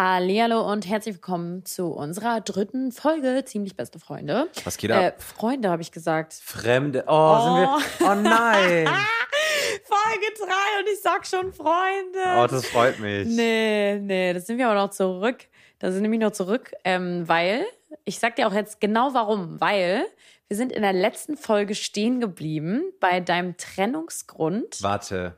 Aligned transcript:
Hallo 0.00 0.60
und 0.70 0.86
herzlich 0.86 1.16
willkommen 1.16 1.64
zu 1.64 1.86
unserer 1.86 2.40
dritten 2.40 2.92
Folge 2.92 3.42
Ziemlich 3.44 3.74
beste 3.74 3.98
Freunde. 3.98 4.48
Was 4.62 4.76
geht 4.76 4.92
ab? 4.92 5.02
Äh, 5.02 5.20
Freunde 5.20 5.70
habe 5.70 5.82
ich 5.82 5.90
gesagt. 5.90 6.34
Fremde. 6.34 7.02
Oh, 7.08 7.40
sind 7.42 7.56
wir. 7.56 8.06
Oh 8.06 8.14
nein. 8.14 8.86
Folge 9.84 10.26
3 10.38 10.44
und 10.78 10.88
ich 10.92 11.00
sag 11.02 11.26
schon 11.26 11.52
Freunde. 11.52 12.20
Oh, 12.36 12.46
das 12.46 12.66
freut 12.66 13.00
mich. 13.00 13.26
Nee, 13.26 13.98
nee, 13.98 14.32
das 14.32 14.46
sind 14.46 14.58
wir 14.58 14.68
aber 14.68 14.80
noch 14.80 14.90
zurück. 14.90 15.48
Da 15.80 15.90
sind 15.90 16.02
nämlich 16.02 16.20
noch 16.20 16.30
zurück, 16.30 16.70
ähm, 16.84 17.26
weil, 17.26 17.66
ich 18.04 18.20
sag 18.20 18.36
dir 18.36 18.46
auch 18.46 18.54
jetzt 18.54 18.80
genau 18.80 19.14
warum, 19.14 19.60
weil 19.60 20.06
wir 20.46 20.56
sind 20.56 20.70
in 20.70 20.82
der 20.82 20.92
letzten 20.92 21.36
Folge 21.36 21.74
stehen 21.74 22.20
geblieben 22.20 22.84
bei 23.00 23.18
deinem 23.18 23.56
Trennungsgrund. 23.56 24.80
Warte, 24.80 25.34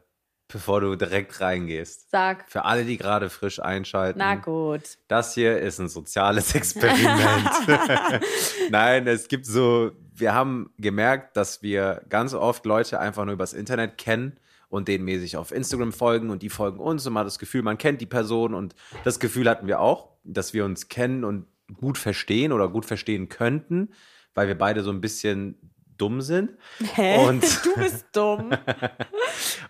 bevor 0.53 0.81
du 0.81 0.97
direkt 0.97 1.41
reingehst. 1.41 2.11
Sag, 2.11 2.51
Für 2.51 2.65
alle, 2.65 2.85
die 2.85 2.97
gerade 2.97 3.31
frisch 3.31 3.61
einschalten. 3.61 4.19
na 4.19 4.35
gut. 4.37 4.83
Das 5.09 5.35
hier 5.35 5.59
ist 5.61 5.79
ein 5.79 5.89
soziales 5.89 6.55
Experiment. 6.55 7.51
Nein, 8.71 9.07
es 9.07 9.29
gibt 9.29 9.47
so, 9.47 9.93
wir 10.15 10.35
haben 10.35 10.71
gemerkt, 10.79 11.37
dass 11.37 11.63
wir 11.63 12.03
ganz 12.09 12.35
oft 12.35 12.65
Leute 12.67 13.01
einfach 13.01 13.25
nur 13.25 13.35
übers 13.35 13.53
Internet 13.53 13.99
kennen 13.99 14.37
und 14.69 14.89
denen 14.89 15.05
mäßig 15.05 15.37
auf 15.37 15.51
Instagram 15.53 15.93
folgen 15.93 16.31
und 16.31 16.43
die 16.43 16.51
folgen 16.51 16.79
uns 16.79 17.07
und 17.07 17.13
man 17.13 17.21
hat 17.23 17.27
das 17.27 17.39
Gefühl, 17.39 17.63
man 17.63 17.79
kennt 17.79 18.01
die 18.01 18.07
Person 18.07 18.55
und 18.55 18.75
das 19.05 19.19
Gefühl 19.19 19.49
hatten 19.49 19.67
wir 19.67 19.81
auch, 19.81 20.11
dass 20.25 20.53
wir 20.55 20.65
uns 20.65 20.89
kennen 20.89 21.25
und 21.25 21.47
gut 21.81 21.99
verstehen 21.99 22.53
oder 22.53 22.69
gut 22.69 22.85
verstehen 22.87 23.29
könnten, 23.29 23.91
weil 24.35 24.49
wir 24.49 24.57
beide 24.59 24.83
so 24.83 24.91
ein 24.91 25.01
bisschen 25.01 25.57
dumm 25.97 26.21
sind. 26.21 26.53
Hä? 26.95 27.27
Und- 27.27 27.43
du 27.65 27.75
bist 27.77 28.07
dumm. 28.13 28.51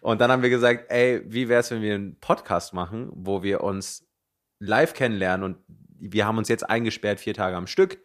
Und 0.00 0.20
dann 0.20 0.30
haben 0.30 0.42
wir 0.42 0.50
gesagt, 0.50 0.90
ey, 0.90 1.22
wie 1.26 1.48
wäre 1.48 1.60
es, 1.60 1.70
wenn 1.70 1.82
wir 1.82 1.94
einen 1.94 2.18
Podcast 2.20 2.72
machen, 2.72 3.10
wo 3.12 3.42
wir 3.42 3.62
uns 3.62 4.06
live 4.58 4.94
kennenlernen 4.94 5.44
und 5.44 5.58
wir 5.98 6.26
haben 6.26 6.38
uns 6.38 6.48
jetzt 6.48 6.68
eingesperrt 6.68 7.20
vier 7.20 7.34
Tage 7.34 7.56
am 7.56 7.66
Stück 7.66 7.98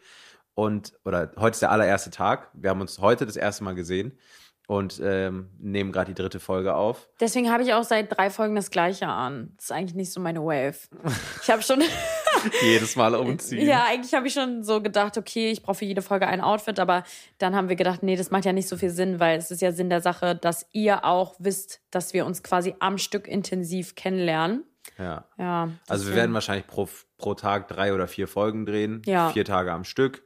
und 0.54 0.94
oder 1.04 1.32
heute 1.38 1.52
ist 1.56 1.62
der 1.62 1.72
allererste 1.72 2.10
Tag. 2.10 2.50
Wir 2.54 2.70
haben 2.70 2.82
uns 2.82 3.00
heute 3.00 3.26
das 3.26 3.36
erste 3.36 3.64
Mal 3.64 3.76
gesehen 3.76 4.18
und 4.68 5.00
ähm, 5.04 5.50
nehmen 5.60 5.92
gerade 5.92 6.14
die 6.14 6.22
dritte 6.22 6.40
Folge 6.40 6.76
auf. 6.76 7.10
Deswegen 7.20 7.52
habe 7.52 7.64
ich 7.64 7.74
auch 7.74 7.84
seit 7.84 8.16
drei 8.18 8.30
Folgen 8.30 8.56
das 8.56 8.72
Gleiche 8.72 9.08
an. 9.08 9.54
Das 9.58 9.66
ist 9.66 9.72
eigentlich 9.72 9.96
nicht 9.96 10.12
so 10.12 10.20
meine 10.20 10.42
Wave. 10.42 10.78
Ich 11.42 11.50
habe 11.50 11.62
schon. 11.62 11.84
Jedes 12.64 12.96
Mal 12.96 13.16
umziehen. 13.16 13.66
Ja, 13.68 13.86
eigentlich 13.90 14.14
habe 14.14 14.28
ich 14.28 14.34
schon 14.34 14.64
so 14.64 14.82
gedacht, 14.82 15.18
okay, 15.18 15.52
ich 15.52 15.62
brauche 15.64 15.78
für 15.78 15.86
jede 15.86 16.02
Folge 16.02 16.28
ein 16.28 16.42
Outfit, 16.42 16.80
aber 16.80 17.04
dann 17.38 17.56
haben 17.56 17.70
wir 17.70 17.76
gedacht, 17.76 18.04
nee, 18.04 18.16
das 18.16 18.32
macht 18.32 18.46
ja 18.46 18.54
nicht 18.54 18.68
so 18.68 18.78
viel 18.78 18.90
Sinn, 18.90 19.20
weil 19.20 19.38
es 19.38 19.52
ist 19.52 19.62
ja 19.62 19.72
Sinn 19.72 19.90
der 19.90 20.02
Sache, 20.02 20.36
dass 20.36 20.68
ihr 20.72 21.06
auch 21.06 21.36
wisst, 21.40 21.82
dass 21.92 22.14
wir 22.14 22.26
uns 22.26 22.44
quasi 22.44 22.76
am 22.80 22.98
Stück 22.98 23.28
intensiv 23.28 23.96
kennenlernen. 23.96 24.64
ja. 24.98 25.26
Ja. 25.38 25.70
Also 25.88 26.08
wir 26.08 26.16
werden 26.16 26.34
wahrscheinlich 26.34 26.68
pro, 26.68 26.88
pro 27.18 27.34
Tag 27.34 27.68
drei 27.68 27.94
oder 27.94 28.08
vier 28.08 28.28
Folgen 28.28 28.66
drehen. 28.66 29.02
Ja. 29.06 29.30
Vier 29.30 29.46
Tage 29.46 29.72
am 29.72 29.84
Stück. 29.84 30.24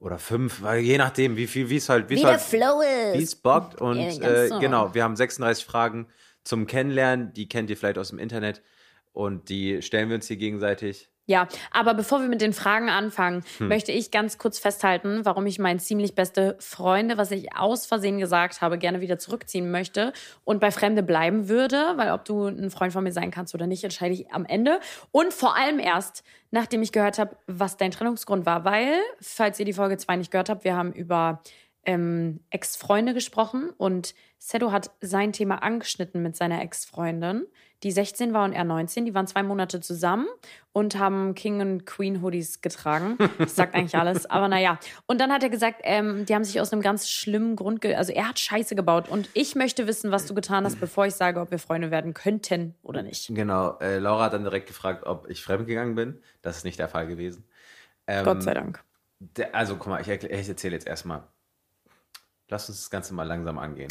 Oder 0.00 0.18
fünf, 0.18 0.62
weil 0.62 0.78
je 0.80 0.96
nachdem, 0.96 1.36
wie 1.36 1.48
viel, 1.48 1.70
wie 1.70 1.76
es 1.76 1.88
halt, 1.88 2.08
wie 2.08 2.14
es 2.14 2.20
Wie 2.20 2.24
halt, 2.26 2.34
der 2.36 2.40
Flow 2.40 2.80
wie 3.14 3.18
ist. 3.18 3.34
es 3.34 3.34
bockt. 3.36 3.80
Und 3.80 3.98
Ja, 3.98 4.28
äh, 4.28 4.48
so. 4.48 4.60
genau, 4.60 4.94
wir 4.94 5.02
haben 5.02 5.16
36 5.16 5.64
Fragen 5.64 6.06
zum 6.44 6.68
Kennenlernen. 6.68 7.32
Die 7.32 7.48
kennt 7.48 7.68
ihr 7.68 7.76
vielleicht 7.76 7.98
aus 7.98 8.10
dem 8.10 8.20
Internet. 8.20 8.62
Und 9.12 9.48
die 9.48 9.82
stellen 9.82 10.08
wir 10.08 10.14
uns 10.14 10.28
hier 10.28 10.36
gegenseitig. 10.36 11.10
Ja, 11.28 11.46
aber 11.70 11.92
bevor 11.92 12.22
wir 12.22 12.28
mit 12.28 12.40
den 12.40 12.54
Fragen 12.54 12.88
anfangen, 12.88 13.44
Hm. 13.58 13.68
möchte 13.68 13.92
ich 13.92 14.10
ganz 14.10 14.38
kurz 14.38 14.58
festhalten, 14.58 15.26
warum 15.26 15.44
ich 15.44 15.58
mein 15.58 15.78
ziemlich 15.78 16.14
beste 16.14 16.56
Freunde, 16.58 17.18
was 17.18 17.30
ich 17.30 17.54
aus 17.54 17.84
Versehen 17.84 18.18
gesagt 18.18 18.62
habe, 18.62 18.78
gerne 18.78 19.02
wieder 19.02 19.18
zurückziehen 19.18 19.70
möchte 19.70 20.14
und 20.44 20.58
bei 20.58 20.70
Fremde 20.70 21.02
bleiben 21.02 21.50
würde, 21.50 21.92
weil 21.96 22.12
ob 22.12 22.24
du 22.24 22.46
ein 22.46 22.70
Freund 22.70 22.94
von 22.94 23.04
mir 23.04 23.12
sein 23.12 23.30
kannst 23.30 23.54
oder 23.54 23.66
nicht, 23.66 23.84
entscheide 23.84 24.14
ich 24.14 24.32
am 24.32 24.46
Ende. 24.46 24.80
Und 25.12 25.34
vor 25.34 25.54
allem 25.54 25.78
erst, 25.78 26.24
nachdem 26.50 26.80
ich 26.80 26.92
gehört 26.92 27.18
habe, 27.18 27.36
was 27.46 27.76
dein 27.76 27.90
Trennungsgrund 27.90 28.46
war, 28.46 28.64
weil, 28.64 28.94
falls 29.20 29.58
ihr 29.58 29.66
die 29.66 29.74
Folge 29.74 29.98
2 29.98 30.16
nicht 30.16 30.30
gehört 30.30 30.48
habt, 30.48 30.64
wir 30.64 30.74
haben 30.76 30.92
über 30.94 31.42
ähm, 31.84 32.40
Ex-Freunde 32.50 33.14
gesprochen 33.14 33.70
und 33.76 34.14
Sedo 34.38 34.72
hat 34.72 34.90
sein 35.00 35.32
Thema 35.32 35.62
angeschnitten 35.62 36.22
mit 36.22 36.36
seiner 36.36 36.62
Ex-Freundin, 36.62 37.46
die 37.82 37.90
16 37.90 38.32
war 38.32 38.44
und 38.44 38.52
er 38.52 38.64
19. 38.64 39.04
Die 39.04 39.14
waren 39.14 39.26
zwei 39.26 39.42
Monate 39.42 39.80
zusammen 39.80 40.26
und 40.72 40.98
haben 40.98 41.34
King 41.34 41.60
und 41.60 41.86
Queen 41.86 42.22
Hoodies 42.22 42.60
getragen. 42.60 43.16
Das 43.38 43.56
sagt 43.56 43.74
eigentlich 43.74 43.94
alles, 43.98 44.26
aber 44.26 44.48
naja. 44.48 44.78
Und 45.06 45.20
dann 45.20 45.32
hat 45.32 45.42
er 45.42 45.48
gesagt, 45.48 45.80
ähm, 45.84 46.26
die 46.26 46.34
haben 46.34 46.44
sich 46.44 46.60
aus 46.60 46.72
einem 46.72 46.82
ganz 46.82 47.08
schlimmen 47.08 47.56
Grund, 47.56 47.84
also 47.86 48.12
er 48.12 48.28
hat 48.28 48.38
Scheiße 48.38 48.74
gebaut 48.74 49.08
und 49.08 49.28
ich 49.34 49.54
möchte 49.54 49.86
wissen, 49.86 50.10
was 50.10 50.26
du 50.26 50.34
getan 50.34 50.64
hast, 50.64 50.80
bevor 50.80 51.06
ich 51.06 51.14
sage, 51.14 51.40
ob 51.40 51.50
wir 51.50 51.58
Freunde 51.58 51.90
werden 51.90 52.14
könnten 52.14 52.74
oder 52.82 53.02
nicht. 53.02 53.28
Genau, 53.34 53.78
äh, 53.78 53.98
Laura 53.98 54.24
hat 54.24 54.34
dann 54.34 54.44
direkt 54.44 54.66
gefragt, 54.66 55.04
ob 55.06 55.28
ich 55.30 55.42
fremdgegangen 55.42 55.94
bin. 55.94 56.20
Das 56.42 56.58
ist 56.58 56.64
nicht 56.64 56.78
der 56.78 56.88
Fall 56.88 57.06
gewesen. 57.06 57.44
Ähm, 58.06 58.24
Gott 58.24 58.42
sei 58.42 58.54
Dank. 58.54 58.82
Also, 59.52 59.76
guck 59.76 59.88
mal, 59.88 60.00
ich, 60.00 60.08
ich 60.08 60.48
erzähle 60.48 60.74
jetzt 60.74 60.86
erstmal. 60.86 61.24
Lass 62.48 62.68
uns 62.68 62.78
das 62.78 62.90
Ganze 62.90 63.14
mal 63.14 63.24
langsam 63.24 63.58
angehen. 63.58 63.90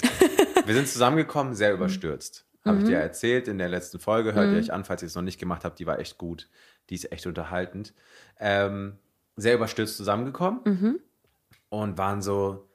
Wir 0.65 0.73
sind 0.73 0.87
zusammengekommen, 0.87 1.53
sehr 1.55 1.73
überstürzt. 1.75 2.45
Habe 2.65 2.79
ich 2.79 2.83
dir 2.85 2.97
erzählt 2.97 3.47
in 3.47 3.57
der 3.59 3.69
letzten 3.69 3.97
Folge. 3.99 4.33
Hört 4.33 4.51
ihr 4.51 4.57
euch 4.57 4.73
an, 4.73 4.83
falls 4.83 5.01
ihr 5.01 5.07
es 5.07 5.15
noch 5.15 5.21
nicht 5.21 5.39
gemacht 5.39 5.63
habt. 5.63 5.79
Die 5.79 5.85
war 5.87 5.99
echt 5.99 6.17
gut. 6.17 6.49
Die 6.89 6.95
ist 6.95 7.11
echt 7.13 7.25
unterhaltend. 7.25 7.93
Ähm, 8.39 8.97
sehr 9.37 9.55
überstürzt 9.55 9.95
zusammengekommen 9.95 10.99
und 11.69 11.97
waren 11.97 12.21
so. 12.21 12.67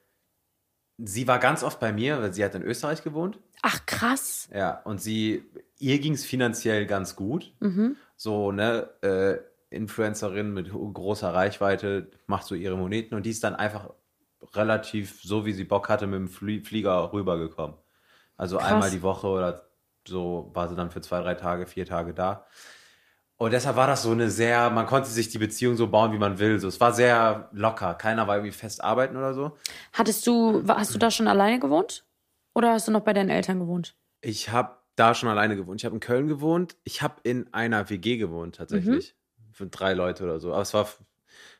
Sie 0.97 1.27
war 1.27 1.37
ganz 1.39 1.63
oft 1.63 1.79
bei 1.79 1.91
mir, 1.91 2.21
weil 2.21 2.33
sie 2.33 2.43
hat 2.43 2.55
in 2.55 2.63
Österreich 2.63 3.03
gewohnt. 3.03 3.39
Ach 3.61 3.85
krass. 3.85 4.47
Ja, 4.53 4.81
und 4.83 5.01
sie, 5.01 5.43
ihr 5.79 5.99
ging 5.99 6.13
es 6.13 6.25
finanziell 6.25 6.85
ganz 6.85 7.15
gut. 7.15 7.53
So, 8.15 8.51
ne, 8.51 8.89
äh, 9.01 9.37
Influencerin 9.75 10.53
mit 10.53 10.71
großer 10.71 11.33
Reichweite, 11.33 12.09
macht 12.27 12.45
so 12.45 12.55
ihre 12.55 12.77
Moneten 12.77 13.15
und 13.15 13.25
die 13.25 13.31
ist 13.31 13.43
dann 13.43 13.55
einfach 13.55 13.89
relativ, 14.53 15.21
so 15.21 15.45
wie 15.45 15.53
sie 15.53 15.63
Bock 15.63 15.89
hatte, 15.89 16.07
mit 16.07 16.19
dem 16.19 16.27
Flie 16.27 16.61
Flieger 16.61 17.11
rübergekommen. 17.13 17.77
Also 18.37 18.57
Krass. 18.57 18.71
einmal 18.71 18.91
die 18.91 19.01
Woche 19.01 19.27
oder 19.27 19.69
so 20.07 20.51
war 20.53 20.67
sie 20.67 20.75
dann 20.75 20.91
für 20.91 21.01
zwei, 21.01 21.21
drei 21.21 21.35
Tage, 21.35 21.65
vier 21.65 21.85
Tage 21.85 22.13
da. 22.13 22.45
Und 23.37 23.51
deshalb 23.51 23.75
war 23.75 23.87
das 23.87 24.03
so 24.03 24.11
eine 24.11 24.29
sehr, 24.29 24.69
man 24.69 24.85
konnte 24.85 25.09
sich 25.09 25.29
die 25.29 25.37
Beziehung 25.37 25.75
so 25.75 25.87
bauen, 25.87 26.13
wie 26.13 26.17
man 26.17 26.39
will. 26.39 26.59
So, 26.59 26.67
es 26.67 26.79
war 26.79 26.93
sehr 26.93 27.49
locker. 27.51 27.93
Keiner 27.95 28.27
war 28.27 28.37
irgendwie 28.37 28.53
fest 28.53 28.83
arbeiten 28.83 29.17
oder 29.17 29.33
so. 29.33 29.57
Hattest 29.91 30.25
du, 30.27 30.63
hast 30.67 30.93
du 30.93 30.99
da 30.99 31.11
schon 31.11 31.27
alleine 31.27 31.59
gewohnt? 31.59 32.05
Oder 32.53 32.73
hast 32.73 32.87
du 32.87 32.91
noch 32.91 33.01
bei 33.01 33.13
deinen 33.13 33.29
Eltern 33.29 33.59
gewohnt? 33.59 33.95
Ich 34.21 34.49
habe 34.49 34.77
da 34.95 35.15
schon 35.15 35.29
alleine 35.29 35.55
gewohnt. 35.55 35.81
Ich 35.81 35.85
habe 35.85 35.95
in 35.95 35.99
Köln 35.99 36.27
gewohnt. 36.27 36.77
Ich 36.83 37.01
habe 37.01 37.15
in 37.23 37.51
einer 37.53 37.89
WG 37.89 38.17
gewohnt 38.17 38.55
tatsächlich. 38.55 39.15
Für 39.51 39.67
drei 39.67 39.93
Leute 39.93 40.23
oder 40.23 40.39
so. 40.39 40.53
Aber 40.53 40.61
es 40.61 40.73
war 40.73 40.87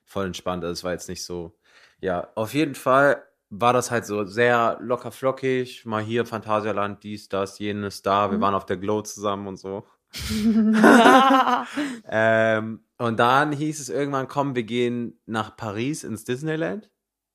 voll 0.06 0.28
entspannt. 0.28 0.64
Also 0.64 0.74
es 0.74 0.84
war 0.84 0.92
jetzt 0.92 1.10
nicht 1.10 1.24
so. 1.24 1.58
Ja, 2.04 2.28
auf 2.36 2.54
jeden 2.54 2.76
Fall 2.76 3.24
war 3.50 3.72
das 3.72 3.90
halt 3.90 4.06
so 4.06 4.26
sehr 4.26 4.78
locker 4.82 5.10
flockig. 5.10 5.86
Mal 5.86 6.04
hier 6.04 6.26
Phantasialand, 6.26 7.02
dies, 7.02 7.30
das, 7.30 7.60
jenes, 7.60 8.02
da. 8.02 8.30
Wir 8.30 8.42
waren 8.42 8.56
auf 8.56 8.66
der 8.66 8.76
Glow 8.76 9.04
zusammen 9.04 9.48
und 9.48 9.56
so. 9.56 9.86
Ähm, 12.06 12.82
und 12.98 13.20
dann 13.20 13.54
hieß 13.54 13.80
es 13.80 13.88
irgendwann, 13.88 14.28
komm, 14.28 14.54
wir 14.54 14.64
gehen 14.64 15.18
nach 15.26 15.56
Paris 15.56 16.04
ins 16.04 16.26
Disneyland. 16.26 16.92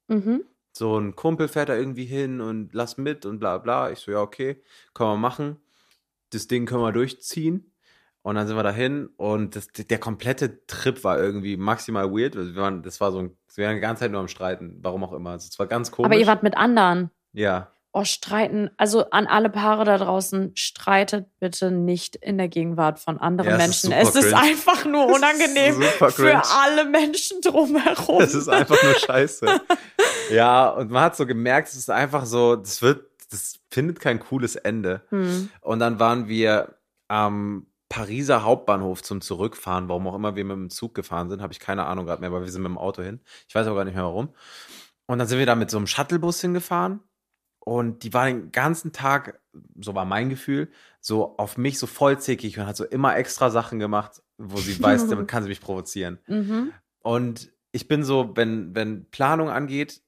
Mhm. 0.09 0.45
So 0.73 0.99
ein 0.99 1.17
Kumpel 1.17 1.49
fährt 1.49 1.71
da 1.71 1.75
irgendwie 1.75 2.05
hin 2.05 2.43
und 2.43 2.75
lass 2.75 2.99
mit 2.99 3.25
und 3.25 3.39
bla 3.39 3.57
bla. 3.57 3.91
Ich 3.91 4.01
so, 4.01 4.13
ja, 4.13 4.21
okay, 4.21 4.63
können 4.93 5.13
wir 5.13 5.17
machen. 5.17 5.57
Das 6.29 6.47
Ding 6.47 6.67
können 6.67 6.83
wir 6.83 6.93
durchziehen. 6.93 7.73
Und 8.23 8.35
dann 8.35 8.47
sind 8.47 8.57
wir 8.57 8.63
dahin 8.63 9.09
und 9.17 9.57
das, 9.57 9.69
der 9.69 9.99
komplette 9.99 10.67
Trip 10.67 11.03
war 11.05 11.19
irgendwie 11.19 11.57
maximal 11.57 12.11
weird. 12.11 12.35
Wir 12.35 12.55
waren, 12.57 12.83
das 12.83 13.01
war 13.01 13.13
so 13.13 13.21
ein, 13.21 13.37
wir 13.55 13.67
waren 13.67 13.77
die 13.77 13.81
ganze 13.81 14.01
Zeit 14.01 14.11
nur 14.11 14.21
am 14.21 14.29
Streiten, 14.29 14.79
warum 14.83 15.05
auch 15.05 15.13
immer. 15.13 15.31
Also 15.31 15.49
Es 15.51 15.59
war 15.59 15.67
ganz 15.67 15.91
komisch. 15.91 16.07
Aber 16.11 16.19
ihr 16.19 16.27
wart 16.27 16.43
mit 16.43 16.57
anderen. 16.57 17.11
ja, 17.33 17.69
Oh, 17.91 18.05
streiten. 18.05 18.71
Also 18.77 19.09
an 19.11 19.27
alle 19.27 19.49
Paare 19.49 19.85
da 19.87 19.97
draußen, 19.97 20.53
streitet 20.55 21.27
bitte 21.41 21.71
nicht 21.71 22.17
in 22.17 22.37
der 22.37 22.49
Gegenwart 22.49 22.99
von 22.99 23.19
anderen 23.19 23.51
Ja, 23.51 23.57
es 23.57 23.83
ist 23.83 23.89
Menschen. 23.89 24.07
super 24.07 24.19
Es 24.19 24.25
ist 24.25 24.33
cringe. 24.35 24.51
einfach 24.51 24.85
nur 24.85 25.07
unangenehm 25.07 25.83
für 26.11 26.43
alle 26.55 26.85
Menschen 26.85 27.41
drumherum. 27.41 28.19
Das 28.19 28.35
ist 28.35 28.49
einfach 28.49 28.81
nur 28.83 28.95
scheiße. 28.95 29.47
ja, 30.31 30.69
und 30.69 30.91
man 30.91 31.03
hat 31.03 31.17
so 31.17 31.25
gemerkt, 31.25 31.69
es 31.69 31.77
ist 31.77 31.91
einfach 31.91 32.27
so, 32.27 32.57
das 32.57 32.83
wird, 32.83 33.07
das 33.31 33.59
findet 33.71 34.01
kein 34.01 34.21
cooles 34.21 34.55
Ende. 34.57 35.01
Hm. 35.09 35.49
Und 35.63 35.79
dann 35.81 35.99
waren 35.99 36.29
wir 36.29 36.75
am 37.09 37.68
Pariser 37.89 38.43
Hauptbahnhof 38.45 39.03
zum 39.03 39.21
Zurückfahren, 39.21 39.89
warum 39.89 40.07
auch 40.09 40.15
immer 40.15 40.37
wir 40.37 40.45
mit 40.45 40.57
dem 40.57 40.71
Zug 40.71 40.95
gefahren 40.95 41.31
sind, 41.31 41.41
habe 41.41 41.53
ich 41.53 41.61
keine 41.61 41.87
Ahnung 41.87 42.05
gerade 42.07 42.21
mehr, 42.21 42.31
aber 42.31 42.43
wir 42.43 42.51
sind 42.51 42.63
mit 42.63 42.71
dem 42.71 42.79
Auto 42.79 43.03
hin. 43.03 43.21
Ich 43.49 43.55
weiß 43.55 43.67
aber 43.67 43.77
gar 43.77 43.85
nicht 43.85 43.95
mehr 43.95 44.05
warum. 44.05 44.35
Und 45.07 45.19
dann 45.19 45.27
sind 45.27 45.39
wir 45.39 45.47
da 45.47 45.55
mit 45.55 45.71
so 45.71 45.79
einem 45.79 45.87
Shuttlebus 45.87 46.41
hingefahren 46.41 47.01
und 47.61 48.03
die 48.03 48.13
war 48.13 48.27
den 48.27 48.53
ganzen 48.53 48.93
Tag, 48.93 49.41
so 49.81 49.95
war 49.95 50.05
mein 50.05 50.29
Gefühl, 50.29 50.71
so 51.01 51.37
auf 51.39 51.57
mich 51.57 51.79
so 51.79 51.87
vollzickig 51.87 52.59
und 52.59 52.67
hat 52.67 52.77
so 52.77 52.85
immer 52.85 53.17
extra 53.17 53.49
Sachen 53.51 53.79
gemacht, 53.79 54.23
wo 54.37 54.59
sie 54.59 54.81
weiß, 54.83 55.09
damit 55.09 55.29
kann 55.29 55.43
sie 55.43 55.49
mich 55.49 55.61
provozieren. 55.63 56.19
Mhm. 56.27 56.73
Und 57.03 57.51
ich 57.73 57.89
bin 57.89 58.05
so, 58.05 58.33
wenn, 58.37 58.75
wenn 58.75 59.09
Planung 59.11 59.49
angeht, 59.49 60.03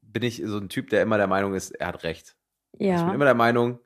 bin 0.00 0.22
ich 0.22 0.42
so 0.44 0.56
ein 0.56 0.70
Typ, 0.70 0.88
der 0.88 1.02
immer 1.02 1.18
der 1.18 1.26
Meinung 1.26 1.54
ist, 1.54 1.70
er 1.72 1.88
hat 1.88 2.02
recht. 2.02 2.34
Ich 2.72 2.78
bin 2.78 2.88
Ja. 2.88 3.12
immer 3.12 3.24
der 3.26 3.34
Meinung, 3.34 3.78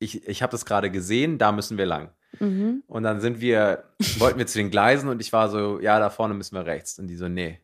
ich, 0.00 0.26
ich 0.26 0.42
habe 0.42 0.50
das 0.50 0.64
gerade 0.64 0.90
gesehen, 0.90 1.38
da 1.38 1.52
müssen 1.52 1.78
wir 1.78 1.86
lang. 1.86 2.12
Mhm. 2.40 2.82
Und 2.86 3.02
dann 3.02 3.20
sind 3.20 3.40
wir, 3.40 3.84
wollten 4.18 4.38
wir 4.38 4.46
zu 4.46 4.58
den 4.58 4.70
Gleisen 4.70 5.08
und 5.08 5.20
ich 5.20 5.32
war 5.32 5.48
so, 5.48 5.80
ja, 5.80 5.98
da 5.98 6.10
vorne 6.10 6.34
müssen 6.34 6.54
wir 6.54 6.66
rechts. 6.66 6.98
Und 6.98 7.08
die 7.08 7.16
so, 7.16 7.28
nee. 7.28 7.60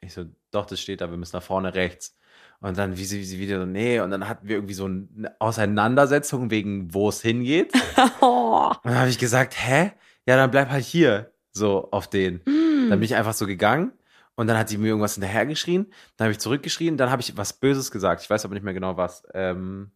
Ich 0.00 0.14
so, 0.14 0.24
doch, 0.50 0.66
das 0.66 0.80
steht 0.80 1.00
da, 1.00 1.10
wir 1.10 1.16
müssen 1.16 1.36
nach 1.36 1.42
vorne 1.42 1.74
rechts. 1.74 2.16
Und 2.60 2.78
dann 2.78 2.96
wie 2.96 3.04
sie, 3.04 3.18
wie 3.18 3.24
sie 3.24 3.38
wieder 3.38 3.58
so, 3.58 3.66
nee. 3.66 4.00
Und 4.00 4.10
dann 4.10 4.28
hatten 4.28 4.46
wir 4.46 4.56
irgendwie 4.56 4.74
so 4.74 4.84
eine 4.84 5.34
Auseinandersetzung 5.40 6.50
wegen, 6.50 6.94
wo 6.94 7.08
es 7.08 7.20
hingeht. 7.20 7.72
Oh. 8.20 8.70
Und 8.84 8.90
dann 8.90 8.98
habe 8.98 9.10
ich 9.10 9.18
gesagt, 9.18 9.54
hä? 9.56 9.92
Ja, 10.26 10.36
dann 10.36 10.50
bleib 10.52 10.70
halt 10.70 10.84
hier, 10.84 11.32
so 11.52 11.90
auf 11.90 12.08
den. 12.08 12.40
Hm. 12.44 12.90
Dann 12.90 12.98
bin 13.00 13.02
ich 13.02 13.14
einfach 13.14 13.34
so 13.34 13.46
gegangen 13.46 13.92
und 14.34 14.46
dann 14.46 14.58
hat 14.58 14.68
sie 14.68 14.78
mir 14.78 14.88
irgendwas 14.88 15.14
hinterhergeschrien. 15.14 15.92
Dann 16.16 16.26
habe 16.26 16.32
ich 16.32 16.38
zurückgeschrien, 16.38 16.96
dann 16.96 17.10
habe 17.10 17.22
ich 17.22 17.36
was 17.36 17.52
Böses 17.52 17.90
gesagt. 17.90 18.22
Ich 18.22 18.30
weiß 18.30 18.44
aber 18.44 18.54
nicht 18.54 18.64
mehr 18.64 18.74
genau 18.74 18.96
was. 18.96 19.22
Ähm, 19.34 19.92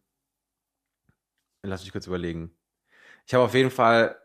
lass 1.63 1.83
mich 1.83 1.91
kurz 1.91 2.07
überlegen. 2.07 2.56
Ich 3.27 3.33
habe 3.33 3.43
auf 3.43 3.53
jeden 3.53 3.71
Fall, 3.71 4.15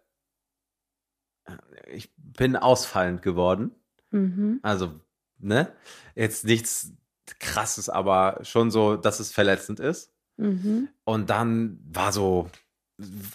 ich 1.88 2.12
bin 2.16 2.54
ausfallend 2.54 3.20
geworden. 3.20 3.72
Mhm. 4.12 4.60
Also, 4.62 5.00
ne? 5.38 5.72
Jetzt 6.14 6.44
nichts 6.44 6.93
krasses, 7.40 7.88
aber 7.88 8.38
schon 8.43 8.70
so, 8.70 8.96
dass 8.96 9.19
es 9.19 9.32
verletzend 9.32 9.81
ist. 9.81 10.14
Mhm. 10.37 10.88
Und 11.02 11.31
dann 11.31 11.81
war 11.84 12.12
so, 12.12 12.49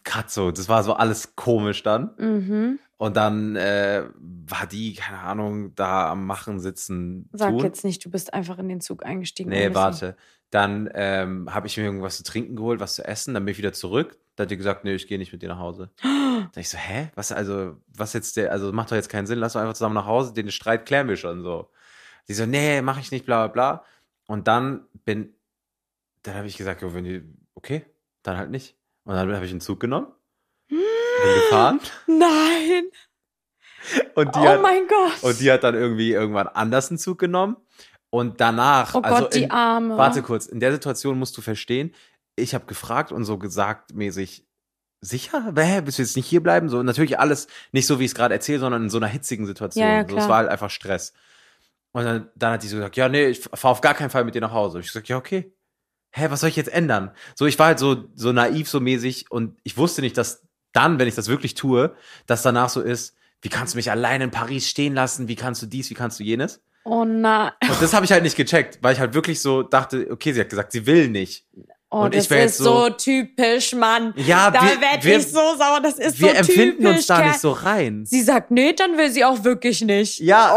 gerade 0.06 0.30
so, 0.30 0.52
das 0.52 0.69
war 0.69 0.86
so 0.86 0.94
alles 0.94 1.36
komisch 1.36 1.84
dann. 1.84 2.16
Mhm. 2.18 2.80
Und 2.98 3.16
dann 3.16 3.56
äh, 3.56 4.06
war 4.16 4.66
die, 4.66 4.96
keine 4.96 5.20
Ahnung, 5.20 5.76
da 5.76 6.12
am 6.12 6.26
Machen, 6.26 6.60
Sitzen, 6.60 7.30
Sag 7.32 7.52
tun. 7.52 7.60
jetzt 7.60 7.84
nicht, 7.84 8.04
du 8.04 8.10
bist 8.10 8.34
einfach 8.34 8.58
in 8.58 8.68
den 8.70 8.82
Zug 8.82 9.06
eingestiegen. 9.06 9.52
Nee, 9.52 9.74
warte. 9.76 10.18
Dann 10.50 10.90
ähm, 10.94 11.54
habe 11.54 11.68
ich 11.68 11.78
mir 11.78 11.84
irgendwas 11.84 12.18
zu 12.18 12.24
trinken 12.24 12.56
geholt, 12.56 12.80
was 12.80 12.96
zu 12.96 13.06
essen. 13.06 13.34
Dann 13.34 13.46
bin 13.46 13.52
ich 13.52 13.58
wieder 13.60 13.74
zurück. 13.74 14.18
Da 14.36 14.44
hat 14.44 14.52
die 14.52 14.58
gesagt, 14.58 14.84
nee, 14.84 14.96
ich 14.96 15.08
gehe 15.08 15.20
nicht 15.20 15.32
mit 15.32 15.42
dir 15.42 15.50
nach 15.50 15.60
Hause. 15.60 15.90
Da 16.54 16.62
ich 16.62 16.70
so, 16.70 16.78
hä? 16.78 17.10
Was, 17.16 17.32
also, 17.32 17.78
was 17.88 18.14
jetzt 18.14 18.38
der, 18.38 18.52
also 18.52 18.72
macht 18.72 18.92
doch 18.92 18.96
jetzt 18.96 19.10
keinen 19.10 19.26
Sinn, 19.26 19.40
lass 19.40 19.54
doch 19.54 19.60
einfach 19.60 19.74
zusammen 19.74 19.96
nach 19.96 20.06
Hause, 20.06 20.34
den 20.34 20.52
Streit 20.52 20.86
klären 20.86 21.08
wir 21.08 21.16
schon 21.16 21.42
so. 21.42 21.72
Die 22.28 22.36
so, 22.36 22.46
nee, 22.46 22.84
mach 22.84 23.00
ich 23.00 23.12
nicht, 23.12 23.26
bla 23.26 23.48
bla 23.48 23.52
bla. 23.52 23.84
Und 24.28 24.48
dann 24.48 24.86
bin, 25.04 25.34
dann 26.22 26.36
habe 26.36 26.46
ich 26.46 26.56
gesagt, 26.56 26.84
jo, 26.84 26.94
wenn 26.94 27.06
die, 27.06 27.24
okay, 27.56 27.86
dann 28.22 28.38
halt 28.38 28.52
nicht. 28.52 28.76
Und 29.04 29.16
dann 29.16 29.34
habe 29.34 29.46
ich 29.46 29.52
einen 29.52 29.62
Zug 29.62 29.80
genommen, 29.80 30.08
gefahren 31.24 31.80
Nein. 32.08 32.90
und 34.16 34.36
die 34.36 34.40
oh 34.40 34.46
hat, 34.46 34.62
mein 34.62 34.88
Gott. 34.88 35.24
Und 35.24 35.40
die 35.40 35.52
hat 35.52 35.64
dann 35.64 35.75
irgendwie 35.75 36.12
irgendwann 36.12 36.48
anders 36.48 36.90
einen 36.90 36.98
Zug 36.98 37.19
genommen. 37.19 37.58
Und 38.10 38.40
danach, 38.40 38.96
oh 38.96 39.02
also 39.02 39.24
Gott, 39.24 39.36
die 39.36 39.44
in, 39.44 39.52
Arme. 39.52 39.98
warte 39.98 40.22
kurz, 40.22 40.46
in 40.46 40.60
der 40.60 40.72
Situation 40.72 41.19
musst 41.19 41.38
du 41.38 41.42
verstehen, 41.42 41.94
ich 42.36 42.56
habe 42.56 42.66
gefragt 42.66 43.12
und 43.12 43.25
so 43.25 43.38
gesagt 43.38 43.94
mäßig, 43.94 44.46
sicher? 45.02 45.54
Hä, 45.56 45.81
willst 45.84 45.98
du 45.98 46.04
jetzt 46.04 46.16
nicht 46.16 46.28
hier 46.28 46.42
bleiben? 46.42 46.69
So, 46.69 46.81
natürlich 46.84 47.19
alles 47.19 47.48
nicht 47.72 47.86
so, 47.86 48.00
wie 48.00 48.06
ich 48.06 48.12
es 48.12 48.16
gerade 48.16 48.34
erzähle, 48.34 48.60
sondern 48.60 48.84
in 48.84 48.90
so 48.90 48.98
einer 48.98 49.08
hitzigen 49.08 49.46
Situation. 49.46 49.86
Ja, 49.86 50.02
ja, 50.02 50.08
so, 50.08 50.18
es 50.18 50.28
war 50.28 50.38
halt 50.38 50.50
einfach 50.50 50.69
Stress. 50.69 51.14
Und 51.92 52.04
dann, 52.06 52.30
dann 52.36 52.54
hat 52.54 52.64
die 52.64 52.68
so 52.68 52.78
gesagt, 52.78 52.96
ja, 52.96 53.10
nee, 53.10 53.28
ich 53.28 53.40
fahre 53.40 53.72
auf 53.72 53.81
gar 53.81 53.94
keinen 53.94 54.10
Fall 54.10 54.24
mit 54.24 54.36
dir 54.36 54.42
nach 54.42 54.52
Hause. 54.52 54.78
Und 54.78 54.81
ich 54.81 54.88
gesagt, 54.88 55.08
ja, 55.10 55.18
okay. 55.18 55.54
Hä, 56.12 56.28
was 56.30 56.40
soll 56.40 56.50
ich 56.50 56.56
jetzt 56.56 56.72
ändern? 56.72 57.12
So, 57.36 57.46
ich 57.46 57.60
war 57.60 57.68
halt 57.68 57.80
so, 57.80 58.06
so 58.16 58.31
naiv, 58.31 58.69
so 58.69 58.80
mäßig 58.80 59.30
und 59.30 59.60
ich 59.64 59.78
wusste 59.78 60.02
nicht, 60.02 60.18
dass 60.18 60.47
dann, 60.74 61.00
wenn 61.00 61.08
ich 61.08 61.16
das 61.16 61.28
wirklich 61.28 61.56
tue, 61.56 61.96
dass 62.25 62.42
danach 62.42 62.69
so 62.69 62.81
ist, 62.81 63.16
wie 63.42 63.50
kannst 63.50 63.74
du 63.74 63.78
mich 63.78 63.92
allein 63.92 64.22
in 64.22 64.31
Paris 64.31 64.68
stehen 64.68 64.94
lassen? 64.94 65.28
Wie 65.28 65.36
kannst 65.36 65.62
du 65.62 65.66
dies? 65.66 65.90
Wie 65.90 65.94
kannst 65.94 66.19
du 66.19 66.24
jenes? 66.24 66.62
Oh 66.84 67.04
nein. 67.06 67.52
Und 67.62 67.81
das 67.81 67.94
habe 67.94 68.06
ich 68.06 68.12
halt 68.12 68.24
nicht 68.24 68.38
gecheckt, 68.38 68.80
weil 68.81 68.94
ich 68.94 69.00
halt 69.00 69.14
wirklich 69.14 69.42
so 69.42 69.62
dachte, 69.62 70.08
okay, 70.10 70.34
sie 70.34 70.40
hat 70.40 70.50
gesagt, 70.50 70.72
sie 70.72 70.86
will 70.86 71.10
nicht. 71.10 71.46
Oh, 71.89 72.00
Und 72.01 72.13
ich 72.13 72.28
das 72.28 72.30
wär 72.31 72.44
ist 72.45 72.57
so, 72.57 72.63
so- 72.63 72.89
typisch, 72.89 73.74
Mann. 73.74 74.13
Ja, 74.18 74.51
da 74.51 74.62
wir- 74.62 74.81
werd 74.81 75.06
wir- 75.06 75.19
ich 75.19 75.28
so 75.31 75.39
sauer. 75.57 75.80
Das 75.81 75.98
ist 75.98 76.19
Wir 76.19 76.31
so 76.31 76.36
empfinden 76.36 76.80
typisch. 76.84 76.95
uns 76.98 77.06
da 77.07 77.22
nicht 77.25 77.39
so 77.39 77.51
rein. 77.51 78.06
Sie 78.06 78.22
sagt, 78.22 78.51
nee, 78.51 78.74
dann 78.74 78.98
will 78.98 79.10
sie 79.10 79.24
auch 79.24 79.45
wirklich 79.45 79.80
nicht. 79.81 80.19
Ja, 80.19 80.50
so- 80.50 80.56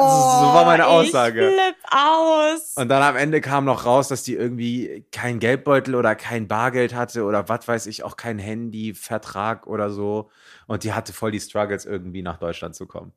so 0.49 0.55
war 0.55 0.65
meine 0.65 0.89
Aussage. 0.89 1.49
Ich 1.51 1.55
flipp 1.55 1.77
aus. 1.93 2.73
Und 2.75 2.89
dann 2.89 3.01
am 3.03 3.15
Ende 3.17 3.41
kam 3.41 3.65
noch 3.65 3.87
raus, 3.87 4.09
dass 4.09 4.25
die 4.25 4.35
irgendwie 4.35 5.07
kein 5.13 5.39
Geldbeutel 5.39 5.95
oder 5.95 6.17
kein 6.17 6.49
Bargeld 6.49 6.95
hatte 6.97 7.23
oder 7.23 7.49
was 7.49 7.69
weiß 7.69 7.87
ich, 7.87 8.03
auch 8.03 8.17
kein 8.17 8.41
Handy, 8.41 8.93
Vertrag 8.95 9.69
oder 9.69 9.91
so. 9.91 10.31
Und 10.67 10.83
die 10.83 10.93
hatte 10.95 11.13
voll 11.13 11.31
die 11.31 11.39
Struggles, 11.41 11.85
irgendwie 11.85 12.23
nach 12.23 12.39
Deutschland 12.39 12.75
zu 12.75 12.87
kommen. 12.87 13.13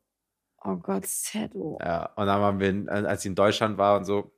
oh 0.66 0.76
Gott, 0.76 1.04
Sedo. 1.06 1.78
Ja, 1.82 2.10
und 2.16 2.26
dann 2.26 2.40
waren 2.40 2.58
wir, 2.60 2.92
als 3.08 3.22
sie 3.22 3.28
in 3.28 3.34
Deutschland 3.34 3.76
war 3.76 3.98
und 3.98 4.04
so, 4.06 4.30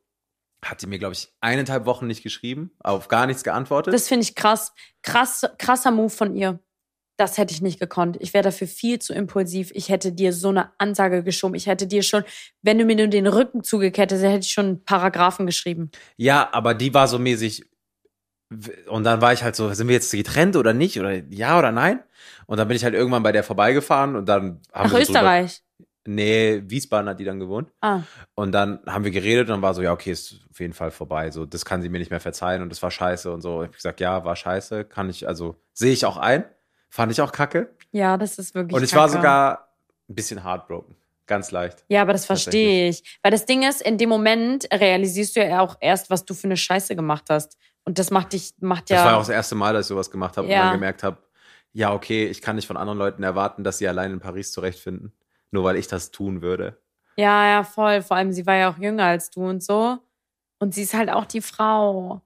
hat 0.71 0.83
die 0.83 0.87
mir, 0.87 0.99
glaube 0.99 1.15
ich, 1.15 1.33
eineinhalb 1.41 1.87
Wochen 1.87 2.07
nicht 2.07 2.23
geschrieben, 2.23 2.71
auf 2.81 3.09
gar 3.09 3.27
nichts 3.27 3.45
geantwortet. 3.45 3.93
Das 3.95 4.09
finde 4.09 4.25
ich 4.25 4.35
krass. 4.35 4.73
krass. 5.03 5.47
Krasser 5.59 5.91
Move 5.91 6.11
von 6.11 6.35
ihr. 6.35 6.59
Das 7.19 7.39
hätte 7.39 7.55
ich 7.55 7.63
nicht 7.63 7.81
gekonnt. 7.81 8.19
Ich 8.21 8.35
wäre 8.35 8.45
dafür 8.45 8.67
viel 8.67 8.99
zu 8.99 9.15
impulsiv. 9.15 9.71
Ich 9.75 9.89
hätte 9.89 10.13
dir 10.13 10.35
so 10.35 10.51
eine 10.51 10.73
Ansage 10.79 11.23
geschoben. 11.23 11.55
Ich 11.55 11.67
hätte 11.67 11.87
dir 11.87 12.03
schon, 12.03 12.25
wenn 12.61 12.79
du 12.79 12.85
mir 12.85 12.95
nur 12.97 13.07
den 13.07 13.27
Rücken 13.27 13.65
zugekettet 13.65 14.19
hätte, 14.19 14.29
hätte 14.31 14.45
ich 14.45 14.53
schon 14.53 14.67
einen 14.67 14.85
Paragraphen 14.85 15.47
geschrieben. 15.47 15.91
Ja, 16.19 16.51
aber 16.53 16.75
die 16.75 16.93
war 16.93 17.09
so 17.09 17.19
mäßig. 17.19 17.65
Und 18.89 19.05
dann 19.05 19.21
war 19.23 19.33
ich 19.33 19.43
halt 19.43 19.57
so, 19.57 19.73
sind 19.73 19.89
wir 19.89 19.95
jetzt 19.95 20.13
getrennt 20.13 20.57
oder 20.57 20.73
nicht? 20.75 21.01
Oder 21.01 21.15
ja 21.31 21.59
oder 21.59 21.73
nein? 21.73 22.01
Und 22.47 22.59
dann 22.59 22.69
bin 22.69 22.77
ich 22.77 22.85
halt 22.85 22.95
irgendwann 22.95 23.23
bei 23.23 23.33
der 23.33 23.43
vorbeigefahren 23.43 24.15
und 24.15 24.29
dann 24.29 24.61
haben 24.73 24.85
Nach 24.85 24.85
wir 24.85 24.91
drüber- 24.91 25.01
Österreich. 25.03 25.63
Nee, 26.07 26.63
Wiesbaden 26.67 27.09
hat 27.09 27.19
die 27.21 27.25
dann 27.25 27.39
gewohnt. 27.41 27.71
Ah, 27.81 28.01
Und 28.35 28.53
dann 28.53 28.81
haben 28.87 29.05
wir 29.05 29.11
geredet 29.11 29.49
und 29.49 29.55
dann 29.55 29.63
war 29.63 29.75
so, 29.75 29.83
ja, 29.83 29.93
okay, 29.93 30.11
ist 30.13 30.41
auf 30.51 30.61
jeden 30.61 30.73
Fall 30.73 30.91
vorbei. 30.91 31.31
So, 31.31 31.47
das 31.47 31.65
kann 31.65 31.83
sie 31.83 31.89
mir 31.89 31.99
nicht 31.99 32.11
mehr 32.11 32.21
verzeihen 32.21 32.63
und 32.63 32.69
das 32.71 32.83
war 32.83 32.91
scheiße 32.91 33.31
und 33.33 33.41
so. 33.41 33.63
Ich 33.63 33.67
habe 33.69 33.77
gesagt, 33.77 34.01
ja, 34.01 34.25
war 34.25 34.37
scheiße, 34.37 34.85
kann 34.85 35.09
ich, 35.11 35.27
also 35.29 35.57
sehe 35.73 35.93
ich 35.93 36.05
auch 36.07 36.17
ein. 36.17 36.45
Fand 36.89 37.13
ich 37.13 37.21
auch 37.21 37.33
kacke. 37.33 37.71
ja, 37.93 38.17
das 38.17 38.39
ist 38.39 38.55
wirklich. 38.55 38.75
Und 38.77 38.83
ich 38.85 38.95
war 38.95 39.07
kacke. 39.07 39.13
sogar 39.19 39.69
ein 40.09 40.15
bisschen 40.15 40.45
heartbroken. 40.45 40.97
Ganz 41.27 41.51
leicht. 41.51 41.85
Ja, 41.89 42.03
aber 42.03 42.13
das 42.13 42.25
verstehe 42.25 42.89
ich. 42.89 43.19
Weil 43.23 43.33
das 43.33 43.47
Ding 43.47 43.65
ist, 43.69 43.83
in 43.83 43.99
dem 43.99 44.09
Moment 44.09 44.69
realisierst 44.73 45.35
du 45.35 45.45
ja 45.45 45.61
auch 45.61 45.77
erst, 45.81 46.09
was 46.09 46.25
du 46.25 46.35
für 46.35 46.45
eine 46.47 46.57
Scheiße 46.57 46.95
gemacht 46.95 47.25
hast. 47.31 47.57
Und 47.85 47.99
das 47.99 48.13
macht 48.13 48.33
dich, 48.33 48.55
macht 48.61 48.91
ja. 48.91 48.97
Das 48.99 49.05
war 49.07 49.17
auch 49.17 49.21
das 49.23 49.29
erste 49.31 49.57
Mal, 49.57 49.73
dass 49.75 49.87
ich 49.87 49.89
sowas 49.89 50.11
gemacht 50.11 50.37
habe 50.37 50.47
Ja. 50.49 50.61
und 50.61 50.67
dann 50.67 50.73
gemerkt 50.75 51.03
habe, 51.03 51.19
ja, 51.73 51.93
okay, 51.93 52.27
ich 52.27 52.41
kann 52.41 52.55
nicht 52.57 52.67
von 52.69 52.77
anderen 52.77 52.99
Leuten 52.99 53.25
erwarten, 53.25 53.65
dass 53.65 53.79
sie 53.79 53.89
allein 53.89 54.13
in 54.13 54.21
Paris 54.21 54.53
zurechtfinden. 54.53 55.13
Nur 55.51 55.65
weil 55.65 55.77
ich 55.77 55.87
das 55.89 56.11
tun 56.11 56.43
würde. 56.43 56.79
Ja, 57.17 57.47
ja, 57.49 57.65
voll. 57.65 58.03
Vor 58.03 58.17
allem, 58.17 58.33
sie 58.33 58.47
war 58.47 58.57
ja 58.57 58.71
auch 58.71 58.79
jünger 58.79 59.05
als 59.05 59.31
du 59.31 59.43
und 59.47 59.63
so. 59.63 59.99
Und 60.59 60.75
sie 60.75 60.83
ist 60.83 60.95
halt 60.95 61.11
auch 61.11 61.25
die 61.25 61.41
Frau. 61.41 62.21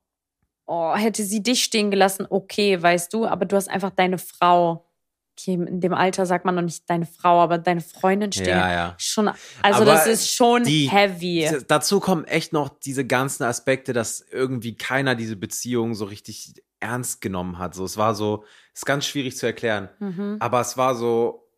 Oh, 0.67 0.95
hätte 0.95 1.23
sie 1.25 1.43
dich 1.43 1.65
stehen 1.65 1.91
gelassen, 1.91 2.27
okay, 2.31 2.81
weißt 2.81 3.13
du, 3.13 3.27
aber 3.27 3.45
du 3.45 3.57
hast 3.57 3.69
einfach 3.69 3.91
deine 3.91 4.19
Frau. 4.19 4.87
Okay, 5.39 5.55
in 5.55 5.81
dem 5.81 5.95
Alter 5.95 6.27
sagt 6.27 6.45
man 6.45 6.55
noch 6.55 6.63
nicht 6.63 6.89
deine 6.89 7.07
Frau, 7.07 7.41
aber 7.41 7.59
deine 7.59 7.81
Freundin 7.81 8.31
stehen. 8.31 8.49
Ja, 8.59 8.73
ja. 8.73 8.95
Schon, 8.99 9.29
also 9.63 9.83
Aber 9.83 9.85
das 9.87 10.07
ist 10.07 10.33
schon 10.33 10.65
die- 10.65 10.89
heavy. 10.91 11.49
Dazu 11.67 11.99
kommen 11.99 12.25
echt 12.25 12.53
noch 12.53 12.69
diese 12.69 13.07
ganzen 13.07 13.45
Aspekte, 13.45 13.93
dass 13.93 14.21
irgendwie 14.31 14.77
keiner 14.77 15.15
diese 15.15 15.37
Beziehung 15.37 15.95
so 15.95 16.05
richtig 16.05 16.63
ernst 16.79 17.21
genommen 17.21 17.59
hat. 17.59 17.75
So, 17.75 17.85
es 17.85 17.97
war 17.97 18.15
so, 18.15 18.45
ist 18.75 18.87
ganz 18.87 19.07
schwierig 19.07 19.37
zu 19.37 19.47
erklären. 19.47 19.89
Mhm. 19.99 20.37
Aber 20.41 20.61
es 20.61 20.77
war 20.77 20.95
so, 20.95 21.49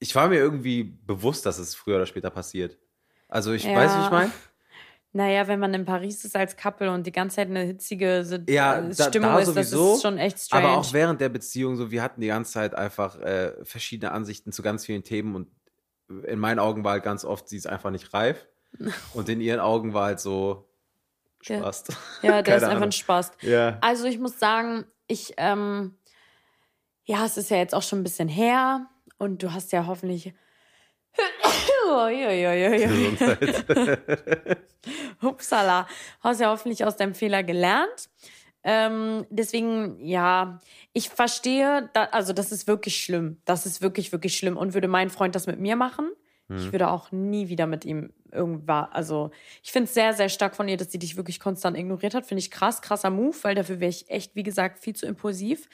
ich 0.00 0.14
war 0.14 0.28
mir 0.28 0.36
irgendwie 0.38 0.82
bewusst, 0.82 1.46
dass 1.46 1.58
es 1.58 1.74
früher 1.74 1.96
oder 1.96 2.06
später 2.06 2.30
passiert. 2.30 2.76
Also 3.28 3.52
ich 3.52 3.64
Ja. 3.64 3.74
weiß, 3.76 3.96
wie 3.96 4.00
ich 4.04 4.10
meine. 4.10 4.32
Naja, 5.12 5.48
wenn 5.48 5.58
man 5.58 5.74
in 5.74 5.84
Paris 5.84 6.24
ist 6.24 6.36
als 6.36 6.56
Couple 6.56 6.90
und 6.92 7.04
die 7.06 7.10
ganze 7.12 7.36
Zeit 7.36 7.48
eine 7.48 7.62
hitzige 7.62 8.44
Ja, 8.48 8.78
äh, 8.78 8.94
da- 8.94 9.08
Stimmung 9.08 9.30
da 9.32 9.38
ist, 9.40 9.48
das 9.48 9.54
sowieso, 9.70 9.94
ist 9.94 10.02
schon 10.02 10.18
echt 10.18 10.38
strange. 10.38 10.68
Aber 10.68 10.78
auch 10.78 10.92
während 10.92 11.20
der 11.20 11.28
Beziehung 11.28 11.76
so, 11.76 11.90
wir 11.90 12.02
hatten 12.02 12.20
die 12.20 12.28
ganze 12.28 12.52
Zeit 12.52 12.74
einfach 12.74 13.16
äh, 13.20 13.52
verschiedene 13.64 14.12
Ansichten 14.12 14.52
zu 14.52 14.62
ganz 14.62 14.86
vielen 14.86 15.02
Themen 15.02 15.34
und 15.34 15.48
in 16.26 16.38
meinen 16.40 16.58
Augen 16.58 16.82
war 16.84 16.92
halt 16.92 17.02
ganz 17.04 17.24
oft, 17.24 17.48
sie 17.48 17.56
ist 17.56 17.66
einfach 17.68 17.90
nicht 17.90 18.12
reif. 18.14 18.46
Und 19.14 19.28
in 19.28 19.40
ihren 19.40 19.58
Augen 19.60 19.94
war 19.94 20.06
halt 20.06 20.20
so, 20.20 20.68
Spaß. 21.40 21.84
Ja, 22.22 22.30
der 22.30 22.42
Keine 22.44 22.56
ist 22.58 22.62
einfach 22.64 22.82
ein 22.82 22.92
Spaß. 22.92 23.32
Ja. 23.42 23.78
Also 23.80 24.04
ich 24.04 24.18
muss 24.20 24.38
sagen, 24.38 24.84
ich, 25.08 25.34
ähm, 25.38 25.96
ja, 27.04 27.24
es 27.24 27.36
ist 27.36 27.50
ja 27.50 27.56
jetzt 27.56 27.74
auch 27.74 27.82
schon 27.82 28.00
ein 28.00 28.04
bisschen 28.04 28.28
her 28.28 28.86
und 29.20 29.42
du 29.42 29.52
hast 29.52 29.72
ja 29.72 29.86
hoffentlich. 29.86 30.32
Hupsala. 35.22 35.86
Hast 36.20 36.40
ja 36.40 36.50
hoffentlich 36.50 36.84
aus 36.84 36.96
deinem 36.96 37.14
Fehler 37.14 37.42
gelernt. 37.42 38.08
Ähm, 38.62 39.26
deswegen, 39.28 39.98
ja, 40.00 40.60
ich 40.92 41.10
verstehe, 41.10 41.90
da, 41.92 42.04
also 42.04 42.32
das 42.32 42.52
ist 42.52 42.68
wirklich 42.68 43.02
schlimm. 43.02 43.38
Das 43.44 43.66
ist 43.66 43.82
wirklich, 43.82 44.12
wirklich 44.12 44.36
schlimm. 44.36 44.56
Und 44.56 44.74
würde 44.74 44.88
mein 44.88 45.10
Freund 45.10 45.34
das 45.34 45.46
mit 45.46 45.58
mir 45.58 45.76
machen, 45.76 46.10
ich 46.56 46.72
würde 46.72 46.90
auch 46.90 47.12
nie 47.12 47.48
wieder 47.48 47.68
mit 47.68 47.84
ihm 47.84 48.12
irgendwann, 48.32 48.88
also 48.90 49.30
ich 49.62 49.70
finde 49.70 49.84
es 49.84 49.94
sehr, 49.94 50.14
sehr 50.14 50.28
stark 50.28 50.56
von 50.56 50.68
ihr, 50.68 50.76
dass 50.76 50.90
sie 50.90 50.98
dich 50.98 51.16
wirklich 51.16 51.38
konstant 51.38 51.78
ignoriert 51.78 52.14
hat. 52.14 52.26
Finde 52.26 52.40
ich 52.40 52.50
krass, 52.50 52.82
krasser 52.82 53.10
Move, 53.10 53.36
weil 53.42 53.54
dafür 53.54 53.78
wäre 53.78 53.90
ich 53.90 54.10
echt, 54.10 54.34
wie 54.34 54.42
gesagt, 54.42 54.80
viel 54.80 54.96
zu 54.96 55.06
impulsiv. 55.06 55.68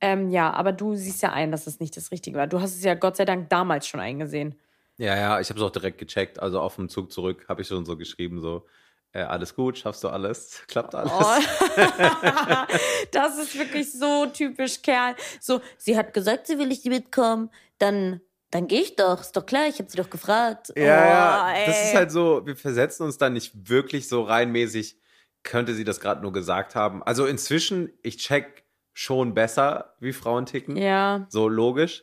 Ähm, 0.00 0.30
ja, 0.30 0.52
aber 0.52 0.72
du 0.72 0.94
siehst 0.94 1.22
ja 1.22 1.32
ein, 1.32 1.50
dass 1.50 1.66
es 1.66 1.80
nicht 1.80 1.96
das 1.96 2.10
Richtige 2.12 2.38
war. 2.38 2.46
Du 2.46 2.60
hast 2.60 2.76
es 2.76 2.84
ja 2.84 2.94
Gott 2.94 3.16
sei 3.16 3.24
Dank 3.24 3.50
damals 3.50 3.86
schon 3.86 4.00
eingesehen. 4.00 4.54
Ja, 4.96 5.16
ja, 5.16 5.40
ich 5.40 5.48
habe 5.48 5.58
es 5.58 5.64
auch 5.64 5.70
direkt 5.70 5.98
gecheckt. 5.98 6.40
Also 6.40 6.60
auf 6.60 6.76
dem 6.76 6.88
Zug 6.88 7.12
zurück 7.12 7.46
habe 7.48 7.62
ich 7.62 7.68
schon 7.68 7.84
so 7.84 7.96
geschrieben, 7.96 8.40
so, 8.40 8.66
äh, 9.12 9.20
alles 9.20 9.54
gut, 9.54 9.78
schaffst 9.78 10.04
du 10.04 10.08
alles, 10.08 10.62
klappt 10.68 10.94
alles. 10.94 11.12
Oh. 11.12 11.22
das 13.12 13.38
ist 13.38 13.58
wirklich 13.58 13.92
so 13.92 14.26
typisch 14.26 14.82
Kerl. 14.82 15.14
So, 15.40 15.60
sie 15.76 15.96
hat 15.96 16.14
gesagt, 16.14 16.46
sie 16.46 16.58
will 16.58 16.66
nicht 16.66 16.84
mitkommen, 16.84 17.50
dann, 17.78 18.20
dann 18.50 18.66
gehe 18.66 18.82
ich 18.82 18.96
doch. 18.96 19.20
Ist 19.20 19.36
doch 19.36 19.46
klar, 19.46 19.66
ich 19.68 19.78
habe 19.78 19.90
sie 19.90 19.96
doch 19.96 20.10
gefragt. 20.10 20.72
Ja, 20.76 20.82
ja, 20.84 21.54
Oh, 21.54 21.66
das 21.66 21.84
ist 21.84 21.94
halt 21.94 22.10
so, 22.10 22.44
wir 22.44 22.56
versetzen 22.56 23.04
uns 23.04 23.18
da 23.18 23.30
nicht 23.30 23.68
wirklich 23.68 24.08
so 24.08 24.22
reinmäßig, 24.22 24.96
könnte 25.42 25.74
sie 25.74 25.84
das 25.84 26.00
gerade 26.00 26.22
nur 26.22 26.32
gesagt 26.32 26.74
haben. 26.74 27.02
Also 27.02 27.26
inzwischen, 27.26 27.92
ich 28.02 28.18
check 28.18 28.64
schon 28.98 29.32
besser, 29.32 29.94
wie 30.00 30.12
Frauen 30.12 30.44
ticken. 30.44 30.76
Ja, 30.76 31.24
So 31.28 31.48
logisch. 31.48 32.02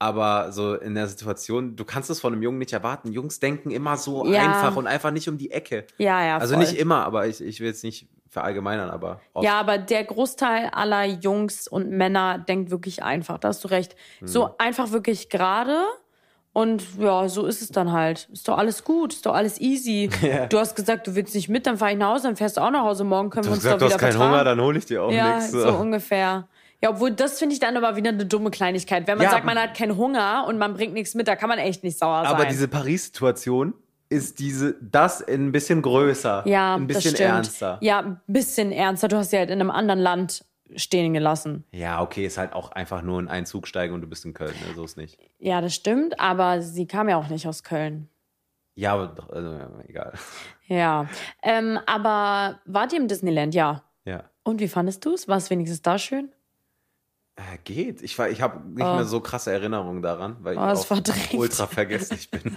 Aber 0.00 0.50
so 0.50 0.74
in 0.74 0.96
der 0.96 1.06
Situation, 1.06 1.76
du 1.76 1.84
kannst 1.84 2.10
es 2.10 2.20
von 2.20 2.32
einem 2.32 2.42
Jungen 2.42 2.58
nicht 2.58 2.72
erwarten. 2.72 3.12
Jungs 3.12 3.38
denken 3.38 3.70
immer 3.70 3.96
so 3.96 4.26
Ja. 4.26 4.42
einfach 4.42 4.74
und 4.76 4.88
einfach 4.88 5.12
nicht 5.12 5.28
um 5.28 5.38
die 5.38 5.52
Ecke. 5.52 5.86
ja, 5.98 6.26
ja. 6.26 6.38
also 6.38 6.54
voll. 6.54 6.64
nicht 6.64 6.76
immer, 6.76 7.04
aber 7.06 7.28
ich, 7.28 7.40
ich 7.40 7.60
will 7.60 7.68
jetzt 7.68 7.84
nicht 7.84 8.08
verallgemeinern, 8.28 8.90
aber 8.90 9.20
oft. 9.34 9.44
Ja, 9.44 9.60
aber 9.60 9.78
der 9.78 10.02
Großteil 10.02 10.70
aller 10.72 11.04
Jungs 11.04 11.68
und 11.68 11.90
Männer 11.90 12.38
denkt 12.38 12.72
wirklich 12.72 13.04
einfach. 13.04 13.38
Da 13.38 13.48
hast 13.48 13.62
du 13.62 13.68
recht. 13.68 13.94
Hm. 14.18 14.26
So 14.26 14.58
einfach 14.58 14.90
wirklich 14.90 15.30
gerade. 15.30 15.78
Und 16.56 16.82
ja, 16.98 17.28
so 17.28 17.44
ist 17.44 17.60
es 17.60 17.68
dann 17.68 17.92
halt. 17.92 18.30
Ist 18.32 18.48
doch 18.48 18.56
alles 18.56 18.82
gut, 18.82 19.12
ist 19.12 19.26
doch 19.26 19.34
alles 19.34 19.60
easy. 19.60 20.08
Du 20.48 20.58
hast 20.58 20.74
gesagt, 20.74 21.06
du 21.06 21.14
willst 21.14 21.34
nicht 21.34 21.50
mit, 21.50 21.66
dann 21.66 21.76
fahr 21.76 21.90
ich 21.90 21.98
nach 21.98 22.14
Hause, 22.14 22.28
dann 22.28 22.36
fährst 22.36 22.56
du 22.56 22.62
auch 22.62 22.70
nach 22.70 22.82
Hause. 22.82 23.04
Morgen 23.04 23.28
können 23.28 23.42
Du 23.44 23.50
wir 23.50 23.54
uns 23.56 23.62
gesagt, 23.62 23.82
doch 23.82 23.88
du 23.90 23.94
wieder 23.94 24.06
hast 24.06 24.14
keinen. 24.18 24.26
Hunger, 24.30 24.42
dann 24.42 24.58
hole 24.62 24.78
ich 24.78 24.86
dir 24.86 25.02
auch 25.02 25.12
Ja, 25.12 25.36
nichts. 25.36 25.52
so 25.52 25.68
ungefähr. 25.68 26.48
Ja, 26.82 26.88
obwohl 26.90 27.10
das 27.10 27.38
finde 27.38 27.52
ich 27.52 27.60
dann 27.60 27.76
aber 27.76 27.96
wieder 27.96 28.08
eine 28.08 28.24
dumme 28.24 28.50
Kleinigkeit. 28.50 29.06
Wenn 29.06 29.18
man 29.18 29.26
Ja. 29.26 29.32
sagt, 29.32 29.44
man 29.44 29.58
hat 29.58 29.76
keinen 29.76 29.98
Hunger 29.98 30.46
und 30.48 30.56
man 30.56 30.72
bringt 30.72 30.94
nichts 30.94 31.14
mit, 31.14 31.28
da 31.28 31.36
kann 31.36 31.50
man 31.50 31.58
echt 31.58 31.84
nicht 31.84 31.98
sauer 31.98 32.22
sein. 32.24 32.34
Aber 32.34 32.46
diese 32.46 32.68
Paris-Situation 32.68 33.74
ist 34.08 34.38
diese, 34.38 34.76
das 34.80 35.22
ein 35.28 35.52
bisschen 35.52 35.82
größer, 35.82 36.44
ja, 36.46 36.74
ein 36.74 36.86
bisschen 36.86 37.16
ernster. 37.16 37.76
Ja, 37.82 37.98
ein 37.98 38.20
bisschen 38.26 38.72
ernster. 38.72 39.08
Du 39.08 39.18
hast 39.18 39.28
sie 39.30 39.36
halt 39.36 39.50
in 39.50 39.60
einem 39.60 39.70
anderen 39.70 40.00
Land 40.00 40.42
stehen 40.74 41.12
gelassen. 41.14 41.64
Ja, 41.70 42.02
okay, 42.02 42.26
ist 42.26 42.38
halt 42.38 42.52
auch 42.52 42.72
einfach 42.72 43.02
nur 43.02 43.20
ein 43.20 43.28
Einzug 43.28 43.68
steigen 43.68 43.94
und 43.94 44.00
du 44.00 44.06
bist 44.08 44.24
in 44.24 44.34
Köln, 44.34 44.54
ne? 44.66 44.74
so 44.74 44.84
ist 44.84 44.96
nicht. 44.96 45.18
Ja, 45.38 45.60
das 45.60 45.74
stimmt, 45.74 46.18
aber 46.18 46.60
sie 46.62 46.86
kam 46.86 47.08
ja 47.08 47.16
auch 47.16 47.28
nicht 47.28 47.46
aus 47.46 47.62
Köln. 47.62 48.08
Ja, 48.74 48.92
aber 48.94 49.06
doch, 49.06 49.30
also, 49.30 49.52
ja, 49.52 49.70
egal. 49.86 50.12
Ja, 50.66 51.08
ähm, 51.42 51.78
aber 51.86 52.60
wart 52.66 52.92
ihr 52.92 52.98
im 53.00 53.08
Disneyland? 53.08 53.54
Ja. 53.54 53.84
Ja. 54.04 54.24
Und 54.42 54.60
wie 54.60 54.68
fandest 54.68 55.04
du 55.04 55.14
es? 55.14 55.28
War 55.28 55.36
es 55.38 55.48
wenigstens 55.50 55.82
da 55.82 55.98
schön? 55.98 56.30
Äh, 57.36 57.58
geht. 57.64 58.02
Ich, 58.02 58.18
war- 58.18 58.28
ich 58.30 58.40
habe 58.42 58.66
nicht 58.68 58.86
Oh. 58.86 58.94
mehr 58.96 59.04
so 59.04 59.20
krasse 59.20 59.52
Erinnerungen 59.52 60.02
daran, 60.02 60.36
weil 60.40 60.54
ich 60.54 60.60
Oh, 60.60 60.68
ist 60.70 60.80
auch 60.80 60.86
verdrängt. 60.86 61.34
ultra 61.34 61.66
vergesslich 61.66 62.30
bin. 62.30 62.56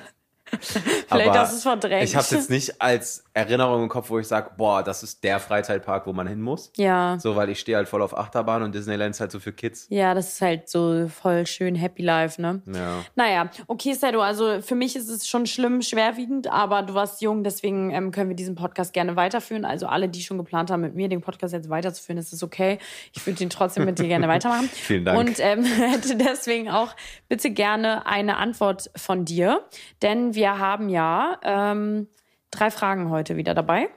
Vielleicht 1.08 1.32
hast 1.32 1.52
du 1.54 1.58
es 1.58 1.64
verdrängt. 1.64 2.04
Ich 2.04 2.16
habe 2.16 2.24
es 2.24 2.32
jetzt 2.32 2.50
nicht 2.50 2.82
als 2.82 3.24
Erinnerung 3.34 3.84
im 3.84 3.90
Kopf, 3.90 4.10
wo 4.10 4.20
ich 4.20 4.28
sage, 4.28 4.52
boah, 4.58 4.84
das 4.84 5.04
ist 5.04 5.24
der 5.24 5.40
Freizeitpark, 5.40 6.06
wo 6.08 6.14
man 6.14 6.28
hin 6.28 6.42
muss. 6.42 6.72
Ja. 6.76 7.18
So, 7.20 7.36
weil 7.36 7.50
ich 7.50 7.60
stehe 7.60 7.78
halt 7.78 7.88
voll 7.88 8.02
auf 8.02 8.18
Achterbahn 8.18 8.64
und 8.64 8.76
Disneyland 8.76 9.16
ist 9.16 9.22
halt 9.22 9.32
so 9.32 9.40
für 9.40 9.54
Kids. 9.54 9.88
Ja, 9.90 10.14
das 10.14 10.34
ist 10.34 10.42
halt 10.42 10.70
so 10.70 11.08
voll 11.08 11.46
schön 11.48 11.76
Happy 11.76 12.02
Life, 12.02 12.42
ne? 12.42 12.62
Ja. 12.74 13.04
Naja, 13.16 13.50
okay, 13.68 13.94
Sedo, 13.94 14.22
also 14.22 14.62
für 14.62 14.76
mich 14.76 14.96
ist 14.96 15.10
es 15.10 15.28
schon 15.28 15.46
schlimm, 15.46 15.82
schwerwiegend, 15.82 16.48
aber 16.48 16.82
du 16.82 16.94
warst 16.94 17.22
jung, 17.22 17.44
deswegen 17.44 17.92
ähm, 17.92 18.12
können 18.12 18.30
wir 18.30 18.36
diesen 18.36 18.56
Podcast 18.56 18.94
gerne 18.94 19.16
weiterführen. 19.16 19.66
Also 19.66 19.88
alle, 19.88 20.10
die 20.10 20.22
schon 20.22 20.38
geplant 20.38 20.72
haben, 20.72 20.82
mit 20.82 20.96
mir 20.96 21.08
den 21.10 21.22
Podcast 21.22 21.54
jetzt 21.54 21.70
weiterzuführen, 21.70 22.18
ist 22.18 22.34
es 22.34 22.44
okay. 22.44 22.80
Ich 23.14 23.26
würde 23.26 23.44
ihn 23.44 23.50
trotzdem 23.50 23.86
mit 23.86 24.00
dir 24.00 24.08
gerne 24.08 24.28
weitermachen. 24.30 24.70
Vielen 24.74 25.06
Dank. 25.06 25.20
Und 25.20 25.40
ähm, 25.40 25.64
hätte 25.64 26.16
deswegen 26.16 26.70
auch 26.70 26.96
bitte 27.28 27.52
gerne 27.52 28.06
eine 28.06 28.38
Antwort 28.38 28.90
von 28.96 29.26
dir, 29.26 29.62
denn 30.02 30.36
wir 30.36 30.39
haben 30.48 30.90
ja 30.90 31.38
ähm, 31.44 32.08
drei 32.52 32.72
Fragen 32.72 33.10
heute 33.10 33.36
wieder 33.36 33.54
dabei. 33.54 33.90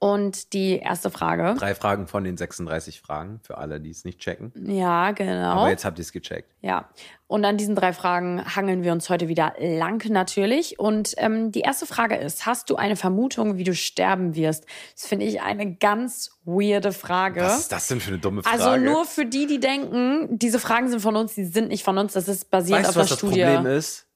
Und 0.00 0.52
die 0.54 0.78
erste 0.78 1.08
Frage, 1.08 1.54
Drei 1.56 1.72
Fragen 1.72 2.08
von 2.08 2.24
den 2.24 2.36
36 2.36 3.00
Fragen, 3.00 3.38
für 3.44 3.58
alle, 3.58 3.80
die 3.80 3.90
es 3.90 4.04
nicht 4.04 4.18
checken. 4.18 4.52
ja, 4.56 5.12
genau. 5.12 5.50
Aber 5.52 5.70
jetzt 5.70 5.84
habt 5.84 5.98
ihr 5.98 6.02
es 6.02 6.10
gecheckt. 6.10 6.52
Ja, 6.62 6.88
und 7.28 7.44
an 7.44 7.56
diesen 7.56 7.76
drei 7.76 7.92
Fragen 7.92 8.44
hangeln 8.56 8.82
wir 8.82 8.90
uns 8.90 9.08
heute 9.08 9.28
wieder 9.28 9.54
lang 9.60 10.04
natürlich. 10.10 10.80
Und 10.80 11.14
ähm, 11.18 11.52
die 11.52 11.60
erste 11.60 11.86
Frage 11.86 12.16
ist, 12.16 12.44
hast 12.44 12.70
du 12.70 12.76
eine 12.76 12.96
Vermutung, 12.96 13.56
wie 13.56 13.62
du 13.64 13.72
sterben 13.72 14.34
wirst? 14.34 14.66
Das 14.96 15.06
finde 15.06 15.26
ich 15.26 15.42
eine 15.42 15.76
ganz 15.76 16.32
weirde 16.44 16.92
Frage. 16.92 17.42
Was 17.42 17.60
ist 17.60 17.72
das 17.72 17.86
denn 17.86 18.00
für 18.00 18.08
eine 18.10 18.18
dumme 18.18 18.42
Frage? 18.42 18.60
also 18.60 18.76
nur 18.84 19.04
für 19.04 19.26
die, 19.26 19.46
die 19.46 19.60
denken, 19.60 20.38
diese 20.38 20.58
Fragen 20.58 20.88
sind 20.88 21.00
von 21.00 21.14
uns, 21.14 21.36
die 21.36 21.44
sind 21.44 21.68
nicht 21.68 21.84
von 21.84 21.96
uns, 21.98 22.14
das 22.14 22.26
ist 22.26 22.50
basiert 22.50 22.80
weißt 22.80 22.88
auf 22.88 22.94
du, 22.94 23.00
was 23.00 23.06
der 23.08 23.14
das 23.14 23.18
Studie. 23.20 23.42
Problem 23.42 23.66
ist? 23.66 24.07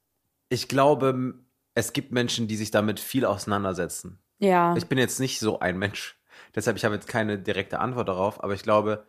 Ich 0.53 0.69
glaube, 0.69 1.35
es 1.75 1.95
gibt 1.95 2.13
Menschen, 2.13 2.47
die 2.47 2.57
sich 2.57 2.71
damit 2.71 3.01
viel 3.01 3.25
auseinandersetzen. 3.25 4.19
Ja, 4.39 4.77
Ich 4.77 4.87
bin 4.87 4.99
jetzt 4.99 5.19
nicht 5.19 5.39
so 5.39 5.61
ein 5.61 5.79
Mensch. 5.79 6.19
Deshalb, 6.55 6.77
ich 6.77 6.85
habe 6.85 6.95
jetzt 6.95 7.09
keine 7.09 7.39
direkte 7.39 7.79
Antwort 7.79 8.09
darauf, 8.09 8.45
aber 8.45 8.53
ich 8.53 8.63
glaube, 8.63 9.07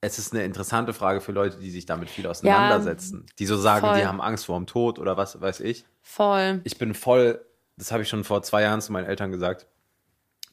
es 0.00 0.20
ist 0.20 0.32
eine 0.32 0.44
interessante 0.44 0.92
Frage 0.92 1.20
für 1.20 1.32
Leute, 1.32 1.58
die 1.58 1.70
sich 1.70 1.86
damit 1.86 2.08
viel 2.08 2.26
auseinandersetzen. 2.26 3.26
die 3.38 3.46
so 3.46 3.56
sagen, 3.56 3.86
voll. 3.86 3.98
die 3.98 4.06
haben 4.06 4.20
Angst 4.20 4.46
vor 4.46 4.56
dem 4.56 4.66
Tod 4.66 5.00
oder 5.00 5.16
was 5.16 5.40
weiß 5.40 5.60
ich. 5.60 5.84
voll. 6.02 6.60
Ich 6.62 6.78
bin 6.78 6.94
voll, 6.94 7.44
das 7.76 7.90
habe 7.90 8.04
ich 8.04 8.08
schon 8.08 8.22
vor 8.22 8.42
zwei 8.42 8.62
Jahren 8.62 8.80
zu 8.80 8.92
meinen 8.92 9.06
Eltern 9.06 9.32
gesagt, 9.32 9.66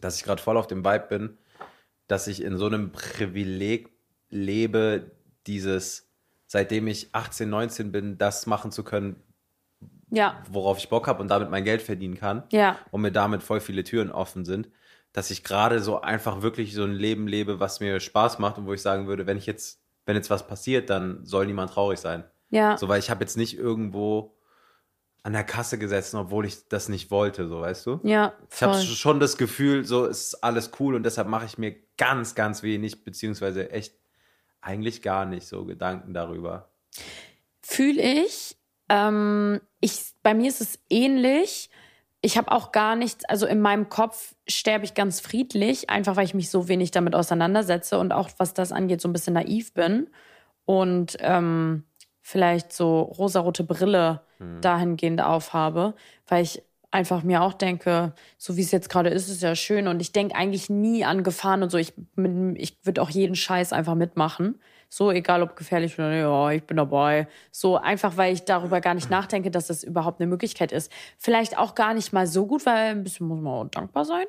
dass 0.01 0.17
ich 0.17 0.23
gerade 0.23 0.41
voll 0.41 0.57
auf 0.57 0.65
dem 0.65 0.83
Vibe 0.83 1.05
bin, 1.09 1.37
dass 2.07 2.25
ich 2.25 2.41
in 2.41 2.57
so 2.57 2.65
einem 2.65 2.91
Privileg 2.91 3.91
lebe, 4.29 5.11
dieses, 5.45 6.09
seitdem 6.47 6.87
ich 6.87 7.13
18, 7.13 7.47
19 7.47 7.91
bin, 7.91 8.17
das 8.17 8.47
machen 8.47 8.71
zu 8.71 8.83
können, 8.83 9.21
Ja, 10.15 10.43
worauf 10.49 10.77
ich 10.77 10.89
Bock 10.89 11.07
habe 11.07 11.21
und 11.21 11.27
damit 11.29 11.49
mein 11.49 11.63
Geld 11.63 11.81
verdienen 11.81 12.15
kann 12.15 12.43
ja, 12.51 12.77
und 12.91 13.01
mir 13.01 13.11
damit 13.11 13.41
voll 13.43 13.59
viele 13.59 13.83
Türen 13.83 14.11
offen 14.11 14.45
sind, 14.45 14.69
dass 15.11 15.31
ich 15.31 15.43
gerade 15.43 15.79
so 15.79 16.01
einfach 16.01 16.41
wirklich 16.41 16.73
so 16.73 16.83
ein 16.83 16.93
Leben 16.93 17.27
lebe, 17.27 17.59
was 17.59 17.79
mir 17.79 17.99
Spaß 17.99 18.39
macht 18.39 18.57
und 18.57 18.65
wo 18.67 18.73
ich 18.73 18.81
sagen 18.81 19.07
würde, 19.07 19.27
wenn 19.27 19.37
ich 19.37 19.45
jetzt, 19.45 19.81
wenn 20.05 20.15
jetzt 20.15 20.29
was 20.29 20.47
passiert, 20.47 20.89
dann 20.89 21.25
soll 21.25 21.45
niemand 21.45 21.71
traurig 21.71 21.99
sein. 21.99 22.23
ja, 22.49 22.77
So, 22.77 22.87
weil 22.87 22.99
ich 22.99 23.09
habe 23.09 23.21
jetzt 23.21 23.37
nicht 23.37 23.57
irgendwo 23.57 24.35
an 25.23 25.33
der 25.33 25.43
Kasse 25.45 25.77
gesessen, 25.77 26.17
obwohl 26.17 26.45
ich 26.45 26.67
das 26.67 26.89
nicht 26.89 27.09
wollte, 27.09 27.47
so 27.47 27.61
weißt 27.61 27.85
du? 27.85 27.99
ja, 28.03 28.33
Ich 28.53 28.61
habe 28.61 28.73
voll. 28.73 28.83
schon 28.83 29.19
das 29.19 29.37
Gefühl, 29.37 29.85
so 29.85 30.05
ist 30.05 30.43
alles 30.43 30.71
cool 30.79 30.95
und 30.95 31.03
deshalb 31.03 31.27
mache 31.29 31.45
ich 31.45 31.57
mir 31.57 31.75
ganz, 31.97 32.35
ganz 32.35 32.61
wenig, 32.61 33.05
beziehungsweise 33.05 33.71
echt 33.71 33.95
eigentlich 34.59 35.01
gar 35.01 35.25
nicht 35.25 35.47
so 35.47 35.65
Gedanken 35.65 36.13
darüber. 36.13 36.69
Fühle 37.61 38.01
ich. 38.01 38.57
Ähm, 38.93 39.59
ich. 39.81 40.13
Bei 40.21 40.33
mir 40.33 40.47
ist 40.47 40.61
es 40.61 40.79
ähnlich. 40.89 41.69
Ich 42.21 42.37
habe 42.37 42.51
auch 42.53 42.71
gar 42.71 42.95
nichts, 42.95 43.25
also 43.25 43.45
in 43.45 43.59
meinem 43.59 43.89
Kopf 43.89 44.35
sterbe 44.47 44.85
ich 44.85 44.93
ganz 44.93 45.19
friedlich, 45.19 45.89
einfach 45.89 46.15
weil 46.15 46.23
ich 46.23 46.33
mich 46.33 46.49
so 46.49 46.69
wenig 46.69 46.91
damit 46.91 47.15
auseinandersetze 47.15 47.99
und 47.99 48.13
auch 48.13 48.29
was 48.37 48.53
das 48.53 48.71
angeht, 48.71 49.01
so 49.01 49.09
ein 49.09 49.13
bisschen 49.13 49.33
naiv 49.33 49.73
bin 49.73 50.07
und 50.63 51.17
ähm, 51.19 51.83
vielleicht 52.21 52.71
so 52.71 53.01
rosarote 53.01 53.65
Brille 53.65 54.21
dahingehend 54.61 55.21
aufhabe, 55.21 55.95
weil 56.27 56.43
ich 56.43 56.63
einfach 56.91 57.23
mir 57.23 57.41
auch 57.41 57.53
denke, 57.53 58.13
so 58.37 58.55
wie 58.55 58.61
es 58.61 58.71
jetzt 58.71 58.89
gerade 58.89 59.09
ist, 59.09 59.27
ist 59.27 59.41
ja 59.41 59.55
schön 59.55 59.87
und 59.87 60.01
ich 60.01 60.11
denke 60.11 60.35
eigentlich 60.35 60.69
nie 60.69 61.03
an 61.03 61.23
Gefahren 61.23 61.63
und 61.63 61.71
so. 61.71 61.77
Ich, 61.77 61.93
ich 62.55 62.77
würde 62.83 63.01
auch 63.01 63.09
jeden 63.09 63.35
Scheiß 63.35 63.73
einfach 63.73 63.95
mitmachen. 63.95 64.59
So, 64.93 65.09
egal 65.09 65.41
ob 65.41 65.55
gefährlich 65.55 65.97
oder 65.97 66.11
nicht, 66.11 66.19
ja, 66.19 66.51
ich 66.51 66.63
bin 66.65 66.77
dabei. 66.77 67.27
So, 67.49 67.77
einfach 67.77 68.15
weil 68.15 68.31
ich 68.31 68.45
darüber 68.45 68.79
gar 68.79 68.93
nicht 68.93 69.09
nachdenke, 69.09 69.49
dass 69.49 69.65
das 69.65 69.83
überhaupt 69.83 70.21
eine 70.21 70.29
Möglichkeit 70.29 70.71
ist. 70.71 70.91
Vielleicht 71.17 71.57
auch 71.57 71.73
gar 71.73 71.95
nicht 71.95 72.13
mal 72.13 72.27
so 72.27 72.45
gut, 72.45 72.67
weil 72.67 72.91
ein 72.91 73.03
bisschen 73.03 73.25
muss 73.25 73.41
man 73.41 73.53
auch 73.53 73.69
dankbar 73.71 74.05
sein. 74.05 74.27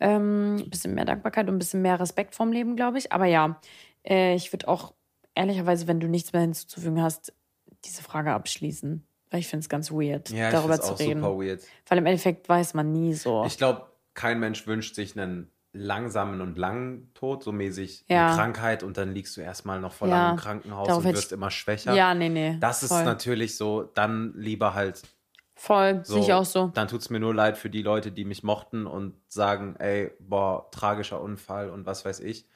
Ähm, 0.00 0.56
ein 0.56 0.70
bisschen 0.70 0.94
mehr 0.96 1.04
Dankbarkeit 1.04 1.46
und 1.46 1.54
ein 1.54 1.58
bisschen 1.60 1.82
mehr 1.82 2.00
Respekt 2.00 2.34
vorm 2.34 2.50
Leben, 2.50 2.74
glaube 2.74 2.98
ich. 2.98 3.12
Aber 3.12 3.26
ja, 3.26 3.60
äh, 4.02 4.34
ich 4.34 4.52
würde 4.52 4.66
auch 4.66 4.92
ehrlicherweise, 5.36 5.86
wenn 5.86 6.00
du 6.00 6.08
nichts 6.08 6.32
mehr 6.32 6.42
hinzuzufügen 6.42 7.00
hast, 7.00 7.32
diese 7.84 8.02
Frage 8.02 8.32
abschließen. 8.32 9.06
Weil 9.30 9.38
ich 9.38 9.46
finde 9.46 9.62
es 9.62 9.68
ganz 9.68 9.92
weird, 9.92 10.30
Ja, 10.30 10.50
darüber 10.50 10.80
zu 10.80 10.94
reden. 10.94 11.22
Weil 11.22 11.98
im 11.98 12.06
Endeffekt 12.06 12.48
weiß 12.48 12.74
man 12.74 12.90
nie 12.90 13.14
so. 13.14 13.44
Ich 13.46 13.56
glaube, 13.56 13.86
kein 14.14 14.40
Mensch 14.40 14.66
wünscht 14.66 14.96
sich 14.96 15.16
einen 15.16 15.51
langsamen 15.74 16.40
und 16.42 16.58
langen 16.58 17.12
Tod, 17.14 17.42
so 17.42 17.50
mäßig 17.52 18.04
Ja. 18.08 18.26
eine 18.28 18.36
Krankheit 18.36 18.82
und 18.82 18.96
dann 18.98 19.12
liegst 19.14 19.36
du 19.36 19.40
erstmal 19.40 19.80
noch 19.80 19.92
voll 19.92 20.10
Ja, 20.10 20.30
im 20.32 20.36
Krankenhaus 20.36 20.86
darauf 20.88 21.04
und 21.04 21.12
wirst 21.14 21.26
ich- 21.26 21.32
immer 21.32 21.50
schwächer. 21.50 21.94
Ja, 21.94 22.12
nee, 22.14 22.28
nee. 22.28 22.56
Das 22.60 22.82
ist 22.82 22.90
voll. 22.90 23.04
natürlich 23.04 23.56
so, 23.56 23.82
dann 23.94 24.34
lieber 24.36 24.74
halt 24.74 25.02
Voll, 25.54 26.02
so. 26.04 26.14
sehe 26.14 26.22
ich 26.22 26.32
auch 26.34 26.44
so. 26.44 26.68
Dann 26.74 26.88
tut 26.88 27.00
es 27.00 27.08
mir 27.10 27.20
nur 27.20 27.34
leid 27.34 27.56
für 27.56 27.70
die 27.70 27.82
Leute, 27.82 28.12
die 28.12 28.24
mich 28.24 28.42
mochten 28.42 28.86
und 28.86 29.14
sagen, 29.28 29.76
ey, 29.78 30.10
boah, 30.18 30.70
tragischer 30.72 31.20
Unfall 31.20 31.70
und 31.70 31.86
was 31.86 32.04
weiß 32.04 32.20
ich. 32.20 32.46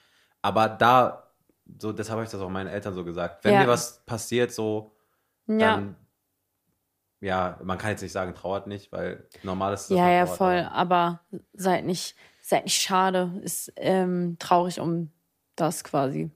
Aber 0.43 0.69
da, 0.69 1.31
so, 1.79 1.93
deshalb 1.93 2.17
habe 2.17 2.25
ich 2.25 2.31
das 2.31 2.41
auch 2.41 2.51
meinen 2.51 2.67
Eltern 2.69 2.95
so 2.95 3.05
gesagt. 3.05 3.45
Wenn 3.45 3.55
Ja. 3.55 3.63
dir 3.63 3.69
was 3.69 4.05
passiert, 4.05 4.53
so, 4.53 4.95
Ja, 5.47 5.57
dann, 5.77 5.97
ja, 7.21 7.59
man 7.63 7.79
kann 7.79 7.91
jetzt 7.91 8.03
nicht 8.03 8.13
sagen, 8.13 8.35
trauert 8.35 8.67
nicht, 8.67 8.93
weil 8.93 9.27
normal 9.43 9.73
ist 9.73 9.83
es. 9.83 9.89
dass 9.89 9.99
ja, 9.99 10.11
ja, 10.11 10.27
voll. 10.27 10.69
Aber 10.71 11.21
seid 11.55 11.85
nicht, 11.87 12.15
seid 12.49 12.65
nicht 12.65 12.81
schade. 12.81 13.33
Ist 13.43 13.73
ähm, 13.77 14.37
traurig 14.39 14.81
um 14.81 15.11
das 15.57 15.85
quasi. 15.85 16.31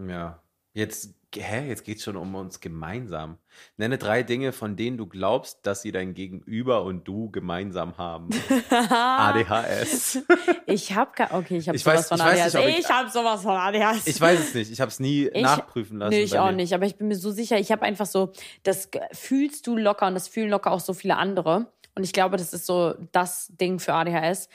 Ja. 0.00 0.40
Jetzt, 0.74 1.14
hä, 1.36 1.68
jetzt 1.68 1.84
geht 1.84 1.98
es 1.98 2.04
schon 2.04 2.16
um 2.16 2.34
uns 2.34 2.60
gemeinsam. 2.60 3.36
Nenne 3.76 3.98
drei 3.98 4.22
Dinge, 4.22 4.52
von 4.52 4.74
denen 4.74 4.96
du 4.96 5.06
glaubst, 5.06 5.66
dass 5.66 5.82
sie 5.82 5.92
dein 5.92 6.14
Gegenüber 6.14 6.82
und 6.84 7.06
du 7.06 7.30
gemeinsam 7.30 7.98
haben. 7.98 8.30
ADHS. 8.70 10.22
Ich 10.66 10.94
habe 10.94 11.10
okay, 11.32 11.58
ich 11.58 11.68
habe 11.68 11.76
sowas 11.76 12.06
weiß- 12.06 12.08
von 12.08 12.16
ich 12.18 12.24
ADHS. 12.24 12.54
nicht, 12.54 12.68
ich- 12.68 12.78
ich 12.78 12.88
habe 12.90 13.10
sowas 13.10 13.42
von 13.42 13.52
ADHS. 13.56 14.06
Ich 14.06 14.18
weiß 14.20 14.40
es 14.40 14.54
nicht. 14.54 14.72
Ich 14.72 14.80
habe 14.80 14.90
es 14.90 14.98
nie 14.98 15.26
Ich- 15.28 15.42
nachprüfen 15.42 15.98
lassen. 15.98 16.10
Nee, 16.10 16.22
ich 16.22 16.38
auch 16.38 16.46
mir. 16.50 16.56
nicht, 16.56 16.72
aber 16.72 16.86
ich 16.86 16.96
bin 16.96 17.08
mir 17.08 17.16
so 17.16 17.30
sicher, 17.30 17.58
ich 17.58 17.70
habe 17.70 17.82
einfach 17.82 18.06
so, 18.06 18.32
das 18.62 18.88
fühlst 19.12 19.66
du 19.66 19.76
locker 19.76 20.06
und 20.06 20.14
das 20.14 20.28
fühlen 20.28 20.48
locker 20.48 20.70
auch 20.72 20.80
so 20.80 20.94
viele 20.94 21.16
andere. 21.18 21.66
Und 21.94 22.04
ich 22.04 22.12
glaube, 22.12 22.36
das 22.36 22.52
ist 22.52 22.66
so 22.66 22.94
das 23.12 23.48
Ding 23.60 23.78
für 23.78 23.94
ADHS. 23.94 24.48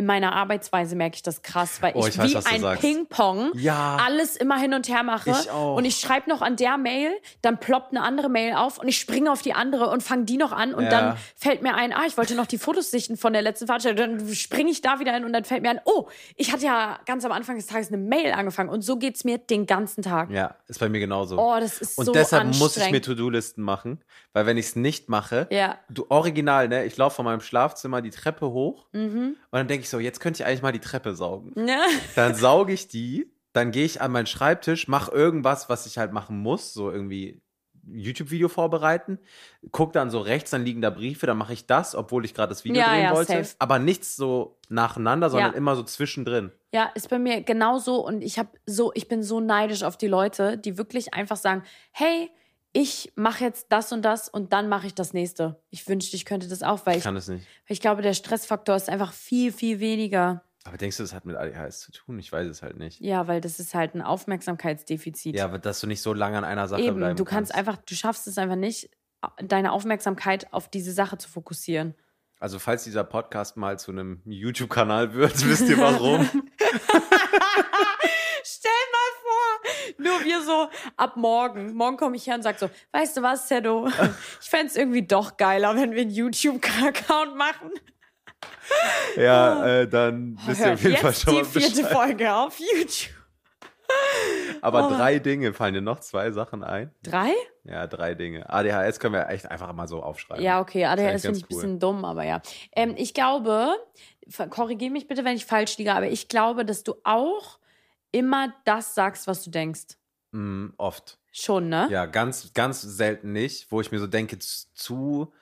In 0.00 0.06
meiner 0.06 0.32
Arbeitsweise 0.32 0.96
merke 0.96 1.16
ich 1.16 1.22
das 1.22 1.42
krass, 1.42 1.82
weil 1.82 1.92
Oh, 1.94 2.06
ich, 2.06 2.14
ich 2.16 2.18
weiß, 2.34 2.50
wie 2.58 2.64
ein. 2.64 2.78
Ping-Pong 2.78 3.50
Ja. 3.54 3.98
alles 4.02 4.34
immer 4.34 4.56
hin 4.58 4.72
und 4.72 4.88
her 4.88 5.02
mache. 5.02 5.28
Ich 5.30 5.50
auch. 5.50 5.76
Und 5.76 5.84
ich 5.84 5.96
schreibe 5.96 6.26
noch 6.30 6.40
an 6.40 6.56
der 6.56 6.78
Mail, 6.78 7.10
dann 7.42 7.60
ploppt 7.60 7.90
eine 7.90 8.00
andere 8.02 8.30
Mail 8.30 8.54
auf 8.54 8.78
und 8.78 8.88
ich 8.88 8.98
springe 8.98 9.30
auf 9.30 9.42
die 9.42 9.52
andere 9.52 9.90
und 9.90 10.02
fange 10.02 10.24
die 10.24 10.38
noch 10.38 10.52
an 10.52 10.72
und 10.72 10.84
Ja. 10.84 10.88
dann 10.90 11.16
fällt 11.36 11.60
mir 11.60 11.74
ein, 11.74 11.92
ah, 11.92 12.04
ich 12.06 12.16
wollte 12.16 12.34
noch 12.34 12.46
die 12.46 12.56
Fotos 12.56 12.90
sichten 12.90 13.18
von 13.18 13.34
der 13.34 13.42
letzten 13.42 13.66
Veranstaltung. 13.66 14.16
Dann 14.16 14.34
springe 14.34 14.70
ich 14.70 14.80
da 14.80 15.00
wieder 15.00 15.12
hin 15.12 15.24
und 15.26 15.34
dann 15.34 15.44
fällt 15.44 15.60
mir 15.62 15.68
ein, 15.68 15.80
oh, 15.84 16.08
ich 16.34 16.50
hatte 16.50 16.64
ja 16.64 16.98
ganz 17.04 17.26
am 17.26 17.32
Anfang 17.32 17.56
des 17.56 17.66
Tages 17.66 17.88
eine 17.88 17.98
Mail 17.98 18.32
angefangen 18.32 18.70
und 18.70 18.80
so 18.80 18.96
geht's 18.96 19.24
mir 19.24 19.36
den 19.36 19.66
ganzen 19.66 20.00
Tag. 20.02 20.30
Ja, 20.30 20.54
ist 20.66 20.80
bei 20.80 20.88
mir 20.88 21.00
genauso. 21.00 21.38
Oh, 21.38 21.56
das 21.60 21.78
ist 21.82 21.98
und 21.98 22.06
so 22.06 22.12
deshalb 22.12 22.46
muss 22.56 22.78
ich 22.78 22.90
mir 22.90 23.02
To-Do-Listen 23.02 23.60
machen, 23.62 24.00
weil 24.32 24.46
wenn 24.46 24.56
ich 24.56 24.64
es 24.68 24.76
nicht 24.76 25.10
mache, 25.10 25.46
Ja. 25.50 25.76
du 25.90 26.06
original, 26.08 26.68
ne, 26.68 26.86
ich 26.86 26.96
laufe 26.96 27.16
von 27.16 27.26
meinem 27.26 27.42
Schlafzimmer 27.42 28.00
die 28.00 28.08
Treppe 28.10 28.46
hoch 28.50 28.86
Mhm. 28.92 29.36
und 29.50 29.58
dann 29.58 29.68
denke 29.68 29.82
ich 29.82 29.89
so, 29.90 29.98
jetzt 29.98 30.20
könnte 30.20 30.42
ich 30.42 30.46
eigentlich 30.46 30.62
mal 30.62 30.72
die 30.72 30.78
Treppe 30.80 31.14
saugen. 31.14 31.52
Ja. 31.66 31.82
Dann 32.16 32.34
sauge 32.34 32.72
ich 32.72 32.88
die, 32.88 33.30
dann 33.52 33.72
gehe 33.72 33.84
ich 33.84 34.00
an 34.00 34.12
meinen 34.12 34.26
Schreibtisch, 34.26 34.86
mache 34.88 35.10
irgendwas, 35.10 35.68
was 35.68 35.84
ich 35.86 35.98
halt 35.98 36.12
machen 36.12 36.38
muss, 36.38 36.72
so 36.72 36.90
irgendwie 36.90 37.42
YouTube-Video 37.92 38.48
vorbereiten, 38.48 39.18
guck 39.72 39.92
dann 39.92 40.10
so 40.10 40.20
rechts, 40.20 40.50
dann 40.50 40.64
liegen 40.64 40.80
da 40.82 40.90
Briefe, 40.90 41.26
dann 41.26 41.38
mache 41.38 41.52
ich 41.54 41.66
das, 41.66 41.94
obwohl 41.96 42.24
ich 42.24 42.34
gerade 42.34 42.50
das 42.50 42.62
Video 42.64 42.82
Ja, 42.82 42.88
drehen 42.92 43.02
ja, 43.04 43.14
wollte, 43.14 43.32
safe. 43.44 43.56
aber 43.58 43.78
nichts 43.80 44.14
so 44.16 44.58
nacheinander, 44.68 45.30
sondern 45.30 45.52
Ja. 45.52 45.56
immer 45.56 45.74
so 45.74 45.82
zwischendrin. 45.82 46.52
Ja, 46.72 46.90
ist 46.94 47.08
bei 47.08 47.18
mir 47.18 47.42
genauso 47.42 48.06
und 48.06 48.22
ich 48.22 48.38
habe 48.38 48.50
so, 48.66 48.92
ich 48.94 49.08
bin 49.08 49.22
so 49.24 49.40
neidisch 49.40 49.82
auf 49.82 49.96
die 49.96 50.06
Leute, 50.06 50.56
die 50.58 50.78
wirklich 50.78 51.14
einfach 51.14 51.36
sagen, 51.36 51.64
hey, 51.90 52.30
ich 52.72 53.12
mache 53.16 53.44
jetzt 53.44 53.66
das 53.70 53.92
und 53.92 54.02
das 54.02 54.28
und 54.28 54.52
dann 54.52 54.68
mache 54.68 54.86
ich 54.86 54.94
das 54.94 55.12
nächste. 55.12 55.60
Ich 55.70 55.88
wünschte, 55.88 56.16
ich 56.16 56.24
könnte 56.24 56.48
das 56.48 56.62
auch, 56.62 56.86
weil 56.86 56.94
Ich 56.94 56.98
ich, 56.98 57.04
kann 57.04 57.16
es 57.16 57.28
nicht. 57.28 57.46
ich 57.66 57.80
glaube, 57.80 58.02
der 58.02 58.14
Stressfaktor 58.14 58.76
ist 58.76 58.88
einfach 58.88 59.12
viel, 59.12 59.52
viel 59.52 59.80
weniger. 59.80 60.44
Aber 60.64 60.76
denkst 60.76 60.98
du, 60.98 61.02
das 61.02 61.14
hat 61.14 61.24
mit 61.24 61.36
ADHS 61.36 61.80
zu 61.80 61.90
tun? 61.92 62.18
Ich 62.18 62.30
weiß 62.30 62.46
es 62.46 62.62
halt 62.62 62.76
nicht. 62.76 63.00
Ja, 63.00 63.26
weil 63.26 63.40
das 63.40 63.58
ist 63.60 63.74
halt 63.74 63.94
ein 63.94 64.02
Aufmerksamkeitsdefizit. 64.02 65.34
Ja, 65.34 65.46
aber 65.46 65.58
dass 65.58 65.80
du 65.80 65.86
nicht 65.86 66.02
so 66.02 66.12
lange 66.12 66.36
an 66.38 66.44
einer 66.44 66.68
Sache 66.68 66.82
Eben, 66.82 66.96
bleiben 66.96 67.16
du 67.16 67.24
kannst 67.24 67.54
einfach, 67.54 67.78
du 67.78 67.94
schaffst 67.94 68.26
es 68.26 68.36
einfach 68.38 68.56
nicht, 68.56 68.90
deine 69.42 69.72
Aufmerksamkeit 69.72 70.52
auf 70.52 70.68
diese 70.68 70.92
Sache 70.92 71.16
zu 71.18 71.28
fokussieren. 71.28 71.94
Also 72.38 72.58
falls 72.58 72.84
dieser 72.84 73.04
Podcast 73.04 73.56
mal 73.56 73.78
zu 73.78 73.90
einem 73.90 74.22
YouTube-Kanal 74.26 75.14
wird, 75.14 75.44
wisst 75.48 75.68
ihr 75.68 75.78
warum? 75.78 76.28
Stell 78.42 78.70
mal 78.92 79.10
vor, 79.22 79.60
nur 79.98 80.09
wir 80.24 80.42
so 80.42 80.68
ab 80.96 81.16
morgen. 81.16 81.74
Morgen 81.74 81.96
komme 81.96 82.16
ich 82.16 82.26
her 82.26 82.34
und 82.36 82.42
sag 82.42 82.58
so, 82.58 82.68
weißt 82.92 83.16
du 83.16 83.22
was, 83.22 83.48
Sedo? 83.48 83.88
Ich 84.40 84.48
fänd's 84.48 84.76
irgendwie 84.76 85.06
doch 85.06 85.36
geiler, 85.36 85.74
wenn 85.76 85.92
wir 85.92 86.02
einen 86.02 86.10
YouTube-Account 86.10 87.36
machen. 87.36 87.70
ja, 89.16 89.66
äh, 89.80 89.88
dann 89.88 90.38
wisst 90.46 90.60
ihr 90.60 90.66
Hört 90.66 90.74
auf 90.78 90.82
jeden 90.84 90.96
Fall 90.96 91.14
schon 91.14 91.34
mal 91.34 91.42
die 91.42 91.48
vierte 91.60 91.76
Bescheid. 91.82 91.92
Folge 91.92 92.34
auf 92.34 92.58
YouTube. 92.58 93.14
Aber 94.62 94.86
Oh. 94.86 94.90
drei 94.90 95.18
Dinge, 95.18 95.52
fallen 95.52 95.74
dir 95.74 95.80
noch 95.80 95.98
zwei 96.00 96.30
Sachen 96.30 96.62
ein? 96.62 96.94
Drei? 97.02 97.32
Ja, 97.64 97.88
drei 97.88 98.14
Dinge. 98.14 98.48
ADHS 98.48 99.00
können 99.00 99.14
wir 99.14 99.28
echt 99.28 99.50
einfach 99.50 99.72
mal 99.72 99.88
so 99.88 100.00
aufschreiben. 100.02 100.44
Ja, 100.44 100.60
okay, 100.60 100.84
ADHS 100.84 101.22
finde 101.22 101.38
ich 101.38 101.44
ein 101.44 101.46
cool. 101.50 101.56
bisschen 101.56 101.78
dumm, 101.80 102.04
aber 102.04 102.22
ja. 102.24 102.40
Ähm, 102.76 102.94
ich 102.96 103.14
glaube, 103.14 103.74
korrigiere 104.50 104.92
mich 104.92 105.08
bitte, 105.08 105.24
wenn 105.24 105.34
ich 105.36 105.44
falsch 105.44 105.76
liege, 105.78 105.92
aber 105.92 106.06
ich 106.06 106.28
glaube, 106.28 106.64
dass 106.64 106.84
du 106.84 106.94
auch 107.02 107.58
immer 108.12 108.54
das 108.64 108.94
sagst, 108.94 109.26
was 109.26 109.42
du 109.42 109.50
denkst. 109.50 109.96
Mm, 110.32 110.68
oft. 110.76 111.18
Schon, 111.32 111.68
ne? 111.68 111.88
Ja, 111.90 112.06
ganz, 112.06 112.52
ganz 112.54 112.82
selten 112.82 113.32
nicht, 113.32 113.70
wo 113.72 113.80
ich 113.80 113.90
mir 113.92 113.98
so 113.98 114.06
denke, 114.06 114.38
zu, 114.38 115.32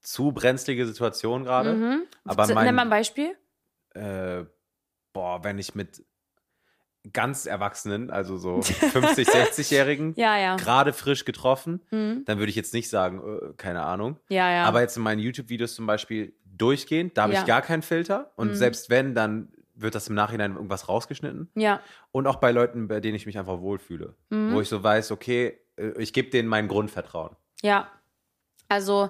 zu 0.00 0.32
brenzlige 0.32 0.86
Situation 0.86 1.44
gerade. 1.44 1.74
Mhm. 1.74 2.02
Aber 2.24 2.46
mein- 2.54 2.66
Nenn 2.66 2.74
mal 2.74 2.82
ein 2.82 2.90
Beispiel. 2.90 3.36
Äh, 3.94 4.44
boah, 5.12 5.42
wenn 5.44 5.58
ich 5.58 5.74
mit 5.74 6.04
ganz 7.12 7.46
Erwachsenen, 7.46 8.10
also 8.10 8.36
so 8.36 8.60
50, 8.62 9.28
60-Jährigen, 9.28 10.14
Ja, 10.16 10.36
ja. 10.36 10.56
gerade 10.56 10.92
frisch 10.92 11.24
getroffen, 11.24 11.80
Mhm. 11.90 12.24
dann 12.26 12.38
würde 12.38 12.50
ich 12.50 12.56
jetzt 12.56 12.74
nicht 12.74 12.90
sagen, 12.90 13.20
äh, 13.22 13.52
keine 13.56 13.82
Ahnung. 13.82 14.18
Ja, 14.28 14.50
ja. 14.50 14.64
Aber 14.64 14.80
jetzt 14.82 14.96
in 14.96 15.02
meinen 15.02 15.20
YouTube-Videos 15.20 15.74
zum 15.74 15.86
Beispiel 15.86 16.34
durchgehend, 16.44 17.16
da 17.16 17.22
habe 17.22 17.32
ich 17.34 17.44
gar 17.46 17.62
keinen 17.62 17.82
Filter. 17.82 18.32
Und 18.36 18.48
Mhm. 18.50 18.54
selbst 18.56 18.90
wenn, 18.90 19.14
dann 19.14 19.52
wird 19.80 19.94
das 19.94 20.08
im 20.08 20.14
Nachhinein 20.14 20.54
irgendwas 20.54 20.88
rausgeschnitten. 20.88 21.50
ja. 21.54 21.80
Und 22.12 22.26
auch 22.26 22.36
bei 22.36 22.50
Leuten, 22.52 22.88
bei 22.88 23.00
denen 23.00 23.14
ich 23.14 23.26
mich 23.26 23.38
einfach 23.38 23.60
wohlfühle. 23.60 24.14
Mhm. 24.30 24.52
Wo 24.54 24.60
ich 24.60 24.68
so 24.68 24.82
weiß, 24.82 25.10
okay, 25.12 25.58
äh, 25.76 25.92
ich 26.02 26.12
gebe 26.12 26.30
denen 26.30 26.48
mein 26.48 26.68
Grundvertrauen. 26.68 27.36
Ja. 27.62 27.88
Also, 28.68 29.08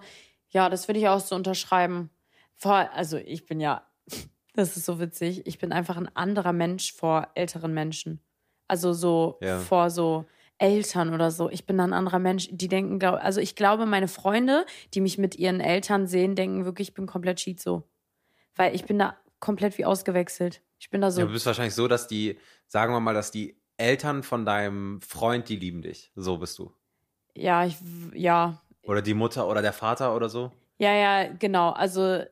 ja, 0.50 0.68
das 0.68 0.88
würde 0.88 1.00
ich 1.00 1.08
auch 1.08 1.20
so 1.20 1.34
unterschreiben. 1.34 2.10
Vor, 2.56 2.74
also, 2.94 3.16
ich 3.16 3.46
bin 3.46 3.60
ja, 3.60 3.86
das 4.54 4.76
ist 4.76 4.84
so 4.84 5.00
witzig, 5.00 5.46
ich 5.46 5.58
bin 5.58 5.72
einfach 5.72 5.96
ein 5.96 6.14
anderer 6.16 6.52
Mensch 6.52 6.92
vor 6.92 7.28
älteren 7.34 7.72
Menschen. 7.74 8.20
Also, 8.68 8.92
so 8.92 9.38
Ja. 9.40 9.58
vor 9.60 9.90
so 9.90 10.26
Eltern 10.58 11.14
oder 11.14 11.30
so. 11.30 11.48
Ich 11.50 11.66
bin 11.66 11.78
ein 11.80 11.92
anderer 11.92 12.18
Mensch. 12.18 12.48
Die 12.50 12.68
denken, 12.68 13.02
also, 13.04 13.40
ich 13.40 13.54
glaube, 13.54 13.86
meine 13.86 14.08
Freunde, 14.08 14.66
die 14.92 15.00
mich 15.00 15.16
mit 15.16 15.36
ihren 15.36 15.60
Eltern 15.60 16.06
sehen, 16.06 16.34
denken 16.34 16.64
wirklich, 16.64 16.88
ich 16.88 16.94
bin 16.94 17.06
komplett 17.06 17.40
schizo. 17.40 17.88
Weil 18.56 18.74
ich 18.74 18.84
bin 18.84 18.98
da 18.98 19.16
komplett 19.40 19.78
wie 19.78 19.84
ausgewechselt. 19.84 20.62
Ich 20.78 20.90
bin 20.90 21.00
da 21.00 21.10
so. 21.10 21.20
Ja, 21.20 21.26
du 21.26 21.32
bist 21.32 21.46
wahrscheinlich 21.46 21.74
so, 21.74 21.88
dass 21.88 22.06
die, 22.06 22.38
sagen 22.66 22.92
wir 22.92 23.00
mal, 23.00 23.14
dass 23.14 23.30
die 23.30 23.60
Eltern 23.76 24.22
von 24.22 24.44
deinem 24.44 25.00
Freund, 25.00 25.48
die 25.48 25.56
lieben 25.56 25.82
dich. 25.82 26.10
So 26.16 26.38
bist 26.38 26.58
du. 26.58 26.72
ja, 27.34 27.64
ich, 27.64 27.76
ja, 28.14 28.60
Oder 28.82 29.02
die 29.02 29.14
Mutter 29.14 29.46
oder 29.48 29.62
der 29.62 29.72
Vater 29.72 30.14
oder 30.14 30.28
so. 30.28 30.50
Ja, 30.78 30.92
ja, 30.94 31.32
genau. 31.32 31.70
Also, 31.70 32.22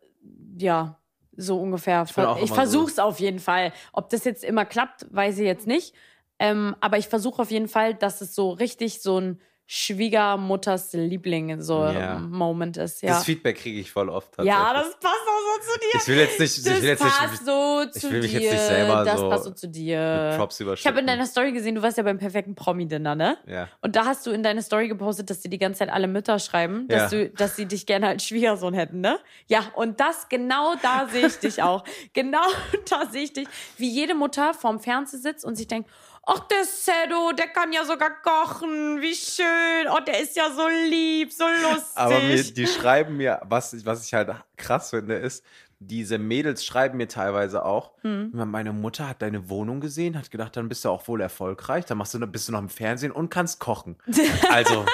ja, 0.58 0.98
so 1.36 1.60
ungefähr. 1.60 2.04
Ich, 2.04 2.16
immer 2.16 2.54
versuche 2.54 2.90
es 2.90 2.98
auf 2.98 3.20
jeden 3.20 3.40
Fall. 3.40 3.72
Ob 3.92 4.08
das 4.10 4.24
jetzt 4.24 4.42
immer 4.42 4.64
klappt, 4.64 5.06
weiß 5.10 5.38
ich 5.38 5.44
jetzt 5.44 5.66
nicht. 5.66 5.94
Ähm, 6.38 6.76
aber 6.80 6.98
ich 6.98 7.08
versuche 7.08 7.42
auf 7.42 7.50
jeden 7.50 7.68
Fall, 7.68 7.94
dass 7.94 8.20
es 8.20 8.34
so 8.34 8.50
richtig 8.50 9.02
so 9.02 9.20
ein 9.20 9.40
Schwiegermutters 9.66 10.92
Liebling 10.92 11.60
so 11.60 11.84
Ja. 11.84 12.18
Moment 12.18 12.76
ist. 12.76 13.02
Ja, 13.02 13.10
Das 13.14 13.24
Feedback 13.24 13.56
kriege 13.58 13.80
ich 13.80 13.90
voll 13.90 14.08
oft. 14.08 14.30
ja 14.42 14.72
das 14.72 14.90
passt 15.00 15.04
auch 15.06 15.62
so 15.64 15.72
zu 15.72 15.78
dir. 15.80 16.00
Ich 16.00 16.08
will 16.08 16.16
jetzt 16.18 16.38
nicht, 16.40 16.58
das 16.66 16.76
ich 16.76 16.82
will 16.82 16.88
jetzt 16.88 17.02
passt 17.02 17.30
nicht 17.32 17.44
so 17.44 17.82
ich 17.82 18.00
zu 18.00 18.10
will 18.12 18.20
mich 18.22 18.30
dir. 18.30 18.40
jetzt 18.40 18.52
nicht 18.52 18.62
selber 18.62 19.04
das 19.04 19.20
so 19.20 19.28
passt 19.28 19.44
so 19.44 19.50
zu 19.50 19.66
mit 19.66 19.76
dir. 19.76 20.34
Props 20.36 20.60
Ich 20.60 20.86
habe 20.86 21.00
in 21.00 21.06
deiner 21.06 21.26
Story 21.26 21.52
gesehen, 21.52 21.74
du 21.74 21.82
warst 21.82 21.96
ja 21.96 22.02
beim 22.04 22.18
perfekten 22.18 22.54
Promi-Dinner, 22.54 23.14
ne? 23.14 23.38
ja. 23.46 23.68
Und 23.80 23.96
da 23.96 24.04
hast 24.04 24.26
du 24.26 24.30
in 24.30 24.42
deine 24.42 24.62
Story 24.62 24.88
gepostet, 24.88 25.30
dass 25.30 25.40
dir 25.40 25.48
die 25.50 25.58
ganze 25.58 25.80
Zeit 25.80 25.90
alle 25.90 26.06
Mütter 26.08 26.38
schreiben, 26.38 26.86
dass, 26.88 27.10
Ja. 27.12 27.18
du, 27.18 27.30
dass 27.30 27.56
sie 27.56 27.66
dich 27.66 27.86
gerne 27.86 28.08
als 28.08 28.24
Schwiegersohn 28.24 28.74
hätten, 28.74 29.00
ne? 29.00 29.18
Ja, 29.48 29.64
und 29.74 29.98
das, 30.00 30.28
genau 30.28 30.74
da 30.82 31.08
sehe 31.10 31.26
ich 31.26 31.38
dich 31.38 31.62
auch. 31.62 31.84
Genau 32.12 32.42
da 32.90 33.06
sehe 33.10 33.22
ich 33.24 33.32
dich, 33.32 33.48
wie 33.78 33.88
jede 33.90 34.14
Mutter 34.14 34.54
vorm 34.54 34.80
Fernseher 34.80 35.18
sitzt 35.20 35.44
und 35.44 35.56
sich 35.56 35.66
denkt, 35.66 35.90
ach, 36.26 36.40
der 36.48 36.64
Sedo, 36.64 37.32
der 37.32 37.48
kann 37.48 37.72
ja 37.72 37.84
sogar 37.84 38.10
kochen, 38.22 39.00
wie 39.00 39.14
schön, 39.14 39.86
oh, 39.90 40.00
der 40.06 40.20
ist 40.20 40.36
ja 40.36 40.50
so 40.50 40.66
lieb, 40.68 41.32
so 41.32 41.44
lustig. 41.46 41.96
Aber 41.96 42.20
mir, 42.20 42.42
die 42.42 42.66
schreiben 42.66 43.16
mir, 43.16 43.40
was, 43.44 43.72
ich- 43.72 43.86
was 43.86 44.04
ich 44.06 44.12
halt 44.12 44.30
krass 44.56 44.90
finde, 44.90 45.14
ist, 45.14 45.44
diese 45.78 46.16
Mädels 46.18 46.64
schreiben 46.64 46.96
mir 46.96 47.06
teilweise 47.08 47.64
auch, 47.64 47.92
Hm. 48.02 48.30
meine 48.32 48.72
Mutter 48.72 49.08
hat 49.08 49.20
deine 49.22 49.48
Wohnung 49.50 49.80
gesehen, 49.80 50.16
hat 50.18 50.30
gedacht, 50.30 50.56
dann 50.56 50.68
bist 50.68 50.84
du 50.84 50.88
auch 50.90 51.06
wohl 51.08 51.20
erfolgreich, 51.20 51.84
dann 51.84 51.98
machst 51.98 52.14
du, 52.14 52.26
bist 52.26 52.48
du 52.48 52.52
noch 52.52 52.60
im 52.60 52.68
Fernsehen 52.70 53.12
und 53.12 53.28
kannst 53.30 53.60
kochen. 53.60 53.96
Also, 54.50 54.84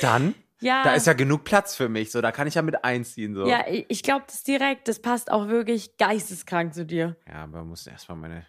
dann 0.00 0.34
Ja. 0.60 0.82
Da 0.84 0.94
ist 0.94 1.06
ja 1.06 1.12
genug 1.12 1.44
Platz 1.44 1.74
für 1.76 1.88
mich, 1.88 2.10
so, 2.10 2.20
da 2.22 2.32
kann 2.32 2.46
ich 2.46 2.54
ja 2.54 2.62
mit 2.62 2.82
einziehen, 2.84 3.34
so. 3.34 3.46
Ja, 3.46 3.64
ich, 3.68 3.84
ich 3.88 4.02
glaube 4.02 4.24
das 4.26 4.42
direkt. 4.42 4.88
Das 4.88 5.00
passt 5.00 5.30
auch 5.30 5.48
wirklich 5.48 5.96
geisteskrank 5.98 6.72
zu 6.74 6.86
dir. 6.86 7.16
Ja, 7.28 7.44
aber 7.44 7.58
man 7.58 7.68
muss 7.68 7.86
erstmal 7.86 8.16
meine 8.16 8.46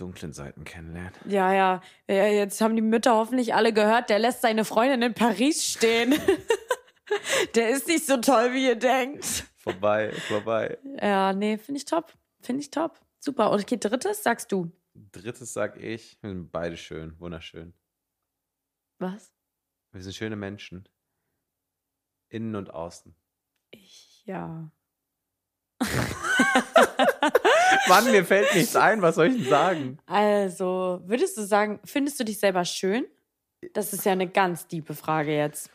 dunklen 0.00 0.32
Seiten 0.32 0.64
kennenlernen. 0.64 1.12
Ja, 1.26 1.52
ja, 1.52 1.82
ja. 2.08 2.26
Jetzt 2.26 2.60
haben 2.60 2.74
die 2.76 2.82
Mütter 2.82 3.14
hoffentlich 3.14 3.54
alle 3.54 3.72
gehört, 3.72 4.10
der 4.10 4.18
lässt 4.18 4.40
seine 4.40 4.64
Freundin 4.64 5.02
in 5.02 5.14
Paris 5.14 5.64
stehen. 5.64 6.14
der 7.54 7.70
ist 7.70 7.86
nicht 7.86 8.06
so 8.06 8.16
toll, 8.16 8.52
wie 8.52 8.66
ihr 8.66 8.76
denkt. 8.76 9.44
Vorbei, 9.58 10.12
vorbei. 10.12 10.78
Ja, 11.00 11.32
nee, 11.32 11.58
finde 11.58 11.78
ich 11.78 11.84
top. 11.84 12.14
Finde 12.40 12.62
ich 12.62 12.70
top. 12.70 12.98
Super. 13.18 13.50
Und 13.50 13.60
okay, 13.60 13.76
drittes 13.76 14.22
sagst 14.22 14.50
du. 14.52 14.72
Drittes 15.12 15.52
sag 15.52 15.76
ich, 15.76 16.18
wir 16.22 16.30
sind 16.30 16.50
beide 16.50 16.76
schön, 16.76 17.18
wunderschön. 17.20 17.74
Was? 18.98 19.32
Wir 19.92 20.02
sind 20.02 20.14
schöne 20.14 20.36
Menschen. 20.36 20.88
Innen 22.28 22.54
und 22.56 22.70
außen. 22.70 23.14
Ich, 23.70 24.22
ja. 24.24 24.70
Mann, 27.88 28.10
mir 28.10 28.24
fällt 28.24 28.54
nichts 28.54 28.76
ein, 28.76 29.02
was 29.02 29.14
soll 29.16 29.28
ich 29.28 29.36
denn 29.42 29.48
sagen? 29.48 29.98
Also, 30.06 31.00
würdest 31.06 31.36
du 31.36 31.42
sagen, 31.42 31.80
findest 31.84 32.20
du 32.20 32.24
dich 32.24 32.38
selber 32.38 32.64
schön? 32.64 33.06
Das 33.72 33.92
ist 33.92 34.04
ja 34.04 34.12
eine 34.12 34.28
ganz 34.28 34.66
tiefe 34.66 34.94
Frage 34.94 35.36
jetzt. 35.36 35.70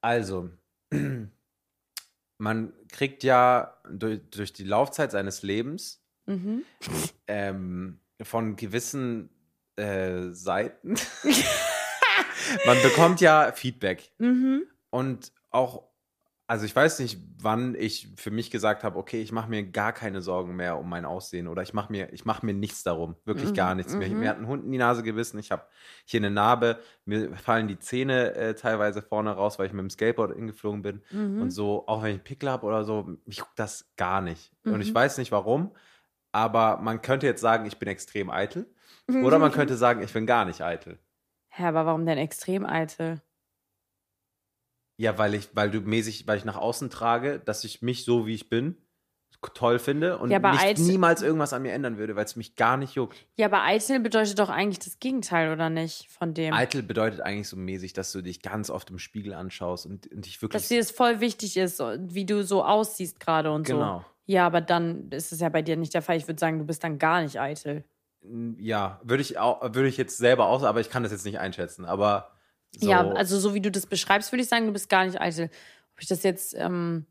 Also, 0.00 0.50
man 2.38 2.72
kriegt 2.88 3.22
ja 3.24 3.76
durch, 3.90 4.20
durch 4.30 4.52
die 4.52 4.64
Laufzeit 4.64 5.10
seines 5.12 5.42
Lebens 5.42 6.00
Mhm. 6.26 6.64
ähm, 7.28 8.00
von 8.22 8.56
gewissen 8.56 9.28
äh, 9.76 10.30
Seiten. 10.30 10.94
man 12.66 12.80
bekommt 12.82 13.20
ja 13.20 13.52
Feedback. 13.52 14.10
Mhm. 14.18 14.64
Und 14.90 15.32
auch, 15.50 15.82
also 16.46 16.66
ich 16.66 16.76
weiß 16.76 16.98
nicht, 17.00 17.18
wann 17.40 17.74
ich 17.74 18.08
für 18.16 18.30
mich 18.30 18.50
gesagt 18.50 18.84
habe, 18.84 18.98
okay, 18.98 19.22
ich 19.22 19.32
mache 19.32 19.48
mir 19.48 19.64
gar 19.64 19.92
keine 19.94 20.20
Sorgen 20.20 20.56
mehr 20.56 20.78
um 20.78 20.88
mein 20.88 21.06
Aussehen 21.06 21.48
oder 21.48 21.62
ich 21.62 21.72
mache 21.72 21.90
mir, 21.90 22.12
ich 22.12 22.24
mache 22.26 22.44
mir 22.44 22.52
nichts 22.54 22.82
darum, 22.82 23.16
wirklich 23.24 23.52
Mhm, 23.52 23.54
gar 23.54 23.74
nichts 23.74 23.96
mehr. 23.96 24.08
mhm. 24.08 24.18
Mir 24.18 24.28
hat 24.28 24.38
ein 24.38 24.46
Hund 24.46 24.64
in 24.64 24.72
die 24.72 24.78
Nase 24.78 25.02
gebissen, 25.02 25.38
ich 25.38 25.50
habe 25.50 25.66
hier 26.04 26.20
eine 26.20 26.30
Narbe, 26.30 26.80
mir 27.06 27.34
fallen 27.36 27.66
die 27.68 27.78
Zähne 27.78 28.34
äh, 28.34 28.54
teilweise 28.54 29.00
vorne 29.02 29.30
raus, 29.32 29.58
weil 29.58 29.66
ich 29.66 29.72
mit 29.72 29.80
dem 29.82 29.90
Skateboard 29.90 30.34
hingeflogen 30.36 30.82
bin. 30.82 31.02
Mhm. 31.10 31.40
Und 31.40 31.50
so, 31.50 31.86
auch 31.86 32.02
wenn 32.02 32.10
ich 32.10 32.14
einen 32.16 32.24
Pickel 32.24 32.50
habe 32.50 32.66
oder 32.66 32.84
so, 32.84 33.04
mich 33.24 33.38
juckt 33.38 33.58
das 33.58 33.92
gar 33.96 34.20
nicht. 34.20 34.52
Und 34.68 34.80
ich 34.82 34.92
Mhm. 34.92 34.94
weiß 34.94 35.18
nicht 35.18 35.32
warum, 35.32 35.74
aber 36.32 36.78
man 36.78 37.02
könnte 37.02 37.26
jetzt 37.26 37.40
sagen, 37.40 37.66
ich 37.66 37.78
bin 37.78 37.88
extrem 37.88 38.30
eitel. 38.30 38.66
Oder 39.20 39.38
man 39.38 39.52
könnte 39.52 39.76
sagen, 39.76 40.02
ich 40.02 40.12
bin 40.12 40.26
gar 40.26 40.44
nicht 40.44 40.60
eitel. 40.62 40.98
Hä, 41.48 41.64
aber 41.68 41.86
warum 41.86 42.04
denn 42.04 42.18
extrem 42.18 42.66
eitel? 42.66 43.22
Ja, 44.96 45.18
weil 45.18 45.34
ich, 45.34 45.48
weil 45.54 45.70
du 45.70 45.80
mäßig, 45.80 46.26
weil 46.26 46.38
ich 46.38 46.44
nach 46.44 46.56
außen 46.56 46.88
trage, 46.90 47.40
dass 47.40 47.64
ich 47.64 47.82
mich 47.82 48.04
so 48.04 48.26
wie 48.26 48.34
ich 48.34 48.48
bin 48.48 48.76
toll 49.52 49.78
finde 49.78 50.16
und 50.18 50.30
Ja, 50.30 50.38
nicht 50.38 50.62
eitel- 50.62 50.86
niemals 50.86 51.20
irgendwas 51.20 51.52
an 51.52 51.60
mir 51.62 51.72
ändern 51.72 51.98
würde, 51.98 52.16
weil 52.16 52.24
es 52.24 52.34
mich 52.36 52.56
gar 52.56 52.76
nicht 52.78 52.94
juckt. 52.94 53.26
Ja, 53.36 53.46
aber 53.46 53.62
eitel 53.62 54.00
bedeutet 54.00 54.38
doch 54.38 54.48
eigentlich 54.48 54.78
das 54.78 55.00
Gegenteil, 55.00 55.52
oder 55.52 55.68
nicht? 55.68 56.08
Von 56.10 56.32
dem. 56.32 56.54
Eitel 56.54 56.82
bedeutet 56.82 57.20
eigentlich 57.20 57.48
so 57.48 57.56
mäßig, 57.56 57.92
dass 57.92 58.10
du 58.12 58.22
dich 58.22 58.40
ganz 58.40 58.70
oft 58.70 58.88
im 58.90 58.98
Spiegel 58.98 59.34
anschaust 59.34 59.84
und, 59.86 60.10
und 60.10 60.24
dich 60.24 60.40
wirklich. 60.40 60.62
dass 60.62 60.68
dir 60.68 60.78
das 60.78 60.90
voll 60.90 61.20
wichtig 61.20 61.56
ist, 61.58 61.78
wie 61.80 62.24
du 62.24 62.42
so 62.42 62.64
aussiehst 62.64 63.20
gerade 63.20 63.52
und 63.52 63.66
Genau. 63.66 63.98
so. 63.98 64.04
Ja, 64.26 64.46
aber 64.46 64.62
dann 64.62 65.10
ist 65.10 65.32
es 65.32 65.40
ja 65.40 65.50
bei 65.50 65.60
dir 65.60 65.76
nicht 65.76 65.92
der 65.92 66.00
Fall. 66.00 66.16
Ich 66.16 66.26
würde 66.26 66.40
sagen, 66.40 66.58
du 66.58 66.64
bist 66.64 66.82
dann 66.82 66.98
gar 66.98 67.20
nicht 67.20 67.38
eitel. 67.38 67.84
ja, 68.58 68.98
würde 69.04 69.20
ich 69.20 69.36
auch, 69.38 69.60
würde 69.62 69.88
ich 69.88 69.98
jetzt 69.98 70.16
selber 70.16 70.46
aus, 70.46 70.62
aber 70.62 70.80
ich 70.80 70.88
kann 70.88 71.02
das 71.02 71.12
jetzt 71.12 71.26
nicht 71.26 71.38
einschätzen. 71.38 71.84
Aber 71.84 72.30
so, 72.80 72.88
Ja, 72.88 73.08
also 73.12 73.38
so 73.38 73.54
wie 73.54 73.60
du 73.60 73.70
das 73.70 73.86
beschreibst, 73.86 74.32
würde 74.32 74.42
ich 74.42 74.48
sagen, 74.48 74.66
du 74.66 74.72
bist 74.72 74.88
gar 74.88 75.04
nicht 75.04 75.20
eitel. 75.20 75.50
Ob 75.94 76.00
ich 76.00 76.08
das 76.08 76.22
jetzt 76.22 76.54
ähm, 76.58 77.06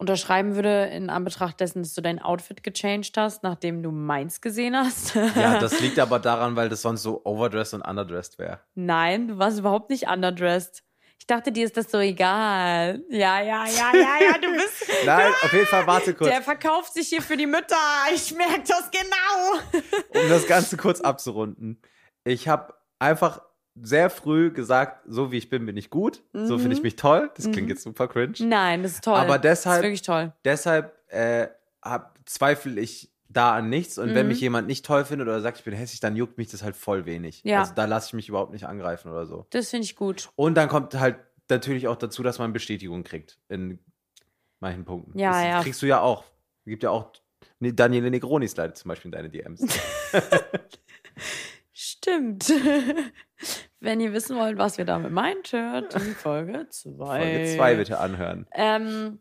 unterschreiben 0.00 0.54
würde 0.54 0.86
in 0.86 1.10
Anbetracht 1.10 1.60
dessen, 1.60 1.82
dass 1.82 1.92
du 1.92 2.00
dein 2.00 2.20
Outfit 2.20 2.62
gechanged 2.62 3.16
hast, 3.16 3.42
nachdem 3.42 3.82
du 3.82 3.90
meins 3.90 4.40
gesehen 4.40 4.74
hast? 4.74 5.14
ja, 5.14 5.58
das 5.60 5.78
liegt 5.80 5.98
aber 5.98 6.18
daran, 6.18 6.56
weil 6.56 6.70
das 6.70 6.82
sonst 6.82 7.02
so 7.02 7.20
overdressed 7.24 7.74
und 7.74 7.82
underdressed 7.82 8.38
wäre. 8.38 8.60
Nein, 8.74 9.28
du 9.28 9.38
warst 9.38 9.58
überhaupt 9.58 9.90
nicht 9.90 10.08
underdressed. 10.08 10.82
Ich 11.18 11.26
dachte, 11.26 11.52
dir 11.52 11.66
ist 11.66 11.76
das 11.76 11.90
so 11.90 11.98
egal. 11.98 13.02
Ja, 13.10 13.42
ja, 13.42 13.66
ja, 13.66 13.90
ja, 13.94 14.16
ja, 14.22 14.38
du 14.40 14.52
bist. 14.54 14.90
Nein, 15.04 15.32
auf 15.42 15.52
jeden 15.52 15.66
Fall, 15.66 15.86
warte 15.86 16.14
kurz. 16.14 16.30
Der 16.30 16.40
verkauft 16.40 16.94
sich 16.94 17.08
hier 17.08 17.20
für 17.20 17.36
die 17.36 17.46
Mütter. 17.46 17.76
Ich 18.14 18.34
merke 18.34 18.62
das 18.66 18.90
genau. 18.90 20.22
um 20.22 20.28
das 20.30 20.46
Ganze 20.46 20.78
kurz 20.78 21.02
abzurunden. 21.02 21.80
Ich 22.24 22.48
habe 22.48 22.72
einfach 22.98 23.42
sehr 23.82 24.10
früh 24.10 24.50
gesagt, 24.52 25.02
so 25.06 25.32
wie 25.32 25.38
ich 25.38 25.48
bin, 25.48 25.66
bin 25.66 25.76
ich 25.76 25.90
gut. 25.90 26.22
So 26.32 26.58
finde 26.58 26.76
ich 26.76 26.82
mich 26.82 26.96
toll. 26.96 27.30
Das 27.36 27.44
klingt 27.50 27.66
Mhm. 27.66 27.70
jetzt 27.70 27.82
super 27.82 28.08
cringe. 28.08 28.34
Nein, 28.40 28.82
das 28.82 28.92
ist 28.92 29.04
toll. 29.04 29.14
Aber 29.14 29.38
das 29.38 29.60
ist 29.60 29.64
deshalb, 29.66 29.82
wirklich 29.82 30.02
toll. 30.02 30.32
deshalb 30.44 30.96
äh, 31.12 31.48
hab, 31.82 32.18
zweifle 32.26 32.80
ich 32.80 33.10
da 33.28 33.54
an 33.54 33.68
nichts. 33.68 33.98
Und 33.98 34.14
wenn 34.14 34.26
Mhm. 34.26 34.32
mich 34.32 34.40
jemand 34.40 34.66
nicht 34.66 34.84
toll 34.84 35.04
findet 35.04 35.28
oder 35.28 35.40
sagt, 35.40 35.58
ich 35.58 35.64
bin 35.64 35.74
hässlich, 35.74 36.00
dann 36.00 36.16
juckt 36.16 36.38
mich 36.38 36.50
das 36.50 36.62
halt 36.62 36.76
voll 36.76 37.06
wenig. 37.06 37.42
Ja. 37.44 37.60
Also 37.60 37.74
da 37.74 37.84
lasse 37.84 38.08
ich 38.08 38.12
mich 38.14 38.28
überhaupt 38.28 38.52
nicht 38.52 38.66
angreifen 38.66 39.10
oder 39.10 39.26
so. 39.26 39.46
Das 39.50 39.70
finde 39.70 39.84
ich 39.84 39.96
gut. 39.96 40.30
Und 40.36 40.54
dann 40.56 40.68
kommt 40.68 40.94
halt 40.94 41.16
natürlich 41.48 41.88
auch 41.88 41.96
dazu, 41.96 42.22
dass 42.22 42.38
man 42.38 42.52
Bestätigung 42.52 43.02
kriegt 43.04 43.38
in 43.48 43.78
manchen 44.60 44.84
Punkten. 44.84 45.18
Ja, 45.18 45.32
das 45.32 45.44
ja. 45.44 45.62
kriegst 45.62 45.82
du 45.82 45.86
ja 45.86 46.00
auch. 46.00 46.24
Gibt 46.66 46.82
ja 46.82 46.90
auch 46.90 47.12
Ne- 47.60 47.72
Daniele 47.74 48.10
Negroni 48.10 48.48
slide 48.48 48.72
zum 48.74 48.88
Beispiel 48.88 49.08
in 49.08 49.12
deine 49.12 49.30
DMs. 49.30 49.60
Stimmt. 51.72 52.48
Wenn 53.80 53.98
ihr 54.00 54.12
wissen 54.12 54.36
wollt, 54.36 54.58
was 54.58 54.76
wir 54.78 54.84
damit 54.84 55.10
meint, 55.10 55.52
hört 55.52 55.94
die 55.94 56.14
Folge 56.14 56.66
2. 56.68 56.96
Folge 57.18 57.56
2 57.56 57.74
bitte 57.76 57.98
anhören. 57.98 58.46
Ähm, 58.52 59.18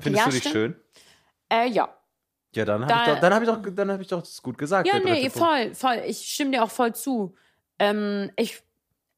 Findest 0.00 0.24
Ja, 0.24 0.30
du 0.30 0.30
dich 0.32 0.40
stimmt. 0.40 0.52
schön? 0.54 0.76
äh, 1.50 1.68
ja. 1.68 1.94
Ja, 2.54 2.64
dann 2.64 2.82
habe 2.86 2.92
Da- 2.92 3.00
ich, 3.02 3.08
doch- 3.12 3.20
dann 3.20 3.34
hab 3.34 3.42
ich, 3.42 3.48
doch- 3.48 3.74
dann 3.74 3.90
hab 3.92 4.00
ich 4.00 4.08
doch 4.08 4.20
das 4.20 4.42
gut 4.42 4.56
gesagt. 4.58 4.88
Ja, 4.88 4.98
nee, 4.98 5.28
voll, 5.30 5.74
voll. 5.74 6.02
Ich 6.06 6.28
stimme 6.32 6.52
dir 6.52 6.62
auch 6.64 6.70
voll 6.70 6.94
zu. 6.94 7.34
Ähm, 7.78 8.30
ich, 8.36 8.62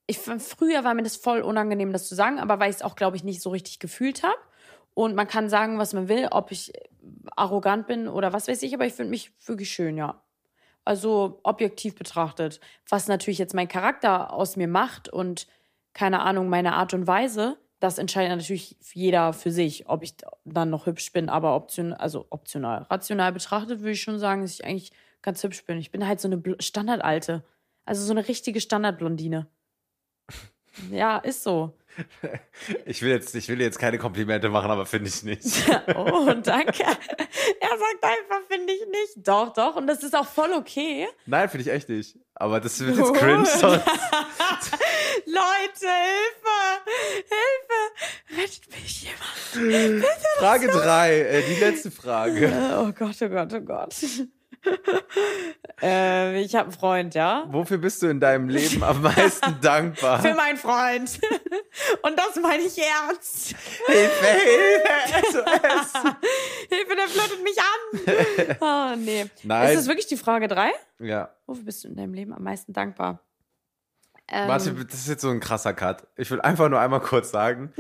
ich, 0.09 0.19
früher 0.19 0.83
war 0.83 0.95
mir 0.95 1.03
das 1.05 1.17
voll 1.17 1.41
unangenehm, 1.43 1.93
das 1.93 2.09
zu 2.09 2.15
sagen, 2.17 2.41
aber 2.41 2.59
weil 2.59 2.71
ich 2.71 2.77
es 2.77 2.83
auch, 2.83 2.97
glaube 2.97 3.17
ich, 3.17 3.23
nicht 3.23 3.41
so 3.41 3.51
richtig 3.51 3.79
gefühlt 3.79 4.25
habe. 4.25 4.39
Und 4.95 5.15
man 5.15 5.29
kann 5.29 5.49
sagen, 5.49 5.79
was 5.79 5.93
man 5.93 6.09
will, 6.09 6.27
ob 6.33 6.51
ich 6.51 6.73
arrogant 7.37 7.87
bin 7.87 8.09
oder 8.09 8.33
was 8.33 8.49
weiß 8.49 8.63
ich, 8.63 8.75
aber 8.75 8.87
ich 8.87 8.95
finde 8.95 9.11
mich 9.11 9.33
wirklich 9.47 9.71
schön, 9.71 9.97
ja. 9.97 10.21
Also 10.89 11.41
objektiv 11.43 11.97
betrachtet. 11.97 12.61
Was 12.89 13.09
natürlich 13.09 13.37
jetzt 13.37 13.53
mein 13.53 13.69
Charakter 13.69 14.33
aus 14.33 14.57
mir 14.57 14.69
macht 14.69 15.11
und 15.11 15.47
keine 15.93 16.21
Ahnung, 16.21 16.49
meine 16.49 16.73
Art 16.77 16.95
und 16.95 17.07
Weise, 17.07 17.59
das 17.79 17.99
entscheidet 17.99 18.31
natürlich 18.31 18.75
jeder 18.95 19.35
für 19.35 19.51
sich, 19.51 19.87
ob 19.87 20.03
ich 20.03 20.15
dann 20.47 20.71
noch 20.71 20.87
hübsch 20.87 21.13
bin, 21.13 21.29
aber 21.29 21.55
option, 21.57 21.93
also 21.93 22.27
optional. 22.31 22.87
Rational 22.89 23.35
betrachtet 23.35 23.81
würde 23.81 23.91
ich 23.91 24.01
schon 24.01 24.19
sagen, 24.19 24.41
dass 24.41 24.55
ich 24.55 24.65
eigentlich 24.65 24.91
ganz 25.21 25.43
hübsch 25.43 25.63
bin. 25.67 25.77
Ich 25.77 25.91
bin 25.91 26.07
halt 26.07 26.21
so 26.21 26.29
eine 26.29 26.43
Standardalte. 26.59 27.45
Also 27.85 28.03
so 28.03 28.13
eine 28.13 28.27
richtige 28.27 28.63
Standardblondine. 28.63 29.47
Ja, 30.91 31.19
ist 31.19 31.43
so. 31.43 31.75
Ich 32.87 33.03
will, 33.03 33.11
jetzt, 33.11 33.35
ich 33.35 33.49
will 33.49 33.61
jetzt 33.61 33.79
keine 33.79 33.99
Komplimente 33.99 34.49
machen, 34.49 34.71
aber 34.71 34.87
finde 34.87 35.09
ich 35.09 35.23
nicht. 35.25 35.45
Oh, 35.97 36.33
danke. 36.43 36.83
Er 36.83 37.69
sagt 37.79 38.03
einfach, 38.03 38.47
finde 38.49 38.73
ich 38.73 38.87
nicht. 38.87 39.27
Doch, 39.27 39.53
doch. 39.53 39.75
Und 39.77 39.87
das 39.89 40.03
ist 40.03 40.15
auch 40.15 40.27
voll 40.27 40.53
okay. 40.53 41.09
Nein, 41.27 41.49
finde 41.49 41.63
ich 41.63 41.71
echt 41.75 41.89
nicht. 41.89 42.17
Aber 42.35 42.61
das 42.61 42.79
wird 42.81 42.97
jetzt 42.97 43.15
cringe. 43.15 43.45
Sonst. 43.47 43.85
Leute, 45.27 45.89
Hilfe! 45.89 46.59
Hilfe! 47.29 48.41
Rettet 48.43 48.71
mich 48.71 49.03
jemand. 49.03 50.05
Frage 50.39 50.69
3, 50.69 51.19
äh, 51.21 51.43
die 51.43 51.61
letzte 51.61 51.91
Frage. 51.91 52.47
Äh, 52.47 52.75
Oh 52.77 52.93
Gott, 52.93 53.17
oh 53.23 53.29
Gott, 53.29 53.53
oh 53.55 53.61
Gott. 53.61 53.95
äh, 55.83 56.41
ich 56.41 56.55
habe 56.55 56.65
einen 56.65 56.73
Freund, 56.73 57.15
ja? 57.15 57.47
Wofür 57.51 57.79
bist 57.79 58.03
du 58.03 58.09
in 58.09 58.21
deinem 58.21 58.49
Leben 58.49 58.83
am 58.83 59.03
meisten 59.03 59.59
dankbar? 59.63 60.21
Für 60.21 60.35
meinen 60.35 60.57
Freund. 60.57 61.21
Und 62.03 62.19
das 62.19 62.41
meine 62.43 62.63
ich 62.63 62.79
ernst. 62.79 63.55
Hilfe, 63.87 64.27
Hilfe, 64.27 65.33
SOS. 65.33 66.03
Hilfe, 66.69 66.97
der 66.97 67.09
flirtet 67.09 67.43
mich 67.43 67.59
an. 67.59 68.57
Oh, 68.61 68.97
nee. 68.97 69.27
Nein. 69.43 69.69
Ist 69.71 69.77
das 69.77 69.87
wirklich 69.89 70.07
die 70.07 70.17
Frage 70.17 70.49
drei? 70.49 70.71
Ja, 70.99 71.31
Wofür 71.47 71.65
bist 71.65 71.85
du 71.85 71.89
in 71.89 71.97
deinem 71.97 72.13
Leben 72.13 72.35
am 72.35 72.43
meisten 72.43 72.73
dankbar? 72.73 73.25
Ähm, 74.31 74.49
warte, 74.49 74.75
das 74.75 74.95
ist 74.95 75.09
jetzt 75.09 75.23
so 75.23 75.31
ein 75.31 75.41
krasser 75.41 75.73
Cut. 75.73 76.07
Ich 76.17 76.31
will 76.31 76.43
einfach 76.43 76.69
nur 76.69 76.79
einmal 76.79 77.01
kurz 77.01 77.31
sagen, 77.31 77.73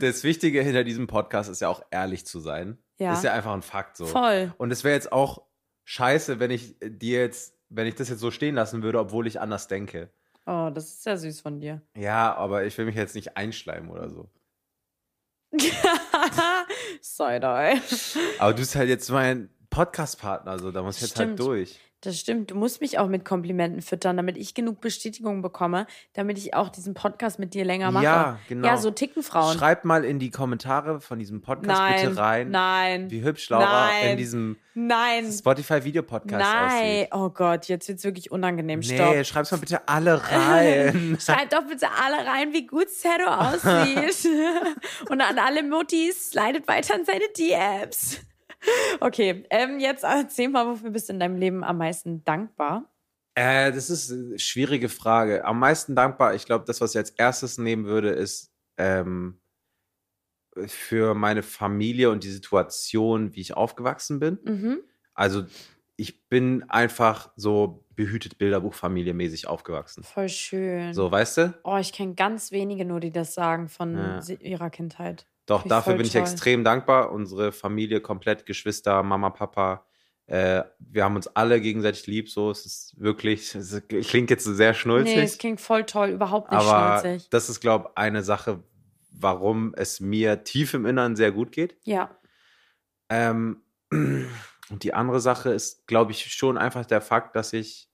das 0.00 0.22
Wichtige 0.22 0.60
hinter 0.60 0.84
diesem 0.84 1.06
Podcast 1.06 1.48
ist 1.48 1.62
ja 1.62 1.68
auch 1.68 1.82
ehrlich 1.90 2.26
zu 2.26 2.40
sein. 2.40 2.78
Ja. 2.98 3.14
Ist 3.14 3.24
ja 3.24 3.32
einfach 3.32 3.54
ein 3.54 3.62
Fakt 3.62 3.96
so. 3.96 4.04
Voll. 4.04 4.52
Und 4.58 4.70
es 4.70 4.84
wäre 4.84 4.94
jetzt 4.94 5.10
auch 5.10 5.42
scheiße, 5.84 6.40
wenn 6.40 6.50
ich 6.50 6.76
dir 6.80 7.20
jetzt, 7.20 7.56
wenn 7.68 7.86
ich 7.86 7.94
das 7.94 8.08
jetzt 8.08 8.20
so 8.20 8.30
stehen 8.30 8.54
lassen 8.54 8.82
würde, 8.82 8.98
obwohl 8.98 9.26
ich 9.26 9.40
anders 9.40 9.68
denke. 9.68 10.10
Oh, 10.46 10.70
das 10.72 10.84
ist 10.86 11.02
sehr 11.02 11.16
süß 11.16 11.40
von 11.40 11.60
dir. 11.60 11.80
Ja, 11.96 12.34
aber 12.34 12.64
ich 12.64 12.76
will 12.76 12.84
mich 12.84 12.96
jetzt 12.96 13.14
nicht 13.14 13.36
einschleimen 13.36 13.90
oder 13.90 14.10
so. 14.10 14.28
Ey. 17.58 17.80
Aber 18.38 18.52
du 18.52 18.58
bist 18.58 18.74
halt 18.76 18.88
jetzt 18.88 19.10
mein 19.10 19.48
Podcast-Partner, 19.74 20.58
so 20.60 20.70
da 20.70 20.82
muss 20.82 20.96
ich 20.96 21.02
jetzt 21.02 21.18
halt 21.18 21.30
Stimmt. 21.30 21.40
durch. 21.40 21.80
Das 22.04 22.20
stimmt. 22.20 22.50
Du 22.50 22.54
musst 22.54 22.82
mich 22.82 22.98
auch 22.98 23.08
mit 23.08 23.24
Komplimenten 23.24 23.80
füttern, 23.80 24.18
damit 24.18 24.36
ich 24.36 24.52
genug 24.52 24.80
Bestätigung 24.82 25.40
bekomme, 25.40 25.86
damit 26.12 26.36
ich 26.36 26.52
auch 26.52 26.68
diesen 26.68 26.92
Podcast 26.92 27.38
mit 27.38 27.54
dir 27.54 27.64
länger 27.64 27.90
mache. 27.90 28.04
Ja, 28.04 28.38
genau. 28.46 28.68
Ja, 28.68 28.76
so 28.76 28.90
ticken 28.90 29.22
Frauen. 29.22 29.56
Schreibt 29.56 29.86
mal 29.86 30.04
in 30.04 30.18
die 30.18 30.30
Kommentare 30.30 31.00
von 31.00 31.18
diesem 31.18 31.40
Podcast 31.40 31.80
nein, 31.80 32.08
bitte 32.08 32.20
rein, 32.20 32.50
nein, 32.50 33.10
wie 33.10 33.22
hübsch 33.22 33.48
Laura 33.48 33.86
nein, 33.86 34.10
in 34.10 34.16
diesem 34.18 34.56
nein, 34.74 35.32
Spotify-Video-Podcast 35.32 36.44
nein. 36.44 36.66
aussieht. 36.66 37.08
Oh 37.12 37.30
Gott, 37.30 37.68
jetzt 37.68 37.88
wird's 37.88 38.04
wirklich 38.04 38.30
unangenehm. 38.30 38.80
Nee, 38.80 38.96
Stopp. 38.96 39.24
schreib's 39.24 39.50
mal 39.50 39.58
bitte 39.58 39.88
alle 39.88 40.22
rein. 40.30 41.16
Schreibt 41.20 41.54
doch 41.54 41.66
bitte 41.66 41.88
alle 41.90 42.26
rein, 42.28 42.52
wie 42.52 42.66
gut 42.66 42.90
Zero 42.90 43.28
aussieht. 43.28 44.30
Und 45.08 45.22
an 45.22 45.38
alle 45.38 45.62
Muttis, 45.62 46.30
slidet 46.30 46.68
weiter 46.68 46.96
in 46.96 47.06
seine 47.06 47.24
DMs. 47.36 48.20
Okay, 49.00 49.44
ähm, 49.50 49.80
jetzt 49.80 50.04
erzähl 50.04 50.48
mal, 50.48 50.66
wofür 50.66 50.90
bist 50.90 51.08
du 51.08 51.12
in 51.12 51.20
deinem 51.20 51.36
Leben 51.36 51.64
am 51.64 51.78
meisten 51.78 52.24
dankbar? 52.24 52.90
Äh, 53.34 53.72
das 53.72 53.90
ist 53.90 54.12
eine 54.12 54.38
schwierige 54.38 54.88
Frage. 54.88 55.44
Am 55.44 55.58
meisten 55.58 55.96
dankbar, 55.96 56.34
ich 56.34 56.46
glaube, 56.46 56.64
das, 56.66 56.80
was 56.80 56.92
ich 56.92 56.98
als 56.98 57.10
erstes 57.10 57.58
nehmen 57.58 57.84
würde, 57.84 58.10
ist 58.10 58.52
ähm, 58.78 59.40
für 60.66 61.14
meine 61.14 61.42
Familie 61.42 62.10
und 62.10 62.24
die 62.24 62.30
Situation, 62.30 63.34
wie 63.34 63.40
ich 63.40 63.56
aufgewachsen 63.56 64.20
bin. 64.20 64.38
Mhm. 64.44 64.80
Also 65.14 65.44
ich 65.96 66.28
bin 66.28 66.68
einfach 66.70 67.32
so 67.36 67.84
behütet 67.90 68.38
Bilderbuchfamilie 68.38 69.14
mäßig 69.14 69.46
aufgewachsen. 69.46 70.02
Voll 70.02 70.28
schön. 70.28 70.92
So, 70.94 71.10
weißt 71.10 71.36
du? 71.38 71.54
Oh, 71.64 71.76
ich 71.76 71.92
kenne 71.92 72.14
ganz 72.14 72.50
wenige 72.52 72.84
nur, 72.84 73.00
die 73.00 73.10
das 73.12 73.34
sagen 73.34 73.68
von 73.68 73.94
Ja. 73.96 74.20
ihrer 74.40 74.70
Kindheit. 74.70 75.26
Doch, 75.46 75.64
ich 75.64 75.68
dafür 75.68 75.94
bin 75.94 76.06
ich 76.06 76.12
toll. 76.12 76.22
extrem 76.22 76.64
dankbar. 76.64 77.12
Unsere 77.12 77.52
Familie 77.52 78.00
komplett, 78.00 78.46
Geschwister, 78.46 79.02
Mama, 79.02 79.30
Papa. 79.30 79.84
Äh, 80.26 80.62
wir 80.78 81.04
haben 81.04 81.16
uns 81.16 81.26
alle 81.28 81.60
gegenseitig 81.60 82.06
lieb. 82.06 82.30
So, 82.30 82.50
es 82.50 82.64
ist 82.64 82.94
wirklich, 82.98 83.54
es 83.54 83.82
klingt 83.88 84.30
jetzt 84.30 84.44
sehr 84.44 84.70
Nee, 84.70 84.74
schnulzig. 84.78 85.16
es 85.18 85.36
klingt 85.38 85.60
voll 85.60 85.84
toll, 85.84 86.08
überhaupt 86.10 86.50
nicht 86.50 86.60
aber 86.60 87.00
schnulzig. 87.00 87.28
das 87.30 87.50
ist, 87.50 87.60
glaube 87.60 87.88
ich, 87.90 87.98
eine 87.98 88.22
Sache, 88.22 88.62
warum 89.10 89.74
es 89.76 90.00
mir 90.00 90.42
tief 90.44 90.72
im 90.72 90.86
Inneren 90.86 91.14
sehr 91.14 91.30
gut 91.30 91.52
geht. 91.52 91.76
Ja, 91.84 92.16
Ähm, 93.10 93.60
und 93.90 94.82
die 94.82 94.94
andere 94.94 95.20
Sache 95.20 95.50
ist, 95.50 95.86
glaube 95.86 96.12
ich, 96.12 96.32
schon 96.32 96.56
einfach 96.56 96.86
der 96.86 97.02
Fakt, 97.02 97.36
dass 97.36 97.52
ich 97.52 97.90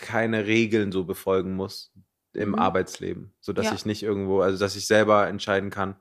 keine 0.00 0.46
Regeln 0.46 0.90
so 0.90 1.04
befolgen 1.04 1.54
muss 1.54 1.92
im 2.36 2.50
Mhm. 2.50 2.54
Arbeitsleben, 2.56 3.32
so 3.40 3.52
dass 3.52 3.66
Ja. 3.66 3.74
ich 3.74 3.86
nicht 3.86 4.02
irgendwo, 4.02 4.40
also 4.40 4.58
dass 4.58 4.76
ich 4.76 4.86
selber 4.86 5.26
entscheiden 5.26 5.70
kann, 5.70 5.96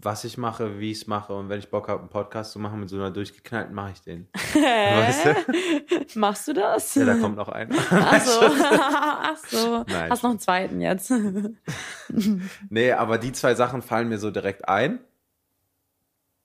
was 0.00 0.22
ich 0.22 0.38
mache, 0.38 0.78
wie 0.78 0.92
ich 0.92 0.98
es 1.02 1.06
mache 1.08 1.32
und 1.34 1.48
wenn 1.48 1.58
ich 1.58 1.70
Bock 1.70 1.88
habe, 1.88 2.00
einen 2.00 2.08
Podcast 2.08 2.52
zu 2.52 2.60
machen 2.60 2.78
mit 2.78 2.88
so 2.88 2.94
einer 2.96 3.10
durchgeknallten, 3.10 3.74
mache 3.74 3.92
ich 3.94 4.00
den. 4.02 4.28
Weißt 4.54 5.24
du? 5.26 6.18
Machst 6.20 6.46
du 6.46 6.52
das? 6.52 6.94
Ja, 6.94 7.04
da 7.04 7.14
kommt 7.16 7.36
noch 7.36 7.48
einer. 7.48 7.74
Ach 7.90 8.20
so. 8.20 8.40
Ach 8.70 9.36
so. 9.48 9.84
Nein, 9.88 10.10
Hast 10.10 10.22
noch 10.22 10.30
einen 10.30 10.38
zweiten 10.38 10.80
jetzt. 10.80 11.12
Nee, 12.70 12.92
aber 12.92 13.18
die 13.18 13.32
zwei 13.32 13.54
Sachen 13.54 13.82
fallen 13.82 14.08
mir 14.08 14.18
so 14.18 14.30
direkt 14.30 14.68
ein. 14.68 15.00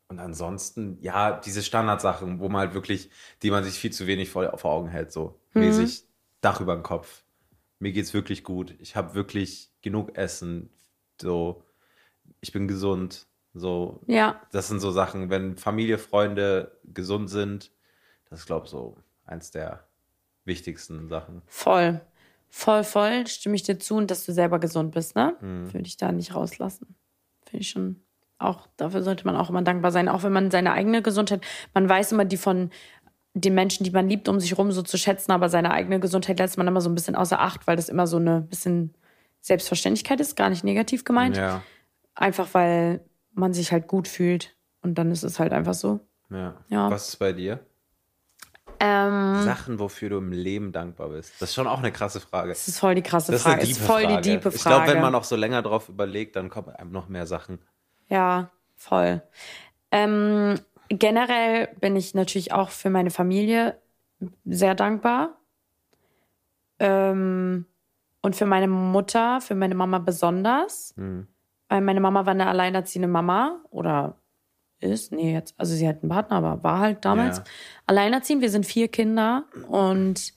Und 0.10 0.20
ansonsten, 0.20 0.98
ja, 1.02 1.40
diese 1.40 1.64
Standardsachen, 1.64 2.40
wo 2.40 2.50
man 2.50 2.62
halt 2.62 2.74
wirklich, 2.74 3.10
die 3.42 3.52
man 3.52 3.64
sich 3.64 3.76
viel 3.80 3.92
zu 3.92 4.06
wenig 4.08 4.30
vor, 4.30 4.58
vor 4.58 4.72
Augen 4.72 4.90
hält, 4.90 5.12
so 5.12 5.40
Mhm. 5.54 5.62
mäßig 5.62 6.06
Dach 6.42 6.60
über 6.60 6.74
dem 6.76 6.84
Kopf. 6.84 7.24
Mir 7.84 7.92
geht's 7.92 8.14
wirklich 8.14 8.46
gut. 8.46 8.74
Ich 8.80 8.96
habe 8.96 9.14
wirklich 9.14 9.70
genug 9.82 10.18
Essen. 10.18 10.70
So, 11.22 11.66
ich 12.40 12.54
bin 12.54 12.70
gesund. 12.70 13.28
So, 13.54 14.00
ja, 14.08 14.42
das 14.54 14.70
sind 14.70 14.80
so 14.80 14.90
Sachen, 14.90 15.30
wenn 15.30 15.58
Familie, 15.58 15.98
Freunde 15.98 16.80
gesund 16.86 17.30
sind, 17.30 17.72
das 18.30 18.40
ist, 18.40 18.46
glaube 18.46 18.68
ich, 18.68 18.72
so 18.72 18.96
eins 19.26 19.52
der 19.52 19.86
wichtigsten 20.46 21.10
Sachen. 21.10 21.42
voll. 21.46 22.00
Voll, 22.48 22.86
voll. 22.86 23.28
Stimme 23.28 23.56
ich 23.56 23.64
dir 23.64 23.80
zu 23.80 23.96
und 23.96 24.12
dass 24.12 24.26
du 24.26 24.32
selber 24.32 24.60
gesund 24.60 24.94
bist, 24.94 25.16
ne? 25.16 25.36
Mhm. 25.42 25.74
Würde 25.74 25.88
ich 25.88 25.98
da 25.98 26.12
nicht 26.12 26.36
rauslassen. 26.36 26.96
Finde 27.46 27.64
ich 27.64 27.70
schon. 27.70 28.02
Auch 28.38 28.68
dafür 28.78 29.04
sollte 29.04 29.26
man 29.26 29.36
auch 29.36 29.50
immer 29.50 29.64
dankbar 29.64 29.92
sein, 29.92 30.08
auch 30.08 30.24
wenn 30.24 30.32
man 30.32 30.52
seine 30.52 30.72
eigene 30.72 31.02
Gesundheit, 31.02 31.44
man 31.74 31.90
weiß 31.90 32.14
immer 32.14 32.26
die 32.26 32.38
von 32.38 32.70
den 33.34 33.56
Menschen, 33.56 33.84
die 33.84 33.92
man 33.92 34.08
liebt, 34.08 34.28
um 34.30 34.40
sich 34.40 34.58
rum 34.58 34.72
so 34.72 34.82
zu 34.84 34.98
schätzen, 34.98 35.32
aber 35.32 35.50
seine 35.50 35.72
eigene 35.72 36.00
Gesundheit 36.00 36.40
lässt 36.40 36.58
man 36.58 36.68
immer 36.68 36.82
so 36.82 36.90
ein 36.90 36.96
bisschen 36.96 37.16
außer 37.16 37.40
Acht, 37.40 37.66
weil 37.68 37.76
das 37.76 37.90
immer 37.90 38.06
so 38.08 38.18
eine 38.18 38.42
bisschen 38.42 38.94
Selbstverständlichkeit 39.42 40.20
ist, 40.20 40.36
gar 40.36 40.50
nicht 40.50 40.64
negativ 40.64 41.04
gemeint. 41.04 41.36
Ja, 41.38 41.64
Einfach 42.16 42.50
weil 42.54 43.02
man 43.34 43.54
sich 43.54 43.72
halt 43.72 43.88
gut 43.88 44.08
fühlt 44.08 44.56
und 44.84 44.96
dann 45.00 45.12
ist 45.12 45.24
es 45.24 45.40
halt 45.40 45.52
einfach 45.52 45.74
so. 45.74 46.00
ja. 46.30 46.54
Ja. 46.70 46.92
Was 46.92 47.10
ist 47.10 47.16
bei 47.18 47.34
dir? 47.34 47.60
Ähm, 48.80 49.42
Sachen, 49.44 49.80
wofür 49.80 50.10
du 50.10 50.18
im 50.18 50.32
Leben 50.32 50.72
dankbar 50.72 51.10
bist. 51.10 51.34
Das 51.40 51.50
ist 51.50 51.56
schon 51.56 51.68
auch 51.68 51.80
eine 51.80 51.92
krasse 51.92 52.20
Frage. 52.20 52.50
das 52.50 52.68
ist 52.68 52.80
voll 52.80 52.96
die 52.96 53.02
krasse 53.02 53.32
Das 53.32 53.44
Frage. 53.44 53.62
Das 53.62 53.70
ist 53.70 53.80
voll 53.82 54.04
Frage. 54.04 54.22
die 54.22 54.30
diepe 54.32 54.52
Frage. 54.52 54.56
Ich 54.56 54.64
glaube, 54.64 54.88
wenn 54.88 55.02
man 55.02 55.16
auch 55.16 55.24
so 55.24 55.36
länger 55.36 55.62
drauf 55.62 55.90
überlegt, 55.90 56.36
dann 56.36 56.50
kommen 56.50 56.70
einem 56.70 56.92
noch 56.92 57.08
mehr 57.08 57.26
Sachen. 57.26 57.60
Ja, 58.10 58.52
voll. 58.76 59.22
Ähm, 59.92 60.60
generell 61.00 61.70
bin 61.80 61.96
ich 61.96 62.14
natürlich 62.14 62.52
auch 62.54 62.70
für 62.70 62.90
meine 62.90 63.10
Familie 63.12 63.78
sehr 64.46 64.76
dankbar. 64.76 65.40
Ähm, 66.80 67.66
und 68.22 68.36
für 68.36 68.46
meine 68.46 68.68
Mutter, 68.68 69.42
für 69.42 69.56
meine 69.56 69.76
Mama 69.76 70.00
besonders. 70.00 70.94
Hm. 70.98 71.28
Weil 71.70 71.82
meine 71.82 72.00
Mama 72.00 72.26
war 72.26 72.32
eine 72.34 72.48
alleinerziehende 72.48 73.08
Mama 73.08 73.62
oder 73.70 74.18
ist, 74.80 75.12
nee, 75.12 75.34
jetzt, 75.34 75.56
also 75.58 75.74
sie 75.76 75.88
hat 75.88 76.04
einen 76.04 76.10
Partner, 76.10 76.38
aber 76.38 76.64
war 76.64 76.80
halt 76.80 77.06
damals 77.06 77.38
Ja. 77.38 77.44
alleinerziehend. 77.88 78.42
Wir 78.42 78.50
sind 78.50 78.66
vier 78.66 78.90
Kinder 78.90 79.46
und 79.68 80.34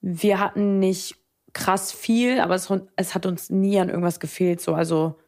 wir 0.00 0.40
hatten 0.40 0.78
nicht 0.78 1.16
krass 1.52 1.92
viel, 1.92 2.40
aber 2.40 2.54
es, 2.54 2.72
es 2.96 3.14
hat 3.14 3.26
uns 3.26 3.50
nie 3.50 3.78
an 3.78 3.88
irgendwas 3.88 4.20
gefehlt. 4.20 4.60
So, 4.60 4.74
also 4.74 5.18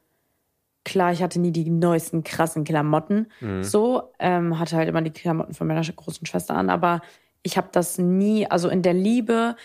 klar, 0.87 1.13
ich 1.13 1.23
hatte 1.23 1.39
nie 1.39 1.51
die 1.53 1.69
neuesten 1.69 2.25
krassen 2.25 2.65
Klamotten. 2.65 3.27
So, 3.61 4.13
ähm, 4.19 4.59
hatte 4.59 4.77
halt 4.77 4.89
immer 4.89 5.03
die 5.03 5.11
Klamotten 5.11 5.53
von 5.53 5.67
meiner 5.67 5.83
großen 5.83 6.25
Schwester 6.27 6.55
an, 6.55 6.71
aber 6.71 7.03
ich 7.43 7.57
habe 7.59 7.69
das 7.73 7.99
nie, 7.99 8.47
also 8.51 8.69
in 8.71 8.81
der 8.83 8.95
Liebe 8.95 9.57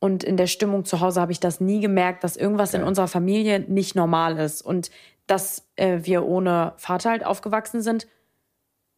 und 0.00 0.22
in 0.22 0.36
der 0.36 0.46
Stimmung 0.48 0.84
zu 0.84 1.00
Hause 1.00 1.20
habe 1.20 1.32
ich 1.32 1.40
das 1.40 1.60
nie 1.60 1.80
gemerkt, 1.80 2.22
dass 2.24 2.36
irgendwas 2.36 2.74
in 2.74 2.82
Ja. 2.82 2.86
unserer 2.86 3.08
Familie 3.08 3.60
nicht 3.60 3.94
normal 3.94 4.36
ist 4.38 4.60
und 4.60 4.90
dass 5.26 5.66
äh, 5.76 6.00
wir 6.02 6.26
ohne 6.26 6.74
Vater 6.76 7.10
halt 7.10 7.24
aufgewachsen 7.24 7.80
sind. 7.80 8.06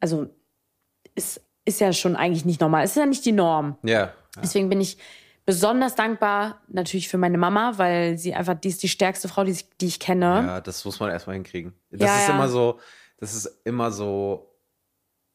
Also 0.00 0.26
ist, 1.14 1.40
ist 1.64 1.80
ja 1.80 1.92
schon 1.92 2.16
eigentlich 2.16 2.44
nicht 2.44 2.60
normal. 2.60 2.84
Es 2.84 2.90
ist 2.90 2.96
ja 2.96 3.06
nicht 3.06 3.24
die 3.24 3.32
Norm. 3.32 3.76
Ja. 3.84 4.12
Deswegen 4.42 4.68
bin 4.68 4.80
ich 4.80 4.98
besonders 5.46 5.94
dankbar 5.94 6.60
natürlich 6.68 7.08
für 7.08 7.18
meine 7.18 7.38
Mama, 7.38 7.74
weil 7.76 8.18
sie 8.18 8.34
einfach, 8.34 8.54
die 8.54 8.68
ist 8.68 8.82
die 8.82 8.88
stärkste 8.88 9.28
Frau, 9.28 9.44
die 9.44 9.52
ich, 9.52 9.68
die 9.78 9.86
ich 9.86 10.00
kenne. 10.00 10.24
Ja, 10.46 10.60
das 10.60 10.84
muss 10.84 11.00
man 11.00 11.10
erstmal 11.10 11.34
hinkriegen. 11.34 11.72
Das 11.90 12.00
Ja, 12.08 12.16
ist 12.18 12.28
ja. 12.28 12.34
immer 12.34 12.48
so, 12.48 12.78
das 13.18 13.32
ist 13.34 13.60
immer 13.64 13.90
so 13.92 14.52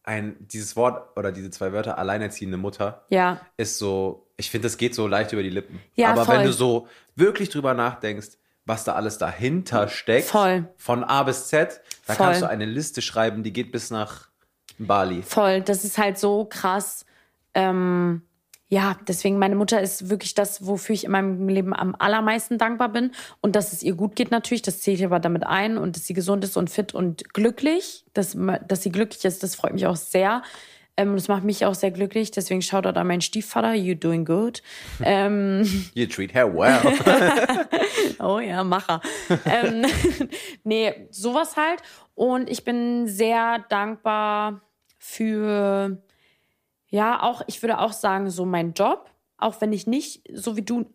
ein, 0.03 0.35
dieses 0.39 0.75
Wort 0.75 1.17
oder 1.17 1.31
diese 1.31 1.49
zwei 1.51 1.71
Wörter, 1.73 1.97
alleinerziehende 1.97 2.57
Mutter, 2.57 3.05
Ja, 3.09 3.39
ist 3.57 3.77
so, 3.77 4.27
ich 4.37 4.49
finde, 4.51 4.67
das 4.67 4.77
geht 4.77 4.93
so 4.95 5.07
leicht 5.07 5.31
über 5.31 5.43
die 5.43 5.49
Lippen. 5.49 5.79
Ja, 5.95 6.09
Aber 6.11 6.25
voll. 6.25 6.37
wenn 6.37 6.45
du 6.45 6.51
so 6.53 6.87
wirklich 7.15 7.49
drüber 7.49 7.73
nachdenkst, 7.73 8.29
was 8.65 8.83
da 8.83 8.93
alles 8.93 9.17
dahinter 9.17 9.87
steckt, 9.87 10.27
Voll. 10.27 10.67
von 10.77 11.03
A 11.03 11.23
bis 11.23 11.47
Z, 11.47 11.81
da 12.05 12.13
Voll. 12.13 12.25
kannst 12.25 12.41
du 12.41 12.49
eine 12.49 12.65
Liste 12.65 13.01
schreiben, 13.01 13.43
die 13.43 13.53
geht 13.53 13.71
bis 13.71 13.89
nach 13.91 14.29
Bali. 14.77 15.21
voll. 15.23 15.61
Das 15.61 15.83
ist 15.83 15.97
halt 15.97 16.17
so 16.17 16.45
krass. 16.45 17.05
Ähm, 17.53 18.23
ja, 18.73 18.95
deswegen 19.05 19.37
meine 19.37 19.57
Mutter 19.57 19.81
ist 19.81 20.09
wirklich 20.09 20.33
das, 20.33 20.65
wofür 20.65 20.95
ich 20.95 21.03
in 21.03 21.11
meinem 21.11 21.49
Leben 21.49 21.73
am 21.75 21.93
allermeisten 21.99 22.57
dankbar 22.57 22.87
bin. 22.87 23.11
Und 23.41 23.57
dass 23.57 23.73
es 23.73 23.83
ihr 23.83 23.95
gut 23.95 24.15
geht 24.15 24.31
natürlich, 24.31 24.61
das 24.61 24.79
zählt 24.79 25.03
aber 25.03 25.19
damit 25.19 25.45
ein. 25.45 25.77
Und 25.77 25.97
dass 25.97 26.07
sie 26.07 26.13
gesund 26.13 26.45
ist 26.45 26.55
und 26.55 26.69
fit 26.69 26.93
und 26.93 27.33
glücklich. 27.33 28.05
Dass, 28.13 28.37
dass 28.65 28.81
sie 28.81 28.89
glücklich 28.89 29.25
ist, 29.25 29.43
das 29.43 29.55
freut 29.55 29.73
mich 29.73 29.87
auch 29.87 29.97
sehr. 29.97 30.41
Ähm, 30.95 31.15
das 31.15 31.27
macht 31.27 31.43
mich 31.43 31.65
auch 31.65 31.75
sehr 31.75 31.91
glücklich. 31.91 32.31
Deswegen 32.31 32.61
schaut 32.61 32.85
an 32.85 33.07
meinen 33.07 33.19
Stiefvater. 33.19 33.73
You 33.73 33.93
doing 33.93 34.23
good. 34.23 34.63
ähm, 35.03 35.63
You 35.93 36.05
treat 36.05 36.33
her 36.33 36.47
well. 36.53 36.79
Oh 38.19 38.39
ja, 38.39 38.63
Macher. 38.63 39.01
ähm, 39.45 39.85
nee, 40.63 41.07
sowas 41.09 41.57
halt. 41.57 41.81
Und 42.15 42.49
ich 42.49 42.63
bin 42.63 43.05
sehr 43.07 43.65
dankbar 43.67 44.61
für, 44.97 46.01
ja, 46.91 47.23
auch, 47.23 47.41
ich 47.47 47.61
würde 47.63 47.79
auch 47.79 47.93
sagen, 47.93 48.29
so 48.29 48.45
mein 48.45 48.73
Job. 48.73 49.09
Auch 49.37 49.59
wenn 49.59 49.73
ich 49.73 49.87
nicht, 49.87 50.21
so 50.31 50.55
wie 50.55 50.61
du, 50.61 50.85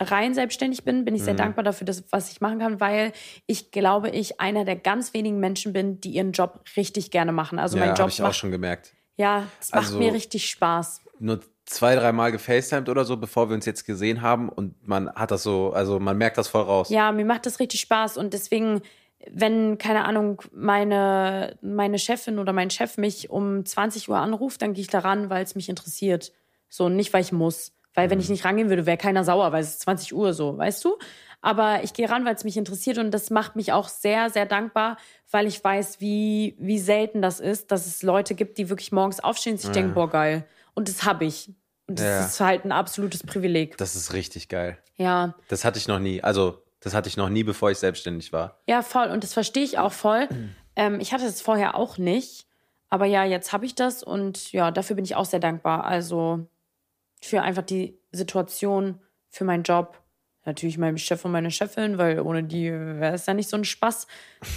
rein 0.00 0.34
selbstständig 0.34 0.84
bin, 0.84 1.04
bin 1.04 1.14
ich 1.14 1.22
sehr 1.22 1.34
dankbar 1.34 1.62
dafür, 1.64 1.84
dass, 1.86 2.04
was 2.10 2.30
ich 2.30 2.40
machen 2.40 2.58
kann, 2.58 2.80
weil 2.80 3.12
ich 3.46 3.70
glaube, 3.70 4.10
ich 4.10 4.40
einer 4.40 4.64
der 4.64 4.74
ganz 4.76 5.14
wenigen 5.14 5.38
Menschen 5.38 5.72
bin, 5.72 6.00
die 6.00 6.10
ihren 6.10 6.32
Job 6.32 6.60
richtig 6.76 7.10
gerne 7.10 7.32
machen. 7.32 7.58
Also 7.58 7.76
ja, 7.76 7.82
mein 7.84 7.90
habe 7.90 8.00
Job 8.02 8.08
ich 8.10 8.20
auch 8.20 8.26
macht, 8.26 8.36
schon 8.36 8.50
gemerkt. 8.50 8.92
ja, 9.16 9.44
es 9.60 9.70
macht 9.72 9.84
Also- 9.84 9.98
mir 9.98 10.12
richtig 10.12 10.50
Spaß. 10.50 11.00
nur 11.20 11.40
zwei, 11.64 11.94
dreimal 11.94 12.32
gefacetimed 12.32 12.88
oder 12.88 13.04
so, 13.04 13.16
bevor 13.16 13.48
wir 13.48 13.54
uns 13.54 13.64
jetzt 13.66 13.86
gesehen 13.86 14.20
haben 14.20 14.48
und 14.50 14.86
man 14.86 15.10
hat 15.14 15.30
das 15.30 15.44
so, 15.44 15.72
also 15.72 15.98
man 16.00 16.18
merkt 16.18 16.36
das 16.38 16.48
voll 16.48 16.62
raus. 16.62 16.90
Ja, 16.90 17.10
mir 17.12 17.24
macht 17.24 17.46
das 17.46 17.58
richtig 17.60 17.80
Spaß 17.80 18.16
und 18.18 18.34
deswegen 18.34 18.82
wenn, 19.30 19.78
keine 19.78 20.04
Ahnung, 20.04 20.42
meine, 20.52 21.56
meine 21.62 21.98
Chefin 21.98 22.38
oder 22.38 22.52
mein 22.52 22.70
Chef 22.70 22.96
mich 22.98 23.30
um 23.30 23.64
20 23.64 24.08
Uhr 24.08 24.18
anruft, 24.18 24.62
dann 24.62 24.74
gehe 24.74 24.82
ich 24.82 24.88
daran, 24.88 25.30
weil 25.30 25.42
es 25.44 25.54
mich 25.54 25.68
interessiert. 25.68 26.32
So, 26.68 26.88
nicht, 26.88 27.12
weil 27.12 27.22
ich 27.22 27.32
muss. 27.32 27.72
Weil 27.94 28.10
wenn 28.10 28.18
ich 28.18 28.28
nicht 28.28 28.44
rangehen 28.44 28.68
würde, 28.70 28.86
wäre 28.86 28.96
keiner 28.96 29.22
sauer, 29.22 29.52
weil 29.52 29.62
es 29.62 29.70
ist 29.70 29.80
20 29.82 30.14
Uhr 30.14 30.32
so, 30.34 30.58
weißt 30.58 30.84
du? 30.84 30.98
Aber 31.40 31.84
ich 31.84 31.92
gehe 31.92 32.08
ran, 32.10 32.24
weil 32.24 32.34
es 32.34 32.42
mich 32.42 32.56
interessiert 32.56 32.98
und 32.98 33.12
das 33.12 33.30
macht 33.30 33.54
mich 33.54 33.72
auch 33.72 33.88
sehr, 33.88 34.30
sehr 34.30 34.46
dankbar, 34.46 34.96
weil 35.30 35.46
ich 35.46 35.62
weiß, 35.62 36.00
wie, 36.00 36.56
wie 36.58 36.78
selten 36.80 37.22
das 37.22 37.38
ist, 37.38 37.70
dass 37.70 37.86
es 37.86 38.02
Leute 38.02 38.34
gibt, 38.34 38.58
die 38.58 38.68
wirklich 38.68 38.90
morgens 38.90 39.20
aufstehen 39.20 39.52
und 39.52 39.58
sich 39.58 39.68
Ja. 39.68 39.74
denken, 39.74 39.94
boah, 39.94 40.10
geil. 40.10 40.44
Und 40.74 40.88
das 40.88 41.04
habe 41.04 41.24
ich. 41.24 41.50
Und 41.86 41.98
das 42.00 42.06
Ja. 42.06 42.24
ist 42.26 42.40
halt 42.40 42.64
ein 42.64 42.72
absolutes 42.72 43.22
Privileg. 43.22 43.76
Das 43.76 43.94
ist 43.94 44.12
richtig 44.14 44.48
geil. 44.48 44.78
Ja. 44.96 45.34
Das 45.48 45.64
hatte 45.64 45.78
ich 45.78 45.86
noch 45.86 45.98
nie. 46.00 46.20
Also, 46.22 46.63
das 46.84 46.94
hatte 46.94 47.08
ich 47.08 47.16
noch 47.16 47.28
nie, 47.30 47.42
bevor 47.44 47.70
ich 47.70 47.78
selbstständig 47.78 48.32
war. 48.32 48.60
Ja, 48.68 48.82
voll. 48.82 49.08
Und 49.08 49.24
das 49.24 49.32
verstehe 49.32 49.64
ich 49.64 49.78
auch 49.78 49.92
voll. 49.92 50.28
Ähm, 50.76 51.00
ich 51.00 51.12
hatte 51.12 51.24
das 51.24 51.40
vorher 51.40 51.74
auch 51.74 51.98
nicht. 51.98 52.46
Aber 52.90 53.06
ja, 53.06 53.24
jetzt 53.24 53.52
habe 53.52 53.66
ich 53.66 53.74
das 53.74 54.02
und 54.04 54.52
ja, 54.52 54.70
dafür 54.70 54.94
bin 54.96 55.04
ich 55.04 55.16
auch 55.16 55.24
sehr 55.24 55.40
dankbar. 55.40 55.84
Also 55.84 56.46
für 57.20 57.42
einfach 57.42 57.62
die 57.62 57.98
Situation, 58.12 59.00
für 59.30 59.44
meinen 59.44 59.64
Job. 59.64 59.98
Natürlich 60.46 60.76
meinem 60.76 60.98
Chef 60.98 61.24
und 61.24 61.32
meine 61.32 61.50
Chefin, 61.50 61.96
weil 61.96 62.20
ohne 62.20 62.44
die 62.44 62.70
wäre 62.70 63.14
es 63.14 63.24
ja 63.24 63.32
nicht 63.32 63.48
so 63.48 63.56
ein 63.56 63.64
Spaß. 63.64 64.06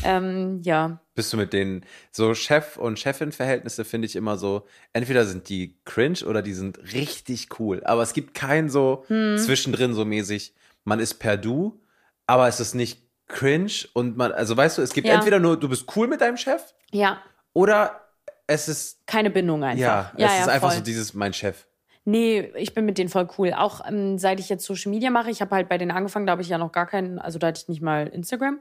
Ähm, 0.04 0.62
ja, 0.66 1.00
Bist 1.16 1.32
du 1.32 1.38
mit 1.38 1.54
den 1.54 1.86
so 2.12 2.34
Chef- 2.36 2.76
und 2.76 3.00
Chefin-Verhältnisse 3.00 3.86
finde 3.86 4.06
ich 4.06 4.18
immer 4.18 4.38
so, 4.38 4.68
entweder 4.92 5.24
sind 5.26 5.48
die 5.48 5.78
cringe 5.86 6.26
oder 6.28 6.42
die 6.42 6.52
sind 6.54 6.78
richtig 6.94 7.58
cool. 7.58 7.82
Aber 7.86 8.02
es 8.04 8.12
gibt 8.12 8.34
kein 8.34 8.70
so 8.70 9.06
Hm. 9.08 9.38
zwischendrin 9.38 9.94
so 9.94 10.04
mäßig, 10.04 10.54
man 10.84 11.00
ist 11.00 11.16
per 11.16 11.38
Du, 11.38 11.80
aber 12.28 12.48
es 12.48 12.60
ist 12.60 12.76
nicht 12.76 13.02
cringe 13.28 13.72
und 13.94 14.16
man, 14.16 14.32
also 14.32 14.56
weißt 14.56 14.78
du, 14.78 14.82
es 14.82 14.94
gibt 14.94 15.08
Ja. 15.08 15.16
entweder 15.16 15.40
nur, 15.40 15.60
du 15.60 15.68
bist 15.68 15.86
cool 15.96 16.08
mit 16.08 16.22
deinem 16.22 16.38
Chef 16.38 16.62
ja, 16.92 17.22
oder 17.54 18.02
es 18.48 18.70
ist, 18.70 19.06
keine 19.08 19.30
Bindung 19.30 19.64
einfach. 19.64 19.82
ja, 19.82 20.12
ja, 20.18 20.26
es 20.28 20.34
ja, 20.34 20.42
ist 20.44 20.48
einfach 20.48 20.70
voll. 20.70 20.78
so 20.78 20.84
dieses, 20.84 21.14
mein 21.14 21.34
Chef. 21.34 21.67
Nee, 22.10 22.54
ich 22.56 22.74
bin 22.74 22.86
mit 22.86 22.98
denen 22.98 23.10
voll 23.10 23.28
cool. 23.38 23.52
Auch 23.52 23.82
ähm, 23.86 24.18
seit 24.18 24.40
ich 24.40 24.48
jetzt 24.48 24.64
Social 24.64 24.94
Media 24.94 25.10
mache, 25.10 25.30
ich 25.30 25.42
habe 25.42 25.54
halt 25.54 25.68
bei 25.68 25.78
denen 25.78 25.92
angefangen, 25.92 26.26
da 26.26 26.32
habe 26.32 26.42
ich 26.42 26.48
ja 26.48 26.58
noch 26.58 26.72
gar 26.72 26.86
keinen, 26.86 27.20
also 27.20 27.38
da 27.38 27.48
hatte 27.48 27.60
ich 27.62 27.68
nicht 27.68 27.82
mal 27.82 28.08
Instagram. 28.08 28.60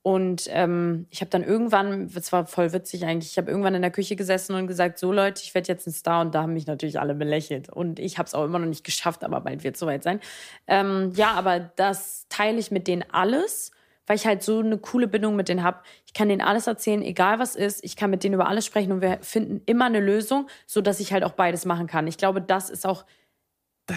Und 0.00 0.44
ähm, 0.48 1.04
ich 1.10 1.20
habe 1.20 1.30
dann 1.30 1.44
irgendwann, 1.44 2.08
das 2.08 2.32
war 2.32 2.46
voll 2.46 2.72
witzig 2.72 3.04
eigentlich, 3.04 3.32
ich 3.32 3.36
habe 3.36 3.50
irgendwann 3.50 3.74
in 3.74 3.82
der 3.82 3.90
Küche 3.90 4.16
gesessen 4.16 4.54
und 4.54 4.66
gesagt, 4.66 4.98
so 4.98 5.12
Leute, 5.12 5.42
ich 5.44 5.54
werde 5.54 5.68
jetzt 5.68 5.86
ein 5.86 5.92
Star 5.92 6.22
und 6.22 6.34
da 6.34 6.40
haben 6.40 6.54
mich 6.54 6.66
natürlich 6.66 6.98
alle 6.98 7.14
belächelt. 7.14 7.68
Und 7.68 7.98
ich 7.98 8.16
habe 8.16 8.28
es 8.28 8.32
auch 8.32 8.46
immer 8.46 8.58
noch 8.58 8.66
nicht 8.66 8.84
geschafft, 8.84 9.24
aber 9.24 9.42
bald 9.42 9.62
wird 9.62 9.74
es 9.74 9.80
soweit 9.80 10.02
sein. 10.02 10.18
Ähm, 10.66 11.12
ja, 11.14 11.32
aber 11.32 11.60
das 11.60 12.28
teile 12.30 12.58
ich 12.58 12.70
mit 12.70 12.88
denen 12.88 13.04
alles, 13.12 13.72
weil 14.06 14.16
ich 14.16 14.26
halt 14.26 14.42
so 14.42 14.60
eine 14.60 14.78
coole 14.78 15.06
Bindung 15.08 15.36
mit 15.36 15.48
denen 15.48 15.62
habe. 15.62 15.80
Ich 16.04 16.14
kann 16.14 16.28
denen 16.28 16.40
alles 16.40 16.66
erzählen, 16.66 17.02
egal 17.02 17.38
was 17.38 17.56
ist. 17.56 17.84
Ich 17.84 17.96
kann 17.96 18.10
mit 18.10 18.24
denen 18.24 18.34
über 18.34 18.48
alles 18.48 18.66
sprechen 18.66 18.92
und 18.92 19.00
wir 19.00 19.18
finden 19.22 19.62
immer 19.66 19.86
eine 19.86 20.00
Lösung, 20.00 20.48
so 20.66 20.80
dass 20.80 21.00
ich 21.00 21.12
halt 21.12 21.24
auch 21.24 21.32
beides 21.32 21.64
machen 21.64 21.86
kann. 21.86 22.06
Ich 22.06 22.18
glaube, 22.18 22.40
das 22.40 22.70
ist 22.70 22.86
auch 22.86 23.04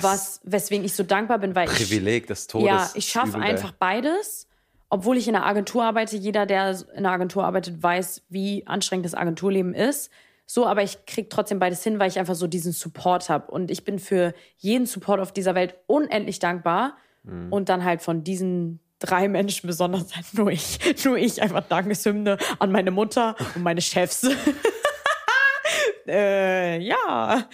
was, 0.01 0.41
weswegen 0.43 0.85
ich 0.85 0.93
so 0.93 1.03
dankbar 1.03 1.39
bin, 1.39 1.55
weil 1.55 1.69
ich 1.69 1.75
Privileg 1.75 2.27
des 2.27 2.47
Todes. 2.47 2.67
ja, 2.67 2.89
ich 2.95 3.07
schaffe 3.07 3.37
einfach 3.37 3.71
beides. 3.71 4.47
Obwohl 4.89 5.17
ich 5.17 5.27
in 5.27 5.35
einer 5.35 5.47
Agentur 5.47 5.83
arbeite, 5.83 6.15
jeder, 6.15 6.45
der 6.45 6.69
in 6.91 6.99
einer 6.99 7.09
Agentur 7.09 7.43
arbeitet, 7.43 7.81
weiß, 7.81 8.25
wie 8.29 8.67
anstrengend 8.67 9.05
das 9.07 9.15
Agenturleben 9.15 9.73
ist. 9.73 10.11
So, 10.45 10.67
aber 10.67 10.83
ich 10.83 11.07
krieg 11.07 11.31
trotzdem 11.31 11.57
beides 11.57 11.83
hin, 11.83 11.97
weil 11.97 12.09
ich 12.09 12.19
einfach 12.19 12.35
so 12.35 12.45
diesen 12.45 12.73
Support 12.73 13.27
habe. 13.27 13.49
Und 13.49 13.71
ich 13.71 13.85
bin 13.85 13.97
für 13.97 14.35
jeden 14.57 14.85
Support 14.85 15.19
auf 15.19 15.31
dieser 15.31 15.55
Welt 15.55 15.73
unendlich 15.87 16.37
dankbar. 16.37 16.95
Mhm. 17.23 17.51
Und 17.51 17.69
dann 17.69 17.83
halt 17.83 18.03
von 18.03 18.23
diesen 18.23 18.82
drei 19.03 19.27
Menschen 19.27 19.67
besonders 19.67 20.15
halt 20.15 20.25
nur 20.33 20.51
ich. 20.51 20.79
Nur 21.03 21.17
ich 21.17 21.41
einfach 21.41 21.67
Dankeshymne 21.67 22.37
an 22.59 22.71
meine 22.71 22.91
Mutter 22.91 23.35
und 23.55 23.63
meine 23.63 23.81
Chefs. 23.81 24.27
äh, 26.07 26.79
ja, 26.79 27.47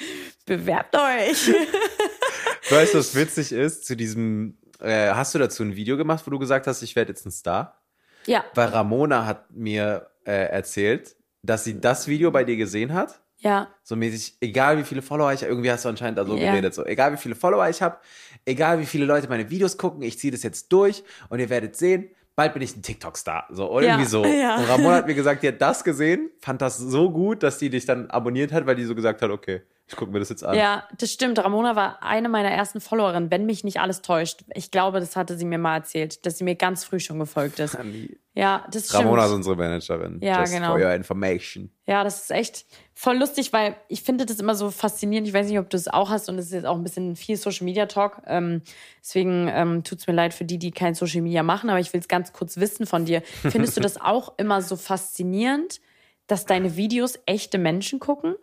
bewerbt 0.45 0.95
euch. 0.95 1.53
Weißt 2.69 2.93
du, 2.93 2.99
was 2.99 3.15
witzig 3.15 3.51
ist? 3.51 3.85
Zu 3.85 3.95
diesem, 3.95 4.57
äh, 4.79 5.09
hast 5.09 5.33
du 5.33 5.39
dazu 5.39 5.63
ein 5.63 5.75
Video 5.75 5.97
gemacht, 5.97 6.25
wo 6.25 6.31
du 6.31 6.39
gesagt 6.39 6.67
hast, 6.67 6.81
ich 6.83 6.95
werde 6.95 7.11
jetzt 7.11 7.25
ein 7.25 7.31
Star? 7.31 7.81
ja, 8.25 8.45
Weil 8.53 8.69
Ramona 8.69 9.25
hat 9.25 9.51
mir 9.51 10.07
äh, 10.25 10.49
erzählt, 10.49 11.15
dass 11.41 11.63
sie 11.63 11.79
das 11.81 12.07
Video 12.07 12.31
bei 12.31 12.43
dir 12.43 12.57
gesehen 12.57 12.93
hat. 12.93 13.21
Ja, 13.39 13.67
So 13.83 13.95
mäßig, 13.95 14.37
egal 14.41 14.77
wie 14.77 14.83
viele 14.83 15.01
Follower 15.01 15.33
ich, 15.33 15.43
irgendwie 15.43 15.71
hast 15.71 15.85
du 15.85 15.89
anscheinend 15.89 16.17
da 16.17 16.25
so 16.25 16.35
Ja. 16.37 16.51
geredet, 16.51 16.73
so, 16.73 16.85
egal 16.85 17.13
wie 17.13 17.17
viele 17.17 17.35
Follower 17.35 17.67
ich 17.69 17.81
habe, 17.81 17.97
egal 18.45 18.79
wie 18.79 18.85
viele 18.85 19.05
Leute 19.05 19.27
meine 19.29 19.49
Videos 19.49 19.77
gucken, 19.77 20.01
ich 20.03 20.19
ziehe 20.19 20.31
das 20.31 20.43
jetzt 20.43 20.71
durch 20.71 21.03
und 21.29 21.39
ihr 21.39 21.49
werdet 21.49 21.75
sehen, 21.75 22.09
bald 22.35 22.53
bin 22.53 22.61
ich 22.61 22.75
ein 22.75 22.81
TikTok-Star. 22.81 23.47
So, 23.49 23.69
oder 23.71 23.85
Ja, 23.87 23.93
irgendwie 23.93 24.09
so. 24.09 24.23
ja. 24.41 24.57
Und 24.57 24.65
Ramona 24.65 24.95
hat 24.95 25.07
mir 25.07 25.15
gesagt, 25.15 25.43
die 25.43 25.47
hat 25.49 25.61
das 25.61 25.83
gesehen, 25.83 26.29
fand 26.39 26.61
das 26.61 26.77
so 26.77 27.09
gut, 27.11 27.43
dass 27.43 27.57
die 27.57 27.69
dich 27.69 27.85
dann 27.85 28.09
abonniert 28.09 28.51
hat, 28.51 28.65
weil 28.65 28.75
die 28.75 28.85
so 28.85 28.95
gesagt 28.95 29.21
hat, 29.21 29.29
okay, 29.29 29.61
ich 29.89 29.95
gucke 29.95 30.11
mir 30.11 30.19
das 30.19 30.29
jetzt 30.29 30.43
an. 30.43 30.55
Ja, 30.55 30.87
das 30.99 31.11
stimmt. 31.11 31.39
Ramona 31.39 31.75
war 31.75 32.03
eine 32.03 32.29
meiner 32.29 32.51
ersten 32.51 32.79
Followerinnen, 32.79 33.31
wenn 33.31 33.47
mich 33.47 33.63
nicht 33.63 33.79
alles 33.79 34.03
täuscht. 34.03 34.43
Ich 34.53 34.69
glaube, 34.69 34.99
das 34.99 35.15
hatte 35.15 35.35
sie 35.35 35.45
mir 35.45 35.57
mal 35.57 35.77
erzählt, 35.77 36.27
dass 36.27 36.37
sie 36.37 36.43
mir 36.43 36.55
ganz 36.55 36.83
früh 36.83 36.99
schon 36.99 37.19
gefolgt 37.19 37.59
ist. 37.59 37.77
Ja, 38.35 38.65
das 38.71 38.85
stimmt. 38.85 39.03
Ramona 39.03 39.25
ist 39.25 39.31
unsere 39.31 39.57
Managerin. 39.57 40.19
Ja, 40.21 40.39
Just 40.39 40.53
genau. 40.53 40.69
For 40.69 40.79
your 40.79 40.93
information. 40.93 41.71
Ja, 41.87 42.05
das 42.05 42.21
ist 42.21 42.31
echt 42.31 42.65
voll 42.93 43.17
lustig, 43.17 43.51
weil 43.51 43.75
ich 43.89 44.01
finde 44.01 44.25
das 44.25 44.39
immer 44.39 44.55
so 44.55 44.71
faszinierend. 44.71 45.27
Ich 45.27 45.33
weiß 45.33 45.47
nicht, 45.49 45.59
ob 45.59 45.69
du 45.69 45.75
es 45.75 45.89
auch 45.89 46.09
hast 46.09 46.29
und 46.29 46.37
es 46.37 46.45
ist 46.45 46.53
jetzt 46.53 46.65
auch 46.65 46.77
ein 46.77 46.83
bisschen 46.83 47.17
viel 47.17 47.35
Social 47.35 47.65
Media 47.65 47.87
Talk. 47.87 48.21
Ähm, 48.27 48.61
deswegen 49.03 49.49
ähm, 49.51 49.83
tut 49.83 49.99
es 49.99 50.07
mir 50.07 50.13
leid 50.13 50.33
für 50.33 50.45
die, 50.45 50.57
die 50.57 50.71
kein 50.71 50.95
Social 50.95 51.21
Media 51.21 51.43
machen, 51.43 51.69
aber 51.69 51.81
ich 51.81 51.91
will 51.91 51.99
es 51.99 52.07
ganz 52.07 52.31
kurz 52.31 52.55
wissen 52.55 52.85
von 52.85 53.03
dir. 53.03 53.23
Findest 53.41 53.75
du 53.75 53.81
das 53.81 53.99
auch 53.99 54.37
immer 54.37 54.61
so 54.61 54.77
faszinierend, 54.77 55.81
dass 56.27 56.45
deine 56.45 56.77
Videos 56.77 57.19
echte 57.25 57.57
Menschen 57.57 57.99
gucken? 57.99 58.35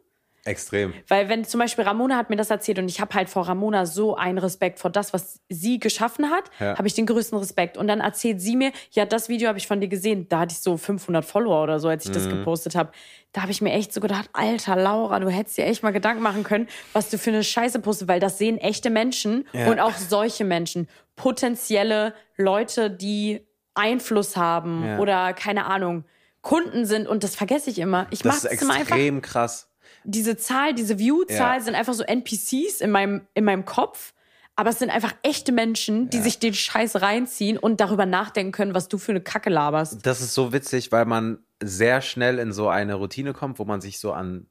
Extrem. 0.46 0.94
Weil 1.08 1.28
wenn 1.28 1.44
zum 1.44 1.60
Beispiel 1.60 1.84
Ramona 1.84 2.16
hat 2.16 2.30
mir 2.30 2.36
das 2.36 2.50
erzählt 2.50 2.78
und 2.78 2.88
ich 2.88 3.00
habe 3.00 3.14
halt 3.14 3.28
vor 3.28 3.46
Ramona 3.48 3.84
so 3.86 4.16
einen 4.16 4.38
Respekt 4.38 4.78
vor 4.78 4.90
das, 4.90 5.12
was 5.12 5.40
sie 5.48 5.78
geschaffen 5.80 6.30
hat, 6.30 6.44
Ja. 6.60 6.78
habe 6.78 6.86
ich 6.86 6.94
den 6.94 7.06
größten 7.06 7.36
Respekt. 7.38 7.76
Und 7.76 7.88
dann 7.88 8.00
erzählt 8.00 8.40
sie 8.40 8.56
mir, 8.56 8.72
ja, 8.92 9.04
das 9.04 9.28
Video 9.28 9.48
habe 9.48 9.58
ich 9.58 9.66
von 9.66 9.80
dir 9.80 9.88
gesehen. 9.88 10.28
Da 10.28 10.40
hatte 10.40 10.52
ich 10.52 10.60
so 10.60 10.76
500 10.76 11.24
Follower 11.24 11.62
oder 11.62 11.80
so, 11.80 11.88
als 11.88 12.04
ich 12.04 12.10
Mhm. 12.10 12.14
das 12.14 12.28
gepostet 12.28 12.74
habe. 12.76 12.90
Da 13.32 13.42
habe 13.42 13.50
ich 13.52 13.60
mir 13.60 13.72
echt 13.72 13.92
so 13.92 14.00
gedacht, 14.00 14.30
alter 14.32 14.76
Laura, 14.76 15.20
du 15.20 15.28
hättest 15.28 15.58
dir 15.58 15.66
echt 15.66 15.82
mal 15.82 15.92
Gedanken 15.92 16.22
machen 16.22 16.42
können, 16.42 16.68
was 16.92 17.10
du 17.10 17.18
für 17.18 17.30
eine 17.30 17.44
Scheiße 17.44 17.80
postest, 17.80 18.08
weil 18.08 18.20
das 18.20 18.38
sehen 18.38 18.56
echte 18.58 18.88
Menschen 18.88 19.46
Ja. 19.52 19.70
und 19.70 19.80
auch 19.80 19.94
solche 19.96 20.44
Menschen, 20.44 20.88
potenzielle 21.16 22.14
Leute, 22.36 22.90
die 22.90 23.42
Einfluss 23.74 24.36
haben 24.36 24.84
Ja. 24.86 24.98
oder 24.98 25.32
keine 25.34 25.66
Ahnung. 25.66 26.04
Kunden 26.40 26.86
sind 26.86 27.08
und 27.08 27.24
das 27.24 27.34
vergesse 27.34 27.68
ich 27.70 27.78
immer. 27.78 28.06
Ich 28.10 28.20
Das 28.22 28.44
mache 28.44 28.46
ist 28.48 28.54
es 28.54 28.62
immer 28.62 28.74
einfach 28.74 28.94
extrem 28.96 29.20
krass. 29.20 29.68
Diese 30.06 30.36
Zahl, 30.36 30.74
diese 30.74 30.98
View-Zahl 30.98 31.58
Ja. 31.58 31.60
sind 31.60 31.74
einfach 31.74 31.94
so 31.94 32.02
NPCs 32.04 32.80
in 32.80 32.90
meinem, 32.90 33.26
in 33.34 33.44
meinem 33.44 33.64
Kopf. 33.64 34.12
Aber 34.58 34.70
es 34.70 34.78
sind 34.78 34.88
einfach 34.88 35.14
echte 35.22 35.52
Menschen, 35.52 36.08
die 36.08 36.16
Ja. 36.18 36.22
sich 36.22 36.38
den 36.38 36.54
Scheiß 36.54 37.02
reinziehen 37.02 37.58
und 37.58 37.78
darüber 37.80 38.06
nachdenken 38.06 38.52
können, 38.52 38.74
was 38.74 38.88
du 38.88 38.96
für 38.96 39.12
eine 39.12 39.20
Kacke 39.20 39.50
laberst. 39.50 40.06
Das 40.06 40.22
ist 40.22 40.32
so 40.32 40.52
witzig, 40.52 40.92
weil 40.92 41.04
man 41.04 41.40
sehr 41.62 42.00
schnell 42.00 42.38
in 42.38 42.52
so 42.52 42.68
eine 42.68 42.94
Routine 42.94 43.34
kommt, 43.34 43.58
wo 43.58 43.64
man 43.66 43.80
sich 43.82 43.98
so 43.98 44.12
an. 44.12 44.46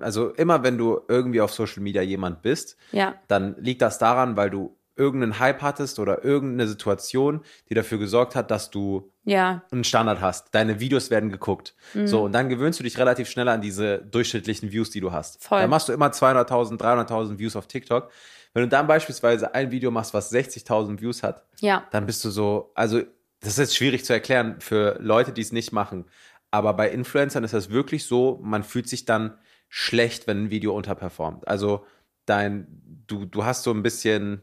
Also 0.00 0.30
immer 0.30 0.64
wenn 0.64 0.76
du 0.78 1.00
irgendwie 1.06 1.40
auf 1.40 1.52
Social 1.52 1.82
Media 1.82 2.02
jemand 2.02 2.42
bist, 2.42 2.76
Ja, 2.90 3.14
dann 3.28 3.54
liegt 3.58 3.82
das 3.82 3.98
daran, 3.98 4.36
weil 4.36 4.50
du 4.50 4.76
irgendeinen 5.02 5.40
Hype 5.40 5.60
hattest 5.62 5.98
oder 5.98 6.24
irgendeine 6.24 6.68
Situation, 6.68 7.40
die 7.68 7.74
dafür 7.74 7.98
gesorgt 7.98 8.36
hat, 8.36 8.50
dass 8.50 8.70
du 8.70 9.12
ja, 9.24 9.64
einen 9.72 9.84
Standard 9.84 10.20
hast. 10.20 10.54
Deine 10.54 10.78
Videos 10.78 11.10
werden 11.10 11.30
geguckt. 11.30 11.74
Mhm. 11.94 12.06
So, 12.06 12.22
und 12.22 12.32
dann 12.32 12.48
gewöhnst 12.48 12.78
du 12.78 12.84
dich 12.84 12.98
relativ 12.98 13.28
schnell 13.28 13.48
an 13.48 13.60
diese 13.60 13.98
durchschnittlichen 13.98 14.70
Views, 14.70 14.90
die 14.90 15.00
du 15.00 15.10
hast. 15.10 15.42
Voll. 15.42 15.60
Dann 15.60 15.70
machst 15.70 15.88
du 15.88 15.92
immer 15.92 16.08
200.000, 16.08 16.78
300.000 16.78 17.38
Views 17.38 17.56
auf 17.56 17.66
TikTok. 17.66 18.10
Wenn 18.54 18.62
du 18.62 18.68
dann 18.68 18.86
beispielsweise 18.86 19.54
ein 19.54 19.70
Video 19.70 19.90
machst, 19.90 20.14
was 20.14 20.32
60.000 20.32 21.00
Views 21.00 21.22
hat, 21.22 21.44
ja, 21.60 21.86
dann 21.90 22.06
bist 22.06 22.24
du 22.24 22.30
so, 22.30 22.70
also 22.74 23.00
das 23.40 23.54
ist 23.54 23.58
jetzt 23.58 23.76
schwierig 23.76 24.04
zu 24.04 24.12
erklären 24.12 24.60
für 24.60 24.96
Leute, 25.00 25.32
die 25.32 25.40
es 25.40 25.52
nicht 25.52 25.72
machen. 25.72 26.04
Aber 26.52 26.74
bei 26.74 26.90
Influencern 26.90 27.44
ist 27.44 27.54
das 27.54 27.70
wirklich 27.70 28.04
so, 28.04 28.38
man 28.42 28.62
fühlt 28.62 28.88
sich 28.88 29.04
dann 29.04 29.38
schlecht, 29.68 30.26
wenn 30.26 30.44
ein 30.44 30.50
Video 30.50 30.76
unterperformt. 30.76 31.48
Also 31.48 31.86
dein, 32.26 32.66
du, 33.06 33.24
du 33.24 33.44
hast 33.44 33.62
so 33.62 33.70
ein 33.72 33.82
bisschen, 33.82 34.42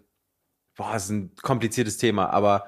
boah, 0.80 0.94
das 0.94 1.04
ist 1.06 1.10
ein 1.12 1.32
kompliziertes 1.42 1.98
Thema, 1.98 2.30
aber 2.32 2.68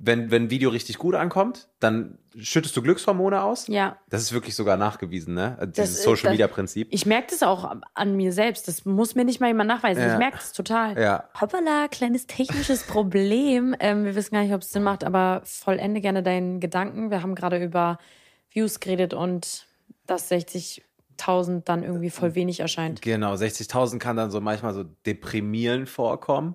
wenn, 0.00 0.30
wenn 0.30 0.44
ein 0.44 0.50
Video 0.50 0.70
richtig 0.70 0.96
gut 0.98 1.16
ankommt, 1.16 1.68
dann 1.80 2.18
schüttest 2.38 2.76
du 2.76 2.82
Glückshormone 2.82 3.42
aus. 3.42 3.66
ja. 3.66 3.98
Das 4.08 4.22
ist 4.22 4.32
wirklich 4.32 4.54
sogar 4.54 4.76
nachgewiesen, 4.76 5.34
ne? 5.34 5.58
Dieses 5.76 5.90
ist- 5.98 6.02
Social 6.04 6.24
das- 6.24 6.30
Media 6.34 6.46
Prinzip. 6.46 6.86
Ich 6.92 7.04
merke 7.04 7.26
das 7.30 7.42
auch 7.42 7.68
an 7.94 8.16
mir 8.16 8.32
selbst. 8.32 8.68
Das 8.68 8.84
muss 8.84 9.16
mir 9.16 9.24
nicht 9.24 9.40
mal 9.40 9.48
jemand 9.48 9.66
nachweisen. 9.66 10.00
Ja. 10.04 10.12
Ich 10.12 10.18
merke 10.18 10.36
das 10.36 10.52
total. 10.52 10.96
Ja. 11.00 11.24
Hoppala, 11.40 11.88
kleines 11.88 12.28
technisches 12.28 12.84
Problem. 12.84 13.74
Ähm, 13.80 14.04
wir 14.04 14.14
wissen 14.14 14.34
gar 14.34 14.42
nicht, 14.44 14.54
ob 14.54 14.62
es 14.62 14.70
Sinn 14.70 14.84
macht, 14.84 15.02
aber 15.02 15.42
vollende 15.44 16.00
gerne 16.00 16.22
deinen 16.22 16.60
Gedanken. 16.60 17.10
Wir 17.10 17.22
haben 17.22 17.34
gerade 17.34 17.60
über 17.62 17.98
Views 18.52 18.78
geredet 18.78 19.14
und 19.14 19.66
dass 20.06 20.30
60.000 20.30 21.62
dann 21.64 21.82
irgendwie 21.82 22.10
voll 22.10 22.34
wenig 22.34 22.60
erscheint. 22.60 23.02
Genau, 23.02 23.34
60.000 23.34 23.98
kann 23.98 24.16
dann 24.16 24.30
so 24.30 24.40
manchmal 24.40 24.74
so 24.74 24.84
deprimierend 25.06 25.88
vorkommen, 25.88 26.54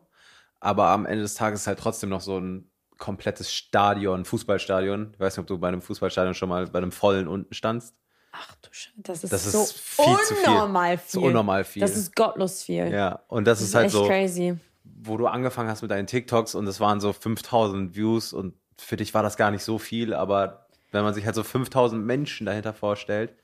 aber 0.64 0.88
am 0.88 1.06
Ende 1.06 1.22
des 1.24 1.36
Tages 1.36 1.62
ist 1.62 1.68
halt 1.68 1.80
trotzdem 1.80 2.10
noch 2.10 2.22
so 2.22 2.38
ein 2.40 2.70
komplettes 2.98 3.54
Stadion, 3.54 4.24
Fußballstadion. 4.26 5.12
Ich 5.14 5.20
weiß 5.20 5.36
nicht, 5.36 5.42
ob 5.42 5.48
du 5.48 5.58
bei 5.58 5.68
einem 5.68 5.82
Fußballstadion 5.82 6.34
schon 6.34 6.50
mal 6.50 6.68
bei 6.68 6.78
einem 6.80 6.92
vollen 6.92 7.28
unten 7.28 7.54
standst. 7.54 7.96
Ach 8.32 8.56
du 8.62 8.70
Scheiße, 8.72 8.94
das 8.98 9.24
ist 9.24 9.34
Das 9.34 9.52
so 9.52 9.62
ist 9.62 9.80
viel 9.80 10.06
viel. 10.36 10.50
unnormal 10.50 10.96
Das 10.98 11.12
viel. 11.12 11.20
ist 11.22 11.28
unnormal 11.28 11.64
viel. 11.64 11.82
Das 11.82 11.96
ist 11.98 12.16
gottlos 12.16 12.64
viel. 12.64 12.92
Ja, 12.92 13.20
und 13.28 13.46
das, 13.46 13.60
Das 13.60 13.68
ist 13.68 13.76
halt 13.76 13.86
echt 13.88 13.94
so, 13.94 14.08
crazy. 14.08 14.56
wo 14.84 15.18
du 15.18 15.28
angefangen 15.28 15.70
hast 15.70 15.82
mit 15.82 15.92
deinen 15.92 16.08
TikToks 16.08 16.56
und 16.56 16.66
es 16.68 16.80
waren 16.80 17.00
so 17.00 17.14
5000 17.14 17.96
Views 17.96 18.34
und 18.34 18.56
für 18.80 18.96
dich 18.98 19.14
war 19.14 19.22
das 19.22 19.38
gar 19.38 19.52
nicht 19.52 19.64
so 19.64 19.78
viel, 19.78 20.14
aber 20.14 20.68
wenn 20.92 21.04
man 21.04 21.14
sich 21.14 21.26
halt 21.26 21.36
so 21.36 21.44
5000 21.44 22.04
Menschen 22.04 22.46
dahinter 22.46 22.74
vorstellt, 22.74 23.36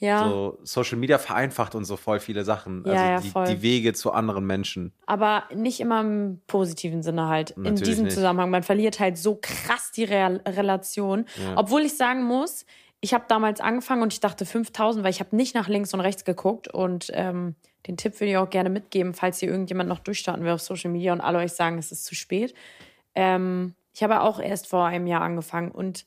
Ja, 0.00 0.28
so 0.28 0.58
Social 0.62 0.96
Media 0.96 1.18
vereinfacht 1.18 1.74
uns 1.74 1.88
so 1.88 1.96
voll 1.96 2.20
viele 2.20 2.44
Sachen. 2.44 2.84
Ja, 2.86 2.92
also 2.92 3.04
ja, 3.04 3.20
die, 3.20 3.30
voll. 3.30 3.46
die 3.46 3.62
Wege 3.62 3.92
zu 3.94 4.12
anderen 4.12 4.46
Menschen. 4.46 4.92
aber 5.06 5.44
nicht 5.54 5.80
immer 5.80 6.00
im 6.02 6.40
positiven 6.46 7.02
Sinne 7.02 7.26
halt. 7.26 7.50
in 7.50 7.62
Natürlich 7.62 7.88
diesem 7.88 8.04
nicht. 8.04 8.14
Zusammenhang. 8.14 8.50
Man 8.50 8.62
verliert 8.62 9.00
halt 9.00 9.18
so 9.18 9.38
krass 9.40 9.90
die 9.90 10.04
Real 10.04 10.40
Relation. 10.46 11.24
Obwohl 11.56 11.82
ich 11.82 11.96
sagen 11.96 12.22
muss, 12.22 12.64
ich 13.00 13.14
habe 13.14 13.24
damals 13.28 13.60
angefangen 13.60 14.02
und 14.02 14.12
ich 14.12 14.20
dachte 14.20 14.44
5000, 14.44 15.04
weil 15.04 15.10
ich 15.10 15.20
habe 15.20 15.34
nicht 15.34 15.54
nach 15.54 15.68
links 15.68 15.94
und 15.94 16.00
rechts 16.00 16.24
geguckt. 16.24 16.68
Und 16.68 17.10
ähm, 17.14 17.54
den 17.86 17.96
Tipp 17.96 18.20
würde 18.20 18.30
ich 18.30 18.36
auch 18.36 18.50
gerne 18.50 18.70
mitgeben, 18.70 19.14
falls 19.14 19.38
hier 19.38 19.48
irgendjemand 19.48 19.88
noch 19.88 20.00
durchstarten 20.00 20.44
will 20.44 20.52
auf 20.52 20.60
Social 20.60 20.90
Media 20.90 21.12
und 21.12 21.20
alle 21.20 21.38
euch 21.38 21.52
sagen, 21.52 21.78
es 21.78 21.92
ist 21.92 22.04
zu 22.04 22.14
spät. 22.14 22.54
Ähm, 23.14 23.74
ich 23.94 24.02
habe 24.02 24.20
auch 24.20 24.38
erst 24.40 24.68
vor 24.68 24.84
einem 24.84 25.06
Jahr 25.06 25.22
angefangen 25.22 25.70
und 25.70 26.06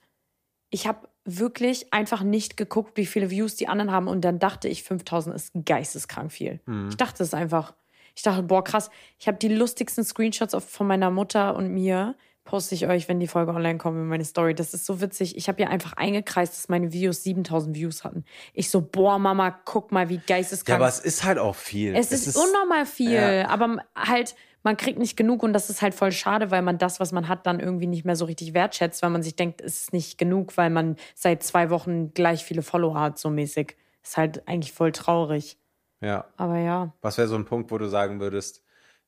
ich 0.69 0.87
habe 0.87 1.07
wirklich 1.26 1.93
einfach 1.93 2.24
nicht 2.24 2.57
geguckt, 2.57 2.97
wie 2.97 3.05
viele 3.05 3.30
Views 3.30 3.55
die 3.55 3.67
anderen 3.67 3.91
haben. 3.91 4.07
Und 4.07 4.22
dann 4.22 4.39
dachte 4.39 4.67
ich, 4.67 4.84
5000 4.84 5.36
ist 5.36 5.51
geisteskrank 5.65 6.32
viel. 6.32 6.59
Ich 6.89 6.97
dachte 6.97 7.24
es 7.24 7.34
einfach. 7.34 7.74
Ich 8.15 8.24
dachte, 8.24 8.43
boah, 8.43 8.63
krass. 8.63 8.89
Ich 9.19 9.28
habe 9.28 9.38
die 9.38 9.47
lustigsten 9.47 10.03
Screenshots 10.03 10.55
von 10.65 10.88
meiner 10.88 11.11
Mutter 11.11 11.55
und 11.55 11.72
mir. 11.72 12.15
Poste 12.43 12.74
ich 12.74 12.88
euch, 12.88 13.07
wenn 13.07 13.19
die 13.19 13.28
Folge 13.28 13.51
online 13.53 13.78
kommt, 13.78 13.97
in 13.97 14.07
meine 14.07 14.26
Story. 14.26 14.55
Das 14.55 14.74
ist 14.74 14.88
so 14.88 14.99
witzig. 14.99 15.38
Ich 15.38 15.47
habe 15.47 15.61
ja 15.61 15.69
einfach 15.69 15.93
eingekreist, 15.93 16.53
dass 16.57 16.69
meine 16.69 16.91
Videos 16.91 17.22
7000 17.22 17.76
Views 17.76 18.03
hatten. 18.03 18.26
Ich 18.53 18.72
so, 18.72 18.82
boah, 18.82 19.19
Mama, 19.19 19.51
guck 19.63 19.91
mal, 19.91 20.09
wie 20.09 20.15
Ja, 20.15 20.22
geisteskrank. 20.26 20.78
aber 20.78 20.88
es 20.88 20.99
ist 20.99 21.24
halt 21.24 21.38
auch 21.38 21.55
viel. 21.55 21.95
es, 21.95 22.11
ist, 22.11 22.36
unnormal 22.36 22.88
viel. 22.88 23.11
ja. 23.11 23.47
Aber 23.47 23.78
halt, 23.95 24.36
man 24.64 24.78
kriegt 24.78 24.99
nicht 24.99 25.18
genug 25.18 25.43
und 25.43 25.53
das 25.53 25.70
ist 25.70 25.82
halt 25.82 25.93
voll 25.93 26.12
schade, 26.12 26.51
weil 26.51 26.62
man 26.62 26.78
das, 26.78 26.99
was 26.99 27.12
man 27.12 27.28
hat, 27.28 27.45
dann 27.45 27.59
irgendwie 27.59 27.88
nicht 27.88 28.05
mehr 28.05 28.16
so 28.16 28.26
richtig 28.26 28.53
wertschätzt, 28.53 29.01
weil 29.01 29.09
man 29.09 29.24
sich 29.24 29.36
denkt, 29.36 29.62
es 29.62 29.84
ist 29.84 29.93
nicht 29.93 30.18
genug, 30.18 30.57
weil 30.57 30.70
man 30.70 30.97
seit 31.16 31.43
zwei 31.43 31.70
Wochen 31.70 32.14
gleich 32.14 32.43
viele 32.43 32.62
Follower 32.62 32.99
hat, 32.99 33.18
so 33.18 33.30
mäßig. 33.30 33.76
Ist 34.03 34.18
halt 34.18 34.47
eigentlich 34.47 34.74
voll 34.74 34.91
traurig. 34.91 35.57
Ja. 35.99 36.26
Aber 36.38 36.57
ja. 36.57 36.93
Was 37.01 37.18
wäre 37.18 37.28
so 37.28 37.36
ein 37.36 37.45
Punkt, 37.45 37.72
wo 37.72 37.78
du 37.78 37.88
sagen 37.88 38.20
würdest, 38.20 38.64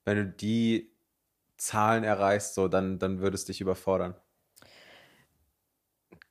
wenn 0.06 0.18
du 0.18 0.26
die 0.26 0.92
Zahlen 1.58 2.04
erreichst, 2.04 2.56
so, 2.56 2.68
dann, 2.68 3.00
dann 3.00 3.20
würdest 3.20 3.50
dich 3.50 3.62
überfordern? 3.62 4.16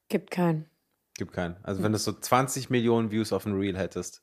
Gibt 0.09 0.31
keinen. 0.31 0.69
Gibt 1.15 1.33
keinen. 1.33 1.57
Also 1.63 1.83
wenn 1.83 1.93
du 1.93 1.99
so 1.99 2.13
20 2.13 2.71
Millionen 2.71 3.11
Views 3.11 3.33
auf 3.33 3.47
ein 3.47 3.55
Reel 3.55 3.79
hättest. 3.79 4.23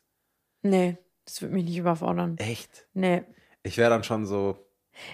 Nee, 0.62 0.98
das 1.26 1.42
würde 1.42 1.56
mich 1.56 1.66
nicht 1.66 1.78
überfordern. 1.78 2.38
Echt? 2.38 2.88
Nee. 2.94 3.24
Ich 3.64 3.78
wäre 3.78 3.90
dann 3.90 4.04
schon 4.04 4.26
so, 4.26 4.69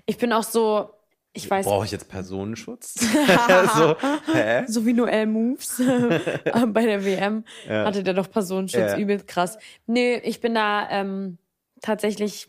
Ich 0.06 0.18
bin 0.18 0.32
auch 0.34 0.44
so, 0.44 0.90
ich 1.34 1.50
weiß, 1.50 1.66
brauche 1.66 1.86
ich 1.86 1.92
jetzt 1.92 2.08
Personenschutz? 2.10 2.94
so, 3.76 3.96
hä? 4.34 4.64
so 4.68 4.86
wie 4.86 4.94
Noel 4.94 5.26
Moves 5.28 5.78
bei 6.68 6.86
der 6.86 7.04
WM 7.04 7.44
hatte 7.68 8.04
der 8.04 8.14
doch 8.14 8.30
Personenschutz, 8.32 8.92
Ja. 8.92 8.98
übelst 8.98 9.28
krass. 9.28 9.58
Nee, 9.86 10.18
ich 10.24 10.40
bin 10.42 10.56
da 10.56 10.88
ähm, 10.90 11.38
tatsächlich 11.82 12.48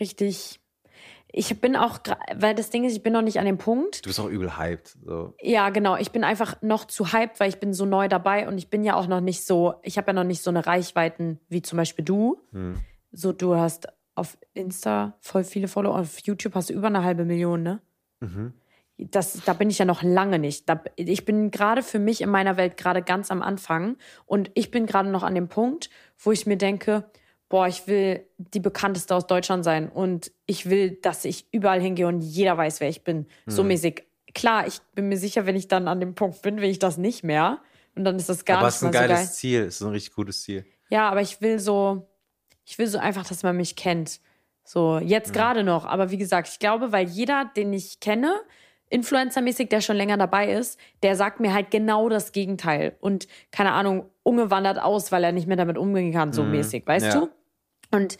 richtig. 0.00 0.60
Ich 1.30 1.60
bin 1.60 1.76
auch, 1.76 1.98
weil 2.34 2.54
das 2.54 2.70
Ding 2.70 2.84
ist, 2.84 2.94
ich 2.96 3.02
bin 3.02 3.12
noch 3.12 3.20
nicht 3.22 3.38
an 3.38 3.44
dem 3.44 3.58
Punkt. 3.58 4.04
Du 4.04 4.08
bist 4.08 4.18
auch 4.18 4.28
übel 4.30 4.56
hyped. 4.56 4.96
So. 5.04 5.34
Ja, 5.42 5.68
genau. 5.68 5.94
Ich 5.96 6.10
bin 6.10 6.24
einfach 6.24 6.56
noch 6.62 6.86
zu 6.86 7.12
hyped, 7.12 7.38
weil 7.38 7.50
ich 7.50 7.60
bin 7.60 7.74
so 7.74 7.84
neu 7.84 8.08
dabei 8.08 8.48
und 8.48 8.56
ich 8.56 8.70
bin 8.70 8.82
ja 8.82 8.94
auch 8.94 9.06
noch 9.06 9.20
nicht 9.20 9.44
so, 9.44 9.74
ich 9.82 9.98
habe 9.98 10.08
ja 10.08 10.12
noch 10.14 10.24
nicht 10.24 10.42
so 10.42 10.48
eine 10.50 10.66
Reichweiten 10.66 11.38
wie 11.50 11.60
zum 11.60 11.76
Beispiel 11.76 12.04
du. 12.04 12.40
So, 13.12 13.32
du 13.32 13.56
hast 13.56 13.88
auf 14.18 14.36
Insta 14.54 15.16
voll 15.20 15.44
viele 15.44 15.68
Follower, 15.68 15.98
auf 15.98 16.18
YouTube 16.20 16.54
hast 16.54 16.70
du 16.70 16.74
über 16.74 16.88
eine 16.88 17.02
halbe 17.04 17.24
Million, 17.24 17.62
ne? 17.62 17.80
Das, 18.98 19.40
da 19.44 19.52
bin 19.52 19.70
ich 19.70 19.78
ja 19.78 19.84
noch 19.84 20.02
lange 20.02 20.40
nicht. 20.40 20.68
Da, 20.68 20.82
ich 20.96 21.24
bin 21.24 21.52
gerade 21.52 21.84
für 21.84 22.00
mich 22.00 22.20
in 22.20 22.30
meiner 22.30 22.56
Welt 22.56 22.76
gerade 22.76 23.00
ganz 23.00 23.30
am 23.30 23.42
Anfang 23.42 23.96
und 24.26 24.50
ich 24.54 24.72
bin 24.72 24.86
gerade 24.86 25.08
noch 25.08 25.22
an 25.22 25.36
dem 25.36 25.48
Punkt, 25.48 25.88
wo 26.18 26.32
ich 26.32 26.46
mir 26.46 26.56
denke, 26.56 27.04
boah, 27.48 27.68
ich 27.68 27.86
will 27.86 28.26
die 28.36 28.58
bekannteste 28.60 29.14
aus 29.14 29.26
Deutschland 29.28 29.62
sein 29.62 29.88
und 29.88 30.32
ich 30.46 30.68
will, 30.68 30.90
dass 31.00 31.24
ich 31.24 31.46
überall 31.52 31.80
hingehe 31.80 32.08
und 32.08 32.20
jeder 32.20 32.56
weiß, 32.56 32.80
wer 32.80 32.88
ich 32.88 33.04
bin. 33.04 33.26
So 33.46 33.62
mäßig. 33.62 34.04
Klar, 34.34 34.66
ich 34.66 34.80
bin 34.94 35.08
mir 35.08 35.16
sicher, 35.16 35.46
wenn 35.46 35.56
ich 35.56 35.68
dann 35.68 35.86
an 35.88 36.00
dem 36.00 36.14
Punkt 36.14 36.42
bin, 36.42 36.60
will 36.60 36.68
ich 36.68 36.78
das 36.78 36.98
nicht 36.98 37.22
mehr. 37.22 37.60
Und 37.94 38.04
dann 38.04 38.16
ist 38.16 38.28
das 38.28 38.44
gar 38.44 38.58
Aber 38.58 38.66
nicht 38.66 38.74
es 38.74 38.82
ist 38.82 38.88
ein 38.88 38.92
so 38.92 38.98
geiles 38.98 39.18
geil. 39.18 39.28
Ziel. 39.28 39.60
Es 39.62 39.76
ist 39.76 39.82
ein 39.82 39.90
richtig 39.92 40.14
gutes 40.14 40.42
Ziel. 40.42 40.64
Ja, 40.90 41.08
aber 41.08 41.20
ich 41.20 41.40
will 41.40 41.58
so, 41.58 42.08
ich 42.68 42.78
will 42.78 42.86
so 42.86 42.98
einfach, 42.98 43.26
dass 43.26 43.42
man 43.42 43.56
mich 43.56 43.76
kennt. 43.76 44.20
So, 44.62 44.98
jetzt 44.98 45.32
gerade 45.32 45.64
noch. 45.64 45.86
Aber 45.86 46.10
wie 46.10 46.18
gesagt, 46.18 46.48
ich 46.48 46.58
glaube, 46.58 46.92
weil 46.92 47.08
jeder, 47.08 47.50
den 47.56 47.72
ich 47.72 48.00
kenne, 48.00 48.34
Influencer-mäßig, 48.90 49.68
der 49.70 49.80
schon 49.80 49.96
länger 49.96 50.18
dabei 50.18 50.52
ist, 50.52 50.78
der 51.02 51.16
sagt 51.16 51.40
mir 51.40 51.54
halt 51.54 51.70
genau 51.70 52.10
das 52.10 52.32
Gegenteil. 52.32 52.94
Und 53.00 53.26
keine 53.50 53.72
Ahnung, 53.72 54.10
Unge 54.22 54.50
wandert 54.50 54.78
aus, 54.78 55.10
weil 55.12 55.24
er 55.24 55.32
nicht 55.32 55.46
mehr 55.46 55.56
damit 55.56 55.78
umgehen 55.78 56.12
kann, 56.12 56.34
so 56.34 56.42
mäßig, 56.42 56.86
weißt 56.86 57.06
Ja. 57.06 57.20
du? 57.20 57.28
Und 57.90 58.18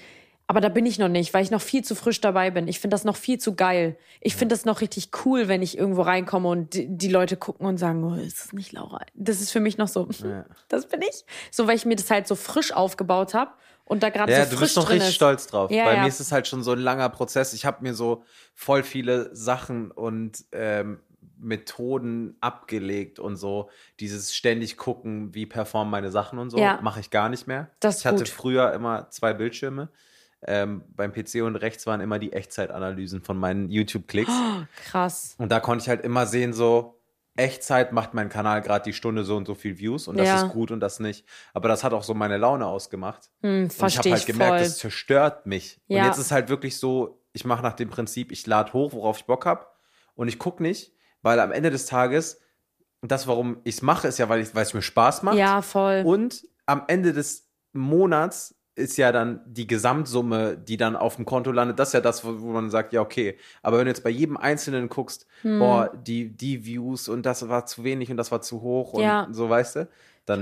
aber 0.50 0.62
da 0.62 0.70
bin 0.70 0.86
ich 0.86 0.98
noch 0.98 1.08
nicht, 1.08 1.34
weil 1.34 1.42
ich 1.42 1.50
noch 1.50 1.60
viel 1.60 1.84
zu 1.84 1.94
frisch 1.94 2.22
dabei 2.22 2.50
bin. 2.50 2.68
Ich 2.68 2.80
finde 2.80 2.94
das 2.94 3.04
noch 3.04 3.16
viel 3.16 3.36
zu 3.36 3.54
geil. 3.54 3.98
Ich 4.22 4.34
finde 4.34 4.54
das 4.54 4.64
noch 4.64 4.80
richtig 4.80 5.10
cool, 5.26 5.46
wenn 5.46 5.60
ich 5.60 5.76
irgendwo 5.76 6.00
reinkomme 6.00 6.48
und 6.48 6.72
die, 6.72 6.86
die 6.88 7.08
Leute 7.08 7.36
gucken 7.36 7.66
und 7.66 7.76
sagen, 7.76 8.02
oh, 8.02 8.14
ist 8.14 8.40
das 8.42 8.52
nicht 8.54 8.72
Laura? 8.72 9.02
Das 9.12 9.42
ist 9.42 9.50
für 9.50 9.60
mich 9.60 9.76
noch 9.76 9.88
so, 9.88 10.08
das 10.68 10.86
bin 10.88 11.02
ich. 11.02 11.26
So, 11.50 11.66
weil 11.66 11.76
ich 11.76 11.84
mir 11.84 11.96
das 11.96 12.10
halt 12.10 12.26
so 12.26 12.34
frisch 12.34 12.72
aufgebaut 12.72 13.34
habe 13.34 13.50
und 13.88 14.02
da 14.02 14.10
gerade 14.10 14.30
Ja, 14.32 14.44
so 14.44 14.50
du 14.50 14.56
frisch 14.56 14.60
bist 14.68 14.76
noch 14.76 14.84
drin 14.84 14.92
richtig 14.94 15.08
ist. 15.10 15.14
stolz 15.16 15.46
drauf. 15.46 15.70
Ja, 15.70 15.84
Bei 15.84 15.94
ja. 15.94 16.02
mir 16.02 16.08
ist 16.08 16.20
es 16.20 16.30
halt 16.32 16.46
schon 16.46 16.62
so 16.62 16.72
ein 16.72 16.78
langer 16.78 17.08
Prozess. 17.08 17.52
Ich 17.54 17.64
habe 17.66 17.82
mir 17.82 17.94
so 17.94 18.22
voll 18.54 18.82
viele 18.82 19.34
Sachen 19.34 19.90
und 19.90 20.44
ähm, 20.52 21.00
Methoden 21.40 22.36
abgelegt 22.40 23.18
und 23.18 23.36
so. 23.36 23.70
Dieses 24.00 24.34
ständig 24.34 24.76
gucken, 24.76 25.34
wie 25.34 25.46
performen 25.46 25.90
meine 25.90 26.10
Sachen 26.10 26.38
und 26.38 26.50
so, 26.50 26.58
Ja. 26.58 26.80
mache 26.82 27.00
ich 27.00 27.10
gar 27.10 27.28
nicht 27.28 27.46
mehr. 27.46 27.70
Das 27.80 28.00
ich 28.00 28.06
hatte 28.06 28.18
gut. 28.18 28.28
früher 28.28 28.72
immer 28.72 29.08
zwei 29.10 29.32
Bildschirme. 29.34 29.88
Ähm, 30.46 30.82
beim 30.94 31.12
PC 31.12 31.42
und 31.42 31.56
rechts 31.56 31.86
waren 31.86 32.00
immer 32.00 32.18
die 32.20 32.32
Echtzeitanalysen 32.32 33.22
von 33.22 33.36
meinen 33.38 33.70
YouTube-Klicks. 33.70 34.30
Krass. 34.84 35.34
Und 35.38 35.50
da 35.50 35.58
konnte 35.58 35.82
ich 35.82 35.88
halt 35.88 36.02
immer 36.04 36.26
sehen, 36.26 36.52
so 36.52 36.97
Echtzeit 37.38 37.92
macht 37.92 38.14
mein 38.14 38.28
Kanal 38.28 38.60
gerade 38.62 38.84
die 38.84 38.92
Stunde 38.92 39.24
so 39.24 39.36
und 39.36 39.46
so 39.46 39.54
viel 39.54 39.78
Views 39.78 40.08
und 40.08 40.16
das 40.18 40.26
Ja. 40.26 40.42
ist 40.46 40.52
gut 40.52 40.70
und 40.70 40.80
das 40.80 41.00
nicht. 41.00 41.24
Aber 41.54 41.68
das 41.68 41.84
hat 41.84 41.92
auch 41.92 42.02
so 42.02 42.12
meine 42.14 42.36
Laune 42.36 42.66
ausgemacht. 42.66 43.30
Hm, 43.42 43.64
Und 43.78 43.86
ich 43.88 43.98
habe 43.98 44.10
halt 44.10 44.26
gemerkt, 44.26 44.50
voll. 44.52 44.58
das 44.60 44.78
zerstört 44.78 45.46
mich. 45.46 45.80
Ja. 45.86 46.00
Und 46.02 46.06
jetzt 46.08 46.18
ist 46.18 46.32
halt 46.32 46.48
wirklich 46.48 46.78
so, 46.78 47.22
ich 47.32 47.44
mache 47.44 47.62
nach 47.62 47.74
dem 47.74 47.88
Prinzip, 47.90 48.32
ich 48.32 48.46
lade 48.46 48.72
hoch, 48.72 48.92
worauf 48.92 49.18
ich 49.18 49.24
Bock 49.26 49.46
habe. 49.46 49.66
Und 50.14 50.28
ich 50.28 50.38
gucke 50.38 50.62
nicht, 50.62 50.92
weil 51.22 51.38
am 51.40 51.52
Ende 51.52 51.70
des 51.70 51.86
Tages, 51.86 52.40
das, 53.02 53.26
warum 53.28 53.58
ich 53.64 53.76
es 53.76 53.82
mache, 53.82 54.08
ist 54.08 54.18
ja, 54.18 54.28
weil, 54.28 54.40
ich, 54.40 54.54
weil 54.54 54.62
es 54.64 54.74
mir 54.74 54.82
Spaß 54.82 55.22
macht. 55.22 55.36
Ja, 55.36 55.62
voll. 55.62 56.02
Und 56.04 56.42
am 56.66 56.82
Ende 56.88 57.12
des 57.12 57.48
Monats 57.72 58.54
ist 58.78 58.96
ja 58.96 59.12
dann 59.12 59.40
die 59.46 59.66
Gesamtsumme, 59.66 60.56
die 60.56 60.76
dann 60.76 60.96
auf 60.96 61.16
dem 61.16 61.24
Konto 61.24 61.50
landet, 61.52 61.78
das 61.78 61.88
ist 61.88 61.94
ja 61.94 62.00
das, 62.00 62.24
wo, 62.24 62.40
wo 62.40 62.46
man 62.52 62.70
sagt, 62.70 62.92
ja, 62.92 63.00
okay. 63.00 63.36
Aber 63.62 63.78
wenn 63.78 63.84
du 63.84 63.90
jetzt 63.90 64.04
bei 64.04 64.10
jedem 64.10 64.36
Einzelnen 64.36 64.88
guckst, 64.88 65.26
Hm. 65.42 65.58
boah, 65.58 65.92
die, 66.06 66.30
die 66.30 66.64
Views 66.64 67.08
und 67.08 67.26
das 67.26 67.48
war 67.48 67.66
zu 67.66 67.84
wenig 67.84 68.10
und 68.10 68.16
das 68.16 68.30
war 68.32 68.40
zu 68.40 68.62
hoch 68.62 68.94
und 68.94 69.02
Ja. 69.02 69.28
so, 69.30 69.50
weißt 69.50 69.76
du, 69.76 69.88
dann 70.26 70.40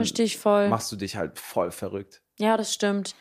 machst 0.68 0.92
du 0.92 0.96
dich 0.96 1.16
halt 1.16 1.38
voll 1.38 1.70
verrückt. 1.70 2.20
Ja, 2.38 2.56
das 2.56 2.72
stimmt. 2.72 3.14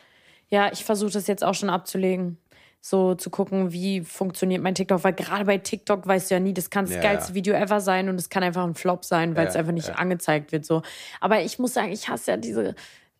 Ja, 0.48 0.70
ich 0.72 0.84
versuche 0.84 1.12
das 1.12 1.26
jetzt 1.26 1.42
auch 1.42 1.54
schon 1.54 1.70
abzulegen. 1.70 2.38
So 2.80 3.16
zu 3.16 3.30
gucken, 3.30 3.72
wie 3.72 4.02
funktioniert 4.02 4.62
mein 4.62 4.76
TikTok. 4.76 5.02
Weil 5.02 5.12
gerade 5.14 5.44
bei 5.44 5.58
TikTok 5.58 6.06
weißt 6.06 6.30
du 6.30 6.34
ja 6.36 6.40
nie, 6.40 6.54
das 6.54 6.70
kann 6.70 6.84
das 6.84 6.94
Ja, 6.94 7.00
geilste 7.00 7.30
ja. 7.32 7.34
Video 7.34 7.54
ever 7.54 7.80
sein 7.80 8.08
und 8.08 8.14
es 8.14 8.28
kann 8.28 8.44
einfach 8.44 8.62
ein 8.64 8.74
Flop 8.76 9.04
sein, 9.04 9.34
weil 9.34 9.48
es 9.48 9.56
einfach 9.56 9.72
nicht 9.72 9.90
angezeigt 9.98 10.52
wird. 10.52 10.64
So. 10.64 10.82
Aber 11.20 11.40
ich 11.42 11.58
muss 11.58 11.74
sagen, 11.74 11.90
ich 11.90 12.08
hasse 12.08 12.30
ja 12.32 12.36
diese, 12.36 12.76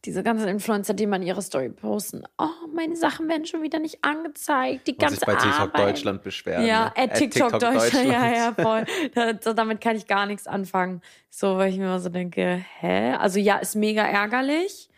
diese 0.07 0.23
ganzen 0.23 0.47
Influencer, 0.47 0.95
die 0.95 1.07
man 1.07 1.23
ihre 1.23 1.43
Story 1.43 1.69
posten. 1.69 2.23
Oh, 2.39 2.69
meine 2.73 2.95
Sachen 2.95 3.29
werden 3.29 3.45
schon 3.45 3.63
wieder 3.63 3.81
nicht 3.81 3.99
angezeigt. 4.03 4.87
Die 4.87 4.93
Und 4.93 5.01
ganze 5.01 5.17
sich 5.17 5.27
bei 5.27 5.35
TikTok 5.35 5.61
Arbeit. 5.61 5.89
Deutschland 5.89 6.23
beschweren. 6.23 6.65
Ja, 6.65 6.85
ne? 6.85 6.93
at 6.97 7.15
TikTok, 7.15 7.59
Deutschland. 7.59 8.07
Ja, 8.07 8.33
ja, 8.33 8.55
voll. 8.55 8.85
Da, 9.15 9.33
damit 9.33 9.81
kann 9.81 9.97
ich 9.97 10.07
gar 10.07 10.27
nichts 10.27 10.47
anfangen. 10.47 11.03
So, 11.29 11.57
weil 11.57 11.73
ich 11.73 11.79
mir 11.79 11.87
immer 11.87 11.99
so 11.99 12.09
denke, 12.09 12.65
hä? 12.79 13.15
Also 13.15 13.41
ja, 13.41 13.57
ist 13.57 13.75
mega 13.75 14.03
ärgerlich. 14.07 14.89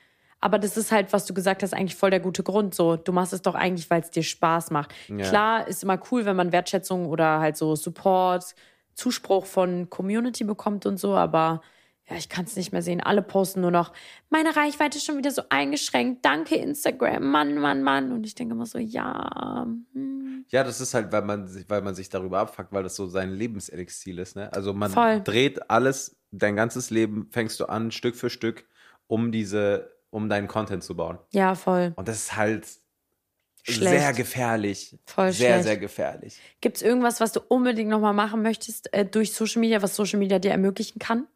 Aber 0.40 0.58
das 0.58 0.76
ist 0.76 0.92
halt, 0.92 1.12
was 1.12 1.24
du 1.24 1.32
gesagt 1.32 1.62
hast, 1.62 1.72
eigentlich 1.72 1.96
voll 1.96 2.10
der 2.10 2.20
gute 2.20 2.42
Grund. 2.42 2.74
So, 2.74 2.96
du 2.96 3.12
machst 3.12 3.32
es 3.32 3.42
doch 3.42 3.54
eigentlich, 3.54 3.88
weil 3.90 4.02
es 4.02 4.10
dir 4.10 4.22
Spaß 4.22 4.70
macht. 4.70 4.94
Ja. 5.08 5.26
Klar, 5.26 5.68
ist 5.68 5.82
immer 5.82 5.98
cool, 6.10 6.26
wenn 6.26 6.36
man 6.36 6.52
Wertschätzung 6.52 7.06
oder 7.06 7.40
halt 7.40 7.56
so 7.56 7.74
Support, 7.74 8.54
Zuspruch 8.94 9.46
von 9.46 9.88
Community 9.88 10.44
bekommt 10.44 10.84
und 10.84 10.98
so, 10.98 11.14
aber 11.14 11.62
ja, 12.10 12.16
ich 12.16 12.28
kann 12.28 12.46
es 12.46 12.56
nicht 12.56 12.72
mehr 12.72 12.80
sehen. 12.80 13.02
Alle 13.02 13.22
posten 13.22 13.60
nur 13.60 13.70
noch, 13.70 13.92
meine 14.30 14.56
Reichweite 14.56 14.96
ist 14.96 15.04
schon 15.04 15.18
wieder 15.18 15.30
so 15.30 15.42
eingeschränkt. 15.50 16.24
Danke, 16.24 16.56
Instagram. 16.56 17.30
Mann, 17.30 17.58
Mann, 17.58 17.82
Mann. 17.82 18.12
Und 18.12 18.24
ich 18.24 18.34
denke 18.34 18.54
immer 18.54 18.66
so, 18.66 18.78
ja. 18.78 19.66
Hm. 19.92 20.46
Ja, 20.48 20.64
das 20.64 20.80
ist 20.80 20.94
halt, 20.94 21.12
weil 21.12 21.22
man, 21.22 21.46
sich, 21.48 21.68
weil 21.68 21.82
man 21.82 21.94
sich 21.94 22.08
darüber 22.08 22.38
abfuckt, 22.38 22.72
weil 22.72 22.82
das 22.82 22.96
so 22.96 23.06
sein 23.06 23.30
Lebenselixier 23.30 24.18
ist. 24.18 24.36
Ne? 24.36 24.50
Also 24.52 24.72
man 24.72 24.90
Voll. 24.90 25.20
dreht 25.20 25.70
alles, 25.70 26.16
dein 26.30 26.56
ganzes 26.56 26.88
Leben 26.88 27.28
fängst 27.30 27.60
du 27.60 27.66
an, 27.66 27.90
Stück 27.90 28.16
für 28.16 28.30
Stück, 28.30 28.66
um 29.06 29.30
diese, 29.30 29.90
um 30.08 30.30
deinen 30.30 30.48
Content 30.48 30.82
zu 30.82 30.96
bauen. 30.96 31.18
Ja, 31.32 31.54
voll. 31.54 31.92
Und 31.96 32.08
das 32.08 32.16
ist 32.16 32.36
halt 32.36 32.66
Schlecht. 33.64 33.98
sehr 34.00 34.12
gefährlich. 34.14 34.98
Voll 35.04 35.32
sehr, 35.32 35.50
schlecht. 35.50 35.64
sehr 35.64 35.76
gefährlich. 35.76 36.40
Gibt 36.62 36.78
es 36.78 36.82
irgendwas, 36.82 37.20
was 37.20 37.32
du 37.32 37.40
unbedingt 37.48 37.90
nochmal 37.90 38.14
machen 38.14 38.40
möchtest 38.40 38.90
äh, 38.94 39.04
durch 39.04 39.34
Social 39.34 39.60
Media, 39.60 39.82
was 39.82 39.94
Social 39.94 40.18
Media 40.18 40.38
dir 40.38 40.52
ermöglichen 40.52 40.98
kann? 40.98 41.26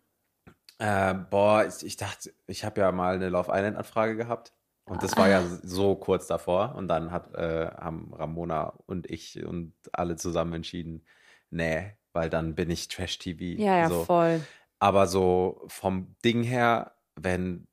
Äh, 0.83 1.15
boah, 1.31 1.65
ich, 1.65 1.87
ich 1.87 1.97
dachte, 1.97 2.35
ich 2.49 2.65
habe 2.65 2.81
ja 2.81 2.91
mal 2.91 3.15
eine 3.15 3.29
Love 3.29 3.53
Island-Anfrage 3.53 4.17
gehabt. 4.17 4.53
Und 4.85 5.01
das 5.05 5.17
war 5.17 5.29
ja 5.29 5.39
Ah. 5.41 5.59
so 5.63 5.95
kurz 5.95 6.27
davor. 6.27 6.75
Und 6.75 6.89
dann 6.89 7.13
hat, 7.13 7.33
äh, 7.37 7.69
haben 7.69 8.13
Ramona 8.13 8.73
und 8.87 9.09
ich 9.09 9.45
und 9.45 9.75
alle 9.93 10.17
zusammen 10.17 10.55
entschieden, 10.55 11.07
nee, 11.51 11.93
weil 12.13 12.29
dann 12.31 12.57
bin 12.57 12.69
ich 12.69 12.89
Trash-TV. 12.89 13.61
Ja, 13.63 13.79
ja, 13.79 13.89
so. 13.89 14.03
voll. 14.05 14.41
Aber 14.81 15.07
so 15.07 15.63
vom 15.69 16.17
Ding 16.25 16.43
her, 16.43 16.97
wenn 17.15 17.69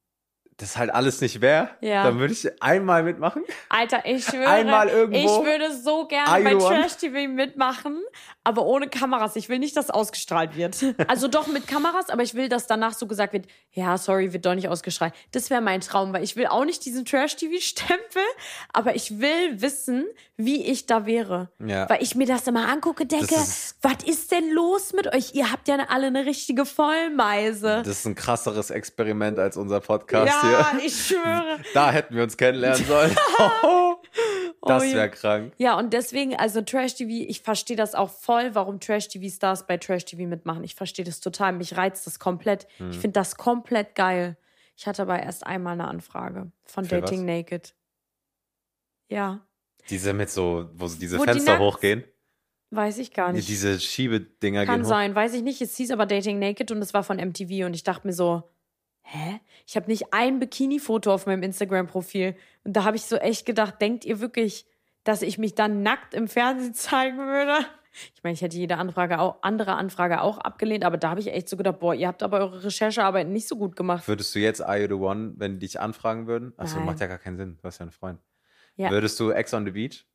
das 0.59 0.77
halt 0.77 0.89
alles 0.93 1.21
nicht 1.21 1.41
wäre, 1.41 1.69
Ja. 1.81 2.03
dann 2.03 2.19
würde 2.19 2.33
ich 2.33 2.61
einmal 2.61 3.03
mitmachen. 3.03 3.43
Alter, 3.69 4.05
ich 4.05 4.23
schwöre, 4.25 4.47
Einmal 4.47 4.87
irgendwo. 4.89 5.17
ich 5.41 5.45
würde 5.45 5.73
so 5.73 6.05
gerne 6.07 6.43
bei? 6.43 6.53
Trash 6.55 6.97
TV 6.97 7.27
mitmachen, 7.29 7.99
aber 8.43 8.65
ohne 8.65 8.87
Kameras. 8.87 9.35
Ich 9.35 9.49
will 9.49 9.59
nicht, 9.59 9.75
dass 9.77 9.89
ausgestrahlt 9.89 10.55
wird. 10.55 10.77
Also 11.07 11.27
doch 11.27 11.47
mit 11.47 11.67
Kameras, 11.67 12.09
aber 12.09 12.21
ich 12.23 12.35
will, 12.35 12.49
dass 12.49 12.67
danach 12.67 12.93
so 12.93 13.07
gesagt 13.07 13.33
wird, 13.33 13.47
ja, 13.71 13.97
sorry, 13.97 14.31
wird 14.33 14.45
doch 14.45 14.53
nicht 14.53 14.67
ausgestrahlt. 14.69 15.13
Das 15.31 15.49
wäre 15.49 15.61
mein 15.61 15.81
Traum, 15.81 16.13
weil 16.13 16.23
ich 16.23 16.35
will 16.35 16.45
auch 16.47 16.65
nicht 16.65 16.85
diesen 16.85 17.05
Trash 17.05 17.35
TV 17.37 17.59
Stempel, 17.59 18.21
aber 18.73 18.95
ich 18.95 19.19
will 19.19 19.61
wissen, 19.61 20.05
wie 20.37 20.65
ich 20.65 20.85
da 20.85 21.05
wäre. 21.05 21.49
Ja. 21.65 21.89
Weil 21.89 22.03
ich 22.03 22.15
mir 22.15 22.27
das 22.27 22.45
immer 22.47 22.67
angucke, 22.69 23.05
denke, 23.05 23.33
ist- 23.35 23.77
was 23.81 24.03
ist 24.05 24.31
denn 24.31 24.51
los 24.51 24.93
mit 24.93 25.13
euch? 25.13 25.33
Ihr 25.35 25.51
habt 25.51 25.67
ja 25.67 25.77
alle 25.89 26.07
eine 26.07 26.25
richtige 26.25 26.65
Vollmeise. 26.65 27.81
Das 27.85 27.99
ist 27.99 28.05
ein 28.05 28.15
krasseres 28.15 28.69
Experiment 28.69 29.39
als 29.39 29.57
unser 29.57 29.79
Podcast 29.79 30.27
ja, 30.27 30.41
hier. 30.41 30.48
Ich 30.85 30.95
schwöre. 31.07 31.59
Da 31.73 31.91
hätten 31.91 32.15
wir 32.15 32.23
uns 32.23 32.37
kennenlernen 32.37 32.85
sollen. 32.85 33.15
das 34.61 34.83
Oh, 34.83 34.85
ja. 34.85 34.93
wäre 34.93 35.09
krank. 35.09 35.53
Ja, 35.57 35.77
und 35.77 35.93
deswegen, 35.93 36.35
also 36.35 36.61
Trash 36.61 36.95
TV, 36.95 37.09
ich 37.29 37.41
verstehe 37.41 37.77
das 37.77 37.95
auch 37.95 38.09
voll, 38.09 38.53
warum 38.55 38.79
Trash 38.79 39.07
TV 39.07 39.27
Stars 39.33 39.65
bei 39.67 39.77
Trash 39.77 40.05
TV 40.05 40.23
mitmachen. 40.23 40.63
Ich 40.63 40.75
verstehe 40.75 41.05
das 41.05 41.19
total. 41.21 41.53
Mich 41.53 41.77
reizt 41.77 42.05
das 42.07 42.19
komplett. 42.19 42.67
Hm. 42.77 42.91
Ich 42.91 42.97
finde 42.99 43.13
das 43.13 43.35
komplett 43.35 43.95
geil. 43.95 44.37
Ich 44.75 44.87
hatte 44.87 45.01
aber 45.03 45.21
erst 45.21 45.45
einmal 45.45 45.73
eine 45.73 45.87
Anfrage 45.87 46.51
von 46.65 46.85
Für 46.85 47.01
Dating 47.01 47.19
was? 47.19 47.25
Naked. 47.25 47.75
Ja, 49.09 49.41
Diese 49.89 50.13
mit 50.13 50.29
so, 50.29 50.69
wo 50.73 50.87
diese 50.87 51.17
Wo 51.17 51.23
die 51.25 51.31
Fenster 51.31 51.53
nackt- 51.53 51.61
hochgehen. 51.63 52.03
weiß 52.71 52.99
ich 52.99 53.11
gar 53.13 53.29
Die, 53.29 53.37
nicht. 53.37 53.49
diese 53.49 53.79
Schiebedinger 53.79 54.65
Kann 54.65 54.75
gehen 54.81 54.85
hoch. 54.85 54.89
sein, 54.89 55.15
weiß 55.15 55.33
ich 55.33 55.41
nicht. 55.41 55.61
Es 55.61 55.75
hieß 55.77 55.91
aber 55.91 56.05
Dating 56.05 56.37
Naked 56.39 56.71
und 56.71 56.81
es 56.81 56.93
war 56.93 57.03
von 57.03 57.17
MTV 57.17 57.65
und 57.65 57.73
ich 57.73 57.83
dachte 57.83 58.05
mir 58.05 58.13
so, 58.13 58.43
hä? 59.11 59.39
Ich 59.67 59.75
habe 59.75 59.87
nicht 59.87 60.13
ein 60.13 60.39
Bikini-Foto 60.39 61.13
auf 61.13 61.25
meinem 61.25 61.43
Instagram-Profil. 61.43 62.35
Und 62.63 62.73
da 62.73 62.83
habe 62.83 62.95
ich 62.97 63.03
so 63.03 63.15
echt 63.17 63.45
gedacht, 63.45 63.81
denkt 63.81 64.05
ihr 64.05 64.19
wirklich, 64.19 64.65
dass 65.03 65.21
ich 65.21 65.37
mich 65.37 65.55
dann 65.55 65.81
nackt 65.83 66.13
im 66.13 66.27
Fernsehen 66.27 66.73
zeigen 66.75 67.17
würde? 67.17 67.65
Ich 68.15 68.23
meine, 68.23 68.33
ich 68.33 68.41
hätte 68.41 68.55
jede 68.55 68.77
Anfrage 68.77 69.19
auch, 69.19 69.37
andere 69.41 69.73
Anfrage 69.73 70.21
auch 70.21 70.37
abgelehnt, 70.37 70.85
aber 70.85 70.97
da 70.97 71.09
habe 71.09 71.19
ich 71.19 71.33
echt 71.33 71.49
so 71.49 71.57
gedacht, 71.57 71.79
boah, 71.79 71.95
ihr 71.95 72.07
habt 72.07 72.21
aber 72.21 72.39
eure 72.39 72.63
Recherchearbeit 72.63 73.27
nicht 73.27 73.47
so 73.47 73.55
gut 73.57 73.75
gemacht. 73.75 74.07
Würdest 74.07 74.33
du 74.35 74.39
jetzt 74.39 74.61
Are 74.61 74.79
You 74.79 74.87
the 74.87 74.93
One, 74.93 75.33
wenn 75.37 75.53
die 75.53 75.65
dich 75.65 75.79
anfragen 75.79 76.27
würden? 76.27 76.53
Achso, 76.57 76.79
macht 76.79 76.99
ja 76.99 77.07
gar 77.07 77.17
keinen 77.17 77.37
Sinn. 77.37 77.57
Du 77.57 77.63
hast 77.63 77.79
ja 77.79 77.83
einen 77.83 77.91
Freund. 77.91 78.19
Ja. 78.75 78.91
Würdest 78.91 79.19
du 79.19 79.31
Ex 79.31 79.53
on 79.55 79.65
the 79.65 79.71
Beach 79.71 80.05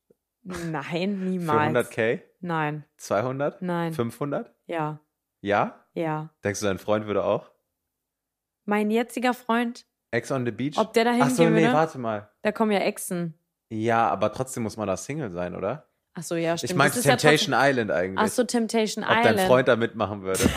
Nein, 0.45 0.85
für 1.19 1.25
niemals. 1.25 1.89
100k? 1.91 2.21
Nein, 2.41 2.85
200? 2.99 3.61
nein. 3.61 3.93
500? 3.93 4.53
Ja, 4.67 5.01
Ja? 5.41 5.85
ja. 5.95 6.31
Denkst 6.45 6.61
du, 6.61 6.67
dein 6.67 6.79
Freund 6.79 7.07
würde 7.07 7.25
auch? 7.25 7.51
Mein 8.65 8.91
jetziger 8.91 9.35
Freund, 9.35 9.87
Ex 10.11 10.31
on 10.31 10.45
the 10.45 10.53
Beach? 10.53 10.77
ob 10.79 10.93
der 10.93 11.05
da 11.05 11.11
Achso, 11.13 11.25
hingehen 11.43 11.55
nee, 11.55 11.63
würde, 11.63 11.75
warte 11.75 11.99
mal. 11.99 12.31
da 12.43 12.53
kommen 12.53 12.71
ja 12.73 12.81
Exen. 12.81 13.35
Ja, 13.71 14.09
aber 14.09 14.33
trotzdem 14.33 14.63
muss 14.63 14.77
man 14.77 14.87
da 14.87 14.97
Single 14.97 15.31
sein, 15.33 15.55
oder? 15.57 15.89
Ach 16.15 16.23
so, 16.23 16.37
ja, 16.37 16.57
stimmt. 16.57 16.71
ich 16.71 16.77
meinte 16.77 16.91
Das 16.97 16.99
ist 17.01 17.07
ja 17.07 17.17
Temptation 17.17 17.55
Island 17.59 17.91
eigentlich. 17.91 18.19
Ach 18.25 18.29
so, 18.29 18.45
Temptation 18.45 19.05
Ob 19.05 19.11
Island. 19.11 19.39
dein 19.39 19.47
Freund 19.49 19.67
da 19.69 19.75
mitmachen 19.77 20.23
würde. 20.23 20.41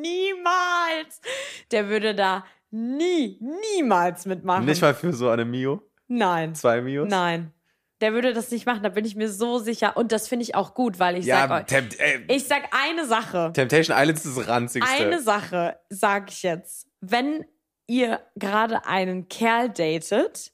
Niemals. 0.00 1.20
Der 1.70 1.88
würde 1.88 2.14
da 2.14 2.44
nie, 2.70 3.38
niemals 3.40 4.26
mitmachen. 4.26 4.64
Nicht 4.64 4.82
mal 4.82 4.94
für 4.94 5.12
so 5.12 5.28
eine 5.30 5.44
Mio? 5.44 5.82
Nein. 6.08 6.54
Zwei 6.54 6.80
Mios? 6.80 7.08
Nein. 7.08 7.52
Der 8.04 8.12
würde 8.12 8.34
das 8.34 8.50
nicht 8.50 8.66
machen, 8.66 8.82
da 8.82 8.90
bin 8.90 9.06
ich 9.06 9.16
mir 9.16 9.30
so 9.30 9.58
sicher. 9.58 9.96
Und 9.96 10.12
das 10.12 10.28
finde 10.28 10.42
ich 10.42 10.54
auch 10.54 10.74
gut, 10.74 10.98
weil 10.98 11.16
ich 11.16 11.24
Ja, 11.24 11.48
sag 11.48 11.72
euch, 11.72 11.98
ey, 11.98 12.22
ich 12.28 12.46
sag 12.46 12.64
eine 12.70 13.06
Sache. 13.06 13.50
Temptation 13.54 13.96
Island 13.98 14.18
ist 14.18 14.36
das 14.36 14.46
ranzigste. 14.46 14.92
Eine 14.92 15.22
Sache 15.22 15.78
sage 15.88 16.26
ich 16.28 16.42
jetzt. 16.42 16.86
Wenn 17.00 17.46
ihr 17.86 18.20
gerade 18.36 18.84
einen 18.84 19.30
Kerl 19.30 19.70
datet 19.70 20.52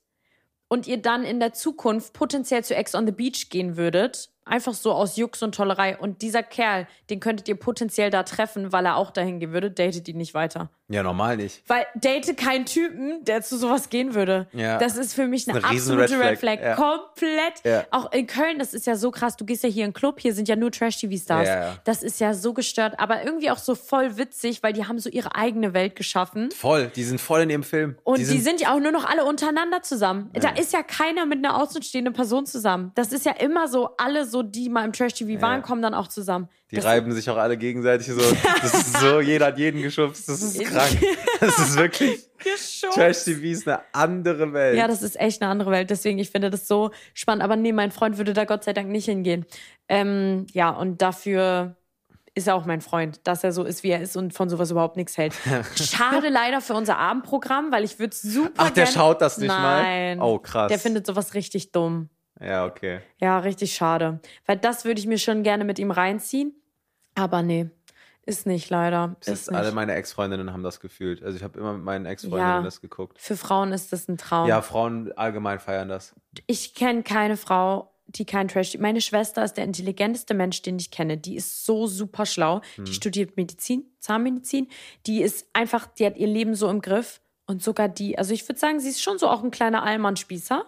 und 0.69 0.87
ihr 0.87 1.03
dann 1.03 1.25
in 1.25 1.41
der 1.41 1.53
Zukunft 1.53 2.13
potenziell 2.13 2.63
zu 2.63 2.77
Ex 2.77 2.95
on 2.95 3.05
the 3.05 3.13
Beach 3.13 3.49
gehen 3.51 3.77
würdet, 3.77 4.31
einfach 4.45 4.75
so 4.75 4.93
aus 4.93 5.17
Jux 5.17 5.43
und 5.43 5.53
Tollerei, 5.53 5.99
und 5.99 6.23
dieser 6.23 6.45
Kerl, 6.45 6.87
den 7.11 7.19
könntet 7.19 7.49
ihr 7.49 7.57
potenziell 7.57 8.11
da 8.11 8.23
treffen, 8.23 8.71
weil 8.71 8.87
er 8.87 8.95
auch 8.95 9.11
dahin 9.11 9.41
gehen 9.41 9.53
würde, 9.53 9.73
datet 9.73 10.07
ihn 10.07 10.19
nicht 10.19 10.35
weiter. 10.35 10.71
Ja, 10.91 11.05
normal 11.05 11.37
nicht. 11.37 11.63
Weil 11.69 11.87
date 11.95 12.37
keinen 12.37 12.67
Typen, 12.67 13.25
der 13.25 13.43
zu 13.43 13.57
sowas 13.57 13.91
gehen 13.91 14.15
würde. 14.15 14.49
Ja. 14.53 14.79
Das 14.79 14.97
ist 14.97 15.15
für 15.15 15.29
mich 15.29 15.49
eine, 15.49 15.59
Eine 15.59 15.77
absolute 15.77 16.19
Red 16.19 16.31
Red 16.31 16.39
Flag. 16.39 16.59
Flag, 16.59 16.61
ja. 16.61 16.75
Komplett. 16.75 17.55
Ja. 17.65 17.85
Auch 17.93 18.11
in 18.13 18.27
Köln, 18.27 18.59
das 18.59 18.75
ist 18.75 18.89
ja 18.89 18.97
so 18.97 19.13
krass. 19.13 19.37
Du 19.37 19.45
gehst 19.45 19.63
ja 19.63 19.69
hier 19.69 19.85
in 19.85 19.91
den 19.91 19.95
Club, 19.95 20.19
hier 20.19 20.35
sind 20.35 20.49
ja 20.49 20.57
nur 20.57 20.73
Trash-TV-Stars. 20.73 21.47
Ja, 21.47 21.61
ja. 21.61 21.77
Das 21.85 22.03
ist 22.03 22.19
ja 22.19 22.35
so 22.35 22.53
gestört, 22.55 22.99
aber 22.99 23.25
irgendwie 23.25 23.53
auch 23.53 23.59
so 23.59 23.77
voll 23.77 24.17
witzig, 24.17 24.65
weil 24.65 24.73
die 24.73 24.85
haben 24.87 24.99
so 24.99 25.09
ihre 25.09 25.37
eigene 25.37 25.75
Welt 25.75 25.95
geschaffen. 25.95 26.51
Voll, 26.51 26.89
die 26.89 27.05
sind 27.05 27.21
voll 27.21 27.43
in 27.43 27.51
ihrem 27.51 27.63
Film. 27.63 27.97
Und 28.03 28.19
die 28.19 28.25
die 28.25 28.41
sind, 28.41 28.61
ja 28.61 28.75
auch 28.75 28.81
nur 28.81 28.91
noch 28.93 29.05
alle 29.05 29.25
untereinander 29.25 29.83
zusammen. 29.83 30.31
Da 30.33 30.51
ist 30.51 30.73
ja 30.73 30.83
keiner 30.83 31.25
mit 31.25 31.39
einer 31.39 31.61
außenstehenden 31.63 32.15
Person 32.15 32.47
zusammen. 32.47 32.91
Das 32.97 33.13
ist 33.13 33.25
ja 33.25 33.33
immer 33.33 33.69
so, 33.69 33.91
alle 33.97 34.27
so, 34.27 34.43
die 34.43 34.69
mal 34.69 34.85
im 34.85 34.93
Trash-TV 34.93 35.41
waren, 35.41 35.63
kommen 35.63 35.83
dann 35.83 35.95
auch 35.95 36.09
zusammen. 36.09 36.49
Die 36.71 36.77
das, 36.77 36.85
reiben 36.85 37.13
sich 37.13 37.29
auch 37.29 37.37
alle 37.37 37.57
gegenseitig 37.57 38.07
so. 38.09 38.21
Das 38.63 38.75
ist 38.75 38.97
so, 38.99 39.21
jeder 39.21 39.47
hat 39.47 39.59
jeden 39.59 39.83
geschubst. 39.83 40.29
Das 40.29 40.41
ist 40.41 40.63
krank. 40.65 40.99
Das 41.41 41.59
ist 41.59 41.77
wirklich. 41.77 42.27
Geschubst. 42.41 42.95
Trash 42.95 43.25
TV 43.25 43.43
ist 43.49 43.69
eine 43.69 43.83
andere 43.93 44.55
Welt. 44.55 44.79
Ja, 44.79 44.89
das 44.89 45.03
ist 45.03 45.21
echt 45.21 45.43
eine 45.43 45.51
andere 45.51 45.71
Welt. 45.71 45.91
Deswegen, 45.91 46.19
ich 46.19 46.31
finde 46.31 46.49
das 46.49 46.67
so 46.67 46.91
spannend. 47.13 47.45
Aber 47.45 47.55
nee, 47.55 47.73
mein 47.73 47.91
Freund 47.91 48.17
würde 48.17 48.33
da 48.33 48.47
Gott 48.47 48.65
sei 48.65 48.73
Dank 48.73 48.89
nicht 48.89 49.05
hingehen. 49.05 49.45
Ähm, 49.89 50.47
ja, 50.53 50.71
und 50.71 51.03
dafür 51.03 51.77
ist 52.35 52.49
er 52.49 52.55
auch 52.55 52.65
mein 52.65 52.81
Freund, 52.81 53.21
dass 53.25 53.45
er 53.45 53.53
so 53.53 53.65
ist, 53.65 53.83
wie 53.83 53.91
er 53.91 54.01
ist 54.01 54.17
und 54.17 54.33
von 54.33 54.49
sowas 54.49 54.71
überhaupt 54.71 54.97
nichts 54.97 55.19
hält. 55.19 55.35
Schade 55.75 56.31
leider 56.31 56.63
für 56.63 56.75
unser 56.75 56.97
Abendprogramm, 56.97 57.73
weil 57.73 57.85
ich 57.85 57.99
würde 57.99 58.17
super 58.17 58.53
Ach, 58.57 58.71
der 58.71 58.87
schaut 58.87 59.21
das 59.21 59.37
nicht 59.37 59.49
Nein. 59.49 60.19
mal? 60.19 60.27
Oh, 60.27 60.39
krass. 60.39 60.69
Der 60.69 60.79
findet 60.79 61.07
sowas 61.07 61.35
richtig 61.35 61.73
dumm. 61.73 62.09
Ja, 62.41 62.65
okay. 62.65 63.01
Ja, 63.19 63.39
richtig 63.41 63.75
schade. 63.75 64.21
Weil 64.47 64.57
das 64.57 64.85
würde 64.85 65.01
ich 65.01 65.07
mir 65.07 65.19
schon 65.19 65.43
gerne 65.43 65.65
mit 65.65 65.79
ihm 65.79 65.91
reinziehen. 65.91 66.55
Aber 67.15 67.43
nee, 67.43 67.71
ist 68.27 68.47
nicht 68.47 68.71
leider. 68.71 69.17
Ist 69.21 69.29
ist, 69.29 69.49
alle 69.53 69.67
nicht. 69.67 69.75
meine 69.75 69.95
Ex-Freundinnen 69.95 70.53
haben 70.53 70.63
das 70.63 70.81
gefühlt. 70.81 71.23
Also 71.23 71.37
ich 71.37 71.43
habe 71.43 71.59
immer 71.59 71.73
mit 71.73 71.83
meinen 71.83 72.07
Ex-Freundinnen 72.07 72.49
Ja. 72.49 72.63
das 72.63 72.81
geguckt. 72.81 73.19
Für 73.19 73.37
Frauen 73.37 73.73
ist 73.73 73.93
das 73.93 74.09
ein 74.09 74.19
Traum. 74.19 74.49
Ja, 74.49 74.63
Frauen 74.63 75.13
allgemein 75.13 75.59
feiern 75.59 75.89
das. 75.89 76.15
Ich 76.47 76.75
kenne 76.75 77.03
keine 77.03 77.37
Frau, 77.37 77.91
die 78.07 78.25
kein 78.25 78.49
Trash. 78.49 78.77
Meine 78.79 79.01
Schwester 79.01 79.45
ist 79.45 79.55
der 79.55 79.65
intelligenteste 79.65 80.35
Mensch, 80.35 80.63
den 80.63 80.79
ich 80.79 80.91
kenne. 80.91 81.17
Die 81.17 81.37
ist 81.37 81.65
so 81.65 81.87
super 81.87 82.27
schlau. 82.27 82.61
Hm. 82.77 82.85
Die 82.85 82.93
studiert 82.95 83.37
Medizin, 83.37 83.85
Zahnmedizin. 83.99 84.69
Die 85.07 85.23
ist 85.23 85.47
einfach, 85.53 85.87
die 85.87 86.07
hat 86.07 86.17
ihr 86.17 86.27
Leben 86.27 86.55
so 86.55 86.69
im 86.69 86.81
Griff. 86.81 87.21
Und 87.47 87.63
sogar 87.65 87.89
die, 87.89 88.17
also 88.17 88.33
ich 88.33 88.49
würde 88.49 88.61
sagen, 88.61 88.79
sie 88.79 88.91
ist 88.91 89.03
schon 89.03 89.19
so 89.19 89.29
auch 89.29 89.43
ein 89.43 89.51
kleiner 89.51 89.83
Allmann-Spießer. 89.83 90.65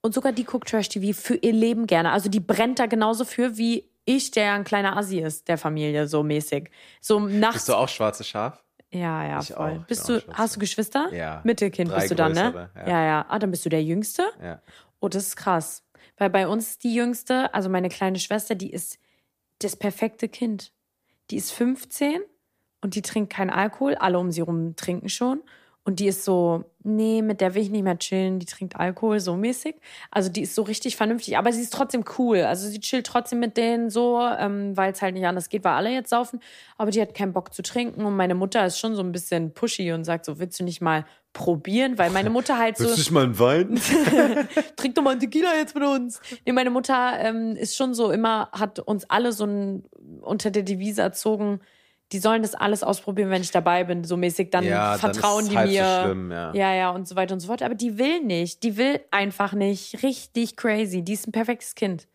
Und 0.00 0.14
sogar 0.14 0.30
die 0.30 0.44
guckt 0.44 0.68
Trash-TV 0.68 1.18
für 1.18 1.34
ihr 1.34 1.52
Leben 1.52 1.86
gerne. 1.88 2.12
Also 2.12 2.28
die 2.28 2.38
brennt 2.40 2.78
da 2.78 2.86
genauso 2.86 3.24
für 3.24 3.56
wie 3.58 3.90
ich, 4.08 4.30
der 4.30 4.44
ja 4.44 4.54
ein 4.54 4.64
kleiner 4.64 4.96
Assi 4.96 5.18
ist, 5.20 5.48
der 5.48 5.58
Familie, 5.58 6.08
so 6.08 6.22
mäßig. 6.22 6.70
So 7.00 7.20
nachts. 7.20 7.54
Bist 7.54 7.68
du 7.68 7.74
auch 7.74 7.88
schwarze 7.88 8.24
Schaf? 8.24 8.64
Ja, 8.90 9.24
ja, 9.26 9.40
Ich 9.40 9.52
voll. 9.52 9.80
auch, 9.80 9.86
bist 9.86 10.08
du, 10.08 10.22
hast 10.32 10.56
du 10.56 10.60
Geschwister? 10.60 11.12
Ja. 11.12 11.42
Mittelkind 11.44 11.90
Drei 11.90 11.96
bist 11.96 12.10
du 12.10 12.14
dann, 12.14 12.32
ne? 12.32 12.44
größere, 12.52 12.70
ja. 12.76 12.88
ja, 12.88 13.04
ja. 13.04 13.26
Ah, 13.28 13.38
dann 13.38 13.50
bist 13.50 13.64
du 13.66 13.68
der 13.68 13.82
Jüngste? 13.82 14.24
Ja. 14.42 14.62
Oh, 15.00 15.08
das 15.08 15.26
ist 15.28 15.36
krass. 15.36 15.84
Weil 16.16 16.30
bei 16.30 16.48
uns 16.48 16.78
die 16.78 16.94
Jüngste, 16.94 17.52
also 17.52 17.68
meine 17.68 17.90
kleine 17.90 18.18
Schwester, 18.18 18.54
die 18.54 18.72
ist 18.72 18.98
das 19.60 19.76
perfekte 19.76 20.28
Kind. 20.28 20.72
Die 21.30 21.36
ist 21.36 21.52
15 21.52 22.20
und 22.80 22.94
die 22.94 23.02
trinkt 23.02 23.32
keinen 23.32 23.50
Alkohol. 23.50 23.94
Alle 23.96 24.18
um 24.18 24.30
sie 24.32 24.40
rum 24.40 24.74
trinken 24.74 25.08
schon. 25.10 25.42
Und 25.84 26.00
die 26.00 26.06
ist 26.08 26.24
so, 26.24 26.64
nee, 26.82 27.22
mit 27.22 27.40
der 27.40 27.54
will 27.54 27.62
ich 27.62 27.70
nicht 27.70 27.82
mehr 27.82 27.98
chillen, 27.98 28.38
die 28.38 28.46
trinkt 28.46 28.76
Alkohol, 28.76 29.20
so 29.20 29.36
mäßig. 29.36 29.76
Also 30.10 30.28
die 30.28 30.42
ist 30.42 30.54
so 30.54 30.62
richtig 30.62 30.96
vernünftig, 30.96 31.38
aber 31.38 31.50
sie 31.50 31.62
ist 31.62 31.72
trotzdem 31.72 32.04
cool. 32.18 32.42
Also 32.42 32.68
sie 32.68 32.78
chillt 32.78 33.06
trotzdem 33.06 33.40
mit 33.40 33.56
denen 33.56 33.88
so, 33.88 34.20
ähm, 34.20 34.76
weil 34.76 34.92
es 34.92 35.00
halt 35.00 35.14
nicht 35.14 35.26
anders 35.26 35.48
geht, 35.48 35.64
weil 35.64 35.72
alle 35.72 35.90
jetzt 35.90 36.10
saufen. 36.10 36.40
Aber 36.76 36.90
die 36.90 37.00
hat 37.00 37.14
keinen 37.14 37.32
Bock 37.32 37.54
zu 37.54 37.62
trinken. 37.62 38.04
Und 38.04 38.16
meine 38.16 38.34
Mutter 38.34 38.66
ist 38.66 38.78
schon 38.78 38.94
so 38.94 39.02
ein 39.02 39.12
bisschen 39.12 39.54
pushy 39.54 39.92
und 39.92 40.04
sagt 40.04 40.26
so, 40.26 40.38
willst 40.38 40.60
du 40.60 40.64
nicht 40.64 40.82
mal 40.82 41.06
probieren? 41.32 41.96
Weil 41.96 42.10
meine 42.10 42.30
Mutter 42.30 42.58
halt 42.58 42.76
so. 42.76 42.84
Willst 42.84 42.96
du 42.96 43.00
nicht 43.00 43.10
mal 43.10 43.24
einen 43.24 43.38
Wein? 43.38 43.80
trink 44.76 44.94
doch 44.94 45.02
mal 45.02 45.12
einen 45.12 45.20
Tequila 45.20 45.56
jetzt 45.56 45.74
mit 45.74 45.84
uns. 45.84 46.20
Nee, 46.44 46.52
meine 46.52 46.70
Mutter 46.70 47.18
ähm, 47.18 47.56
ist 47.56 47.76
schon 47.76 47.94
so 47.94 48.10
immer, 48.10 48.50
hat 48.52 48.78
uns 48.80 49.08
alle 49.08 49.32
so 49.32 49.44
ein, 49.44 49.84
unter 50.20 50.50
der 50.50 50.64
Devise 50.64 51.00
erzogen, 51.00 51.60
die 52.12 52.18
sollen 52.18 52.42
das 52.42 52.54
alles 52.54 52.82
ausprobieren, 52.82 53.30
wenn 53.30 53.42
ich 53.42 53.50
dabei 53.50 53.84
bin, 53.84 54.04
so 54.04 54.16
mäßig. 54.16 54.50
Dann 54.50 54.64
Ja, 54.64 54.92
dann 54.92 55.00
vertrauen 55.00 55.44
es 55.44 55.50
die 55.50 55.56
halb 55.56 55.68
so 55.68 55.74
mir. 55.76 56.00
schlimm, 56.02 56.32
ja. 56.32 56.54
ja, 56.54 56.74
ja, 56.74 56.90
und 56.90 57.06
so 57.06 57.16
weiter 57.16 57.34
und 57.34 57.40
so 57.40 57.48
fort. 57.48 57.62
Aber 57.62 57.74
die 57.74 57.98
will 57.98 58.20
nicht. 58.22 58.62
Die 58.62 58.76
will 58.76 59.00
einfach 59.10 59.52
nicht. 59.52 60.02
Richtig 60.02 60.56
crazy. 60.56 61.02
Die 61.02 61.12
ist 61.12 61.26
ein 61.28 61.32
perfektes 61.32 61.74
Kind. 61.74 62.08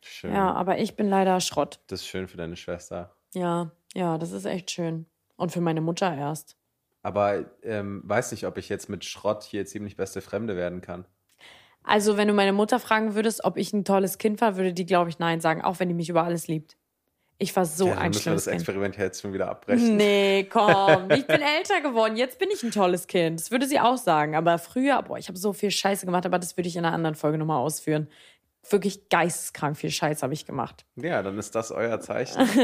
Schön. 0.00 0.32
Ja, 0.32 0.52
aber 0.52 0.78
ich 0.78 0.96
bin 0.96 1.08
leider 1.08 1.40
Schrott. 1.40 1.80
Das 1.88 2.00
ist 2.00 2.06
schön 2.08 2.26
für 2.26 2.36
deine 2.36 2.56
Schwester. 2.56 3.14
Ja, 3.34 3.70
ja, 3.94 4.18
das 4.18 4.32
ist 4.32 4.46
echt 4.46 4.70
schön. 4.70 5.06
Und 5.36 5.52
für 5.52 5.60
meine 5.60 5.80
Mutter 5.80 6.12
erst. 6.14 6.56
Aber 7.02 7.44
ähm, 7.62 8.02
weiß 8.04 8.32
nicht, 8.32 8.46
ob 8.46 8.58
ich 8.58 8.68
jetzt 8.68 8.88
mit 8.88 9.04
Schrott 9.04 9.42
hier 9.44 9.64
ziemlich 9.64 9.96
beste 9.96 10.20
Fremde 10.20 10.56
werden 10.56 10.80
kann. 10.80 11.04
Also, 11.82 12.16
wenn 12.18 12.28
du 12.28 12.34
meine 12.34 12.52
Mutter 12.52 12.78
fragen 12.78 13.14
würdest, 13.14 13.42
ob 13.44 13.56
ich 13.56 13.72
ein 13.72 13.84
tolles 13.84 14.18
Kind 14.18 14.40
war, 14.42 14.56
würde 14.56 14.74
die, 14.74 14.84
glaube 14.84 15.08
ich, 15.08 15.18
nein 15.18 15.40
sagen, 15.40 15.62
auch 15.62 15.80
wenn 15.80 15.88
die 15.88 15.94
mich 15.94 16.10
über 16.10 16.24
alles 16.24 16.46
liebt. 16.46 16.76
Ich 17.42 17.56
war 17.56 17.64
so 17.64 17.88
ja, 17.88 17.96
ein 17.96 18.12
schlimmes 18.12 18.44
das 18.44 18.50
Kind. 18.52 18.60
Experiment 18.62 18.98
jetzt 18.98 19.22
schon 19.22 19.32
wieder 19.32 19.48
abbrechen. 19.48 19.96
Nee, 19.96 20.46
komm. 20.52 21.10
Ich 21.10 21.26
bin 21.26 21.40
älter 21.58 21.80
geworden. 21.80 22.16
Jetzt 22.16 22.38
bin 22.38 22.50
ich 22.52 22.62
ein 22.62 22.70
tolles 22.70 23.06
Kind. 23.06 23.40
Das 23.40 23.50
würde 23.50 23.66
sie 23.66 23.80
auch 23.80 23.96
sagen. 23.96 24.36
Aber 24.36 24.58
früher, 24.58 25.00
boah, 25.02 25.16
ich 25.16 25.28
habe 25.28 25.38
so 25.38 25.54
viel 25.54 25.70
Scheiße 25.70 26.04
gemacht, 26.04 26.26
aber 26.26 26.38
das 26.38 26.56
würde 26.58 26.68
ich 26.68 26.76
in 26.76 26.84
einer 26.84 26.94
anderen 26.94 27.14
Folge 27.16 27.38
nochmal 27.38 27.56
ausführen. 27.58 28.08
Wirklich 28.68 29.08
geisteskrank 29.08 29.78
viel 29.78 29.90
Scheiß 29.90 30.22
habe 30.22 30.34
ich 30.34 30.44
gemacht. 30.44 30.84
Ja, 30.96 31.22
dann 31.22 31.38
ist 31.38 31.54
das 31.54 31.72
euer 31.72 31.98
Zeichen. 32.00 32.44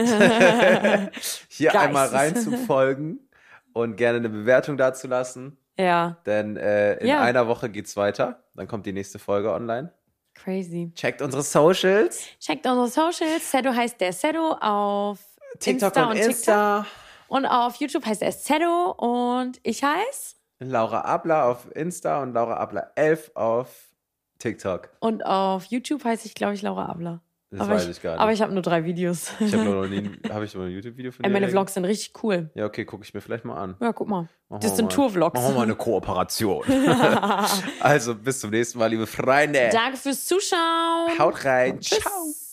Hier 1.49 1.71
Geistes. 1.71 1.75
einmal 1.75 2.09
reinzufolgen 2.09 3.21
und 3.73 3.97
gerne 3.97 4.19
eine 4.19 4.29
Bewertung 4.29 4.77
dazulassen. 4.77 5.57
Ja, 5.79 6.19
Denn 6.27 6.57
äh, 6.59 6.97
in 6.97 7.07
Ja. 7.07 7.23
einer 7.23 7.47
Woche 7.49 7.69
geht's 7.71 7.97
weiter. 7.97 8.43
Dann 8.55 8.69
kommt 8.69 8.85
die 8.87 8.93
nächste 8.93 9.19
Folge 9.19 9.53
online. 9.53 9.91
Crazy. 10.37 10.93
Checkt 10.95 11.23
unsere 11.23 11.43
Socials. 11.43 12.27
Checkt 12.41 12.67
unsere 12.67 12.89
Socials. 12.89 13.51
Sedo 13.51 13.75
heißt 13.75 14.01
der 14.01 14.13
Sedo 14.13 14.53
auf 14.61 15.19
TikTok 15.59 15.95
Insta 15.95 16.03
und 16.03 16.09
und 16.09 16.15
TikTok. 16.15 16.31
Insta. 16.31 16.87
Und 17.29 17.47
auf 17.47 17.77
YouTube 17.77 18.07
heißt 18.07 18.23
er 18.23 18.33
Sedo 18.33 18.93
und 18.93 19.59
ich 19.63 19.83
heiße. 19.83 20.37
Laura 20.61 21.01
Abler 21.01 21.47
auf 21.47 21.67
Insta 21.75 22.23
und 22.23 22.33
Laura 22.33 22.57
Abler 22.57 22.93
11 22.95 23.33
auf 23.35 23.69
TikTok. 24.39 24.91
Und 25.01 25.25
auf 25.25 25.65
YouTube 25.67 26.05
heiße 26.05 26.27
ich, 26.27 26.35
glaube 26.35 26.55
ich, 26.55 26.63
Laura 26.63 26.87
Abler. 26.87 27.21
Das 27.51 27.61
aber 27.61 27.75
weiß 27.75 27.89
ich 27.89 28.03
gar 28.03 28.13
nicht. 28.13 28.21
Aber 28.21 28.33
ich 28.33 28.43
habe 28.43 28.53
nur 28.53 28.63
drei 28.63 28.85
Videos. 28.85 29.31
Ich 29.39 29.55
habe 29.55 29.65
noch 29.65 29.87
nie, 29.87 30.11
habe 30.31 30.45
ich 30.45 30.55
noch 30.55 30.63
ein 30.63 30.71
YouTube-Video 30.71 31.13
von 31.13 31.23
dir? 31.23 31.31
meine? 31.31 31.49
Vlogs 31.49 31.75
sind 31.75 31.85
richtig 31.85 32.13
cool. 32.23 32.51
Ja, 32.55 32.67
okay, 32.67 32.85
gucke 32.85 33.05
ich 33.05 33.15
mir 33.15 33.21
vielleicht 33.21 33.45
mal 33.45 33.57
an. 33.57 33.77
Ja, 33.81 33.93
guck 33.93 34.09
mal. 34.09 34.29
Machen 34.49 34.61
Das 34.63 34.77
sind 34.77 34.91
Tour-Vlogs. 34.91 35.35
Machen 35.35 35.53
wir 35.53 35.59
mal 35.59 35.63
eine 35.63 35.77
Kooperation. 35.77 36.65
also 37.81 38.15
bis 38.17 38.41
zum 38.41 38.51
nächsten 38.51 38.79
Mal, 38.79 38.89
liebe 38.89 39.07
Freunde. 39.07 39.69
Danke 39.73 39.97
fürs 39.97 40.25
Zuschauen. 40.27 41.19
Haut 41.19 41.45
rein. 41.45 41.81
Tschüss. 41.81 42.01
Ciao. 42.01 42.46